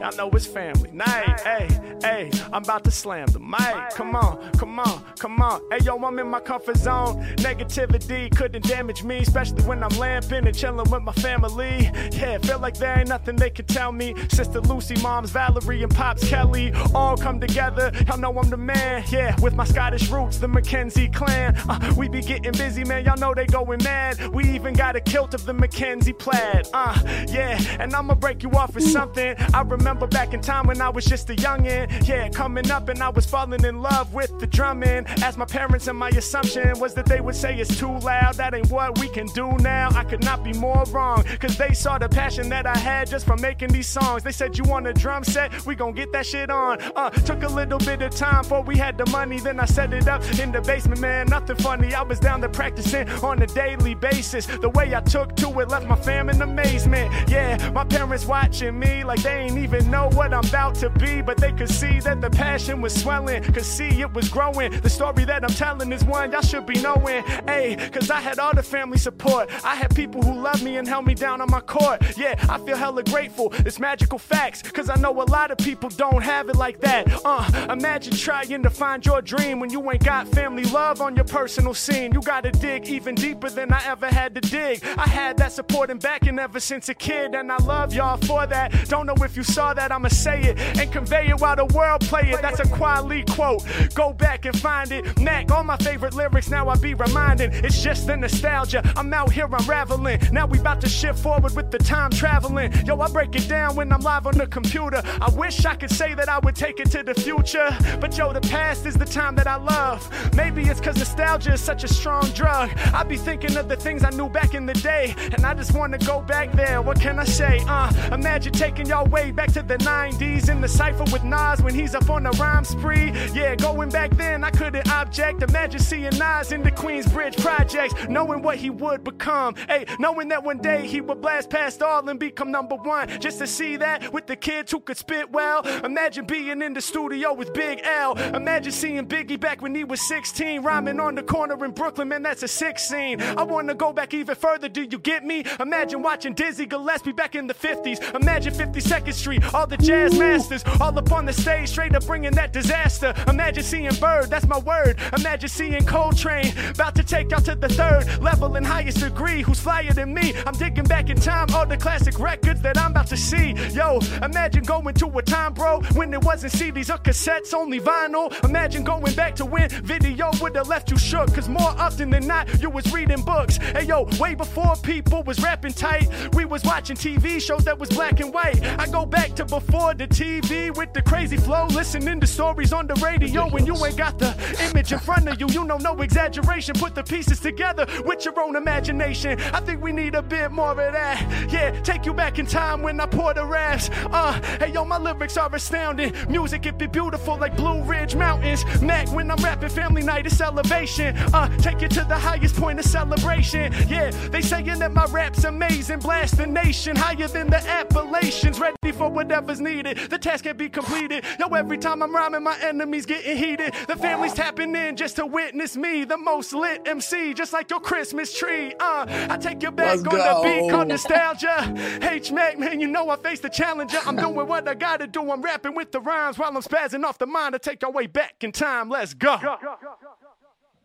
[0.00, 1.40] y'all know it's family night.
[1.40, 1.68] Hey,
[2.02, 3.90] hey, I'm about to slam the mic.
[3.90, 5.60] Come on, come on, come on.
[5.70, 7.22] Hey, yo, I'm in my comfort zone.
[7.36, 11.90] Negativity couldn't damage me, especially when I'm lamping and chilling with my family.
[12.12, 14.14] Yeah, feel like there ain't nothing they can tell me.
[14.28, 17.92] Sister Lucy, moms Valerie, and pops Kelly all come together.
[18.06, 19.04] Y'all know I'm the man.
[19.08, 21.54] Yeah, with my Scottish roots, the Mackenzie clan.
[21.68, 23.04] Uh, we be getting busy, man.
[23.04, 24.28] Y'all know they going mad.
[24.28, 26.68] We even got a kilt of the Mackenzie plaid.
[26.72, 26.98] Uh,
[27.28, 29.34] yeah, and I'ma break you off with something.
[29.52, 32.06] I remember remember back in time when I was just a youngin'.
[32.06, 35.04] Yeah, coming up and I was falling in love with the drumming.
[35.20, 38.36] As my parents and my assumption was that they would say it's too loud.
[38.36, 39.88] That ain't what we can do now.
[39.90, 41.24] I could not be more wrong.
[41.40, 44.22] Cause they saw the passion that I had just from making these songs.
[44.22, 45.66] They said, You want a drum set?
[45.66, 46.78] We gon' get that shit on.
[46.94, 49.40] Uh, took a little bit of time before we had the money.
[49.40, 51.26] Then I set it up in the basement, man.
[51.26, 51.94] Nothing funny.
[51.94, 54.46] I was down there practicing on a daily basis.
[54.46, 57.28] The way I took to it left my fam in amazement.
[57.28, 61.22] Yeah, my parents watching me like they ain't even know what I'm about to be.
[61.22, 63.42] But they could see that the passion was swelling.
[63.42, 64.80] Could see it was growing.
[64.80, 67.22] The story that I'm telling is one y'all should be knowing.
[67.46, 69.50] Hey, cause I had all the family support.
[69.64, 72.02] I had people who loved me and held me down on my court.
[72.16, 73.52] Yeah, I feel hella grateful.
[73.66, 74.62] It's magical facts.
[74.62, 77.06] Cause I know a lot of people don't have it like that.
[77.24, 81.24] Uh, imagine trying to find your dream when you ain't got family love on your
[81.24, 82.12] personal scene.
[82.12, 84.84] You gotta dig even deeper than I ever had to dig.
[84.84, 88.46] I had that support and backing ever since a kid, and I love y'all for
[88.46, 88.88] that.
[88.88, 92.00] Don't know if you saw that, I'ma say it and convey it while the world
[92.02, 92.42] play it.
[92.42, 93.64] That's a quality quote.
[93.94, 95.20] Go back and find it.
[95.20, 97.52] Mack, all my favorite lyrics now I be reminding.
[97.52, 98.82] It's just the nostalgia.
[98.96, 100.20] I'm out here unraveling.
[100.32, 102.72] Now we about to shift forward with the time traveling.
[102.86, 105.02] Yo, I break it down when I'm live on the computer.
[105.20, 107.68] I wish I could say that I would take it to the future.
[108.00, 110.00] But yo, the past is the time that I love.
[110.34, 112.70] Maybe it's cause nostalgia is such a strong drug.
[112.92, 115.14] I be thinking of the things I knew back in the day.
[115.32, 116.82] And I just wanna go back there.
[116.82, 117.62] What can I say?
[117.66, 121.74] Uh, imagine taking y'all way back to the 90s in the cypher with Nas when
[121.74, 123.12] he's up on the rhyme spree.
[123.32, 125.42] Yeah, going back then, I couldn't object.
[125.42, 129.54] Imagine seeing Nas in the Queensbridge projects, knowing what he would become.
[129.68, 133.08] Hey, knowing that one day he would blast past all and become number one.
[133.20, 135.62] Just to see that with the kids who could spit well.
[135.84, 138.16] Imagine being in the studio with Big L.
[138.34, 142.08] Imagine seeing Biggie back when he was 16, rhyming on the corner in Brooklyn.
[142.08, 143.20] Man, that's a sick scene.
[143.20, 144.68] I wanna go back even further.
[144.68, 145.44] Do you get me?
[145.58, 148.14] Imagine watching Dizzy Gillespie back in the 50s.
[148.14, 152.32] Imagine 52nd Street, all the jazz masters, all up on the stage, straight up bringing
[152.32, 153.14] that disaster.
[153.28, 154.98] Imagine seeing Bird, that's my word.
[155.16, 159.42] Imagine seeing Coltrane, about to take y'all to the third level and highest degree.
[159.42, 160.34] Who's flyer than me?
[160.46, 163.54] I'm digging back in time, all the classic records that I'm about to see.
[163.72, 168.32] Yo, imagine going to a time, bro, when there wasn't CDs or cassettes, only vinyl.
[168.44, 172.26] Imagine going back to when video would have left you shook, cause more often than
[172.26, 173.56] not, you was reading books.
[173.56, 177.88] Hey yo, way before people was rapping tight, we was watching TV shows that was
[177.90, 178.62] black and white.
[178.78, 182.86] I go back to before the TV with the crazy flow, listening to stories on
[182.86, 184.34] the radio when you ain't got the
[184.68, 185.48] image in front of you.
[185.48, 186.74] You know, no exaggeration.
[186.74, 189.40] Put the pieces together with your own imagination.
[189.52, 191.50] I think we need a bit more of that.
[191.50, 193.90] Yeah, take you back in time when I pour the raps.
[193.90, 196.12] Uh, hey yo, my lyrics are astounding.
[196.28, 198.64] Music it be beautiful like Blue Ridge Mountains.
[198.80, 201.16] Mack, when I'm rapping, family night is elevation.
[201.34, 203.72] Uh, take it to the highest point of celebration.
[203.88, 206.00] Yeah, they saying that my rap's amazing.
[206.00, 208.58] Blast the nation higher than the Appalachians.
[208.58, 209.98] Ready for whatever's needed.
[210.10, 211.24] The task can be completed.
[211.38, 213.74] Yo, every time I'm rhyming, my enemies getting heated.
[213.86, 217.80] The family's tapping in just to witness me, the most lit MC, just like your
[217.80, 218.72] Christmas tree.
[218.80, 222.00] Uh, I take you back Let's on the beat called nostalgia.
[222.02, 223.98] H Mack, man, you know I face the challenger.
[224.06, 225.30] I'm doing what I gotta do.
[225.30, 228.06] I'm rapping with the rhymes while I'm spazzing off the mind to take our way
[228.06, 228.88] back in time.
[228.88, 229.36] Let's go.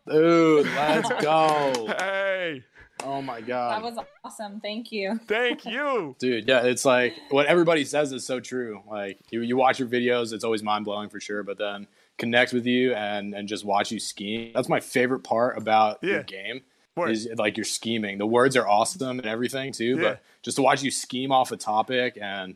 [0.08, 1.88] Dude, let's go.
[2.00, 2.64] hey.
[3.06, 3.82] Oh my god.
[3.84, 4.60] That was awesome.
[4.60, 5.20] Thank you.
[5.28, 6.16] Thank you.
[6.20, 8.82] Dude, yeah, it's like what everybody says is so true.
[8.90, 11.44] Like you, you watch your videos, it's always mind blowing for sure.
[11.44, 11.88] But then
[12.18, 14.52] connect with you and and just watch you scheme.
[14.56, 16.10] That's my favorite part about Yeah.
[16.14, 16.62] your game.
[16.96, 17.12] Word.
[17.12, 18.18] Is like your scheming.
[18.18, 19.98] The words are awesome and everything too.
[19.98, 20.02] Yeah.
[20.02, 22.56] But just to watch you scheme off a topic and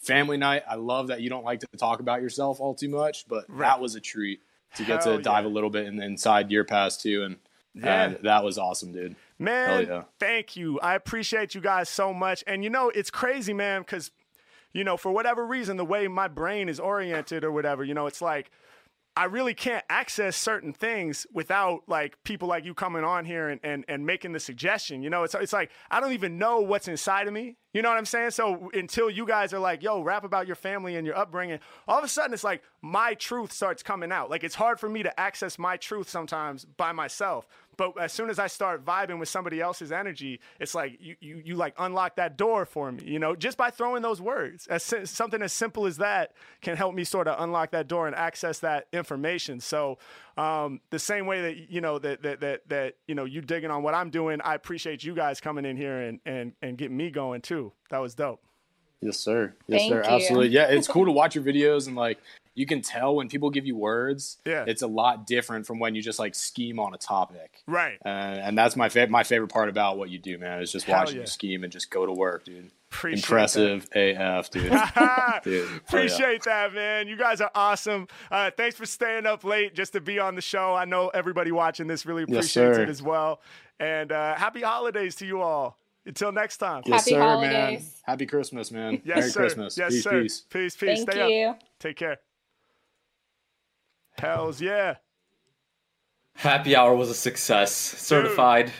[0.00, 0.62] family night.
[0.68, 3.80] I love that you don't like to talk about yourself all too much, but that
[3.80, 4.40] was a treat
[4.76, 7.22] to get to dive a little bit in, inside your past too.
[7.24, 7.36] And
[7.74, 8.02] Yeah.
[8.04, 9.14] and that was awesome, dude.
[9.38, 10.02] Man, yeah.
[10.18, 10.80] thank you.
[10.80, 12.42] I appreciate you guys so much.
[12.46, 14.10] And you know, it's crazy, man, because,
[14.72, 18.06] you know, for whatever reason, the way my brain is oriented or whatever, you know,
[18.06, 18.50] it's like
[19.18, 23.58] I really can't access certain things without like people like you coming on here and,
[23.64, 25.02] and, and making the suggestion.
[25.02, 27.56] You know, it's it's like I don't even know what's inside of me.
[27.72, 28.32] You know what I'm saying?
[28.32, 31.98] So until you guys are like, yo, rap about your family and your upbringing, all
[31.98, 34.28] of a sudden it's like my truth starts coming out.
[34.28, 37.48] Like it's hard for me to access my truth sometimes by myself.
[37.76, 41.42] But as soon as I start vibing with somebody else's energy, it's like you, you,
[41.44, 44.66] you like unlock that door for me, you know, just by throwing those words.
[44.66, 46.32] As si- something as simple as that
[46.62, 49.60] can help me sort of unlock that door and access that information.
[49.60, 49.98] So
[50.36, 53.70] um, the same way that you know that that that that you know you digging
[53.70, 56.96] on what I'm doing, I appreciate you guys coming in here and and and getting
[56.96, 57.72] me going too.
[57.90, 58.40] That was dope.
[59.00, 59.54] Yes, sir.
[59.66, 60.02] Yes, Thank sir.
[60.02, 60.08] you.
[60.16, 60.48] Absolutely.
[60.48, 62.18] Yeah, it's cool to watch your videos and like
[62.56, 64.38] you can tell when people give you words.
[64.46, 64.64] Yeah.
[64.66, 67.62] It's a lot different from when you just like scheme on a topic.
[67.68, 67.98] Right.
[68.04, 69.10] Uh, and that's my favorite.
[69.10, 71.20] My favorite part about what you do, man, is just Hell watching yeah.
[71.20, 72.70] you scheme and just go to work, dude.
[72.90, 74.62] Appreciate impressive AF, dude.
[74.70, 75.76] Dude, hell yeah.
[75.76, 77.08] Appreciate that, man.
[77.08, 78.08] You guys are awesome.
[78.30, 80.72] Uh, thanks for staying up late just to be on the show.
[80.74, 82.82] I know everybody watching this really Yes, appreciates sir.
[82.84, 83.42] it as well.
[83.78, 85.76] And uh, happy holidays to you all.
[86.06, 86.84] Until next time.
[86.86, 87.82] Yes, sir, man.
[88.04, 89.02] Happy Christmas, man.
[89.04, 89.40] Yes, Merry sir.
[89.40, 89.76] Christmas.
[89.76, 90.22] Yes, peace, sir.
[90.22, 90.40] peace.
[90.48, 91.04] Peace, peace.
[91.04, 91.46] Thank Stay you.
[91.48, 91.60] up.
[91.80, 92.18] Take care.
[94.18, 94.96] Hells yeah.
[96.36, 97.72] Happy hour was a success.
[97.72, 98.70] Certified.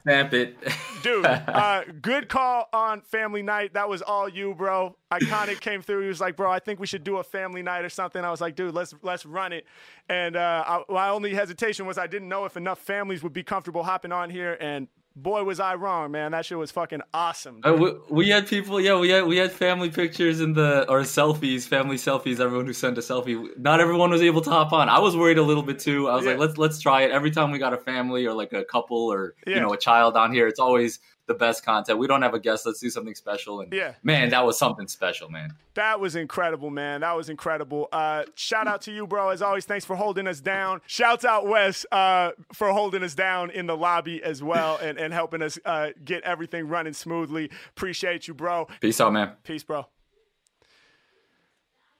[0.00, 0.56] Stamp it.
[1.02, 3.74] Dude, uh, good call on family night.
[3.74, 4.96] That was all you, bro.
[5.12, 6.02] Iconic came through.
[6.02, 8.30] He was like, "Bro, I think we should do a family night or something." I
[8.30, 9.64] was like, "Dude, let's let's run it."
[10.08, 13.44] And uh, I, my only hesitation was I didn't know if enough families would be
[13.44, 14.56] comfortable hopping on here.
[14.60, 16.32] And boy, was I wrong, man.
[16.32, 17.60] That shit was fucking awesome.
[17.64, 21.00] Uh, we, we had people, yeah, we had we had family pictures in the or
[21.00, 22.40] selfies, family selfies.
[22.40, 24.88] Everyone who sent a selfie, not everyone was able to hop on.
[24.88, 26.08] I was worried a little bit too.
[26.08, 27.10] I was like, let's let's try it.
[27.10, 29.56] Every time we got a family or like a couple or Yeah.
[29.56, 31.98] you know a child on here, it's always the best content.
[31.98, 32.66] We don't have a guest.
[32.66, 33.60] Let's do something special.
[33.60, 33.94] And Yeah.
[34.02, 35.54] man, that was something special, man.
[35.74, 37.02] That was incredible, man.
[37.02, 37.88] That was incredible.
[37.92, 39.28] Uh, shout out to you, bro.
[39.28, 40.80] As always, thanks for holding us down.
[40.86, 45.14] Shouts out Wes uh, for holding us down in the lobby as well and, and
[45.14, 47.50] helping us uh, get everything running smoothly.
[47.70, 48.66] Appreciate you, bro.
[48.80, 49.32] Peace out, man.
[49.44, 49.86] Peace, bro.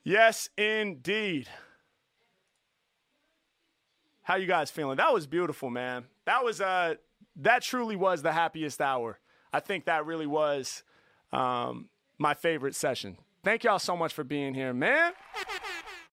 [0.05, 1.49] Yes, indeed.
[4.25, 4.97] How you guys feeling?
[4.97, 6.05] That was beautiful, man.
[6.27, 6.95] That was uh
[7.37, 9.19] that truly was the happiest hour.
[9.53, 10.83] I think that really was
[11.33, 11.89] um
[12.19, 13.17] my favorite session.
[13.43, 15.13] Thank y'all so much for being here, man.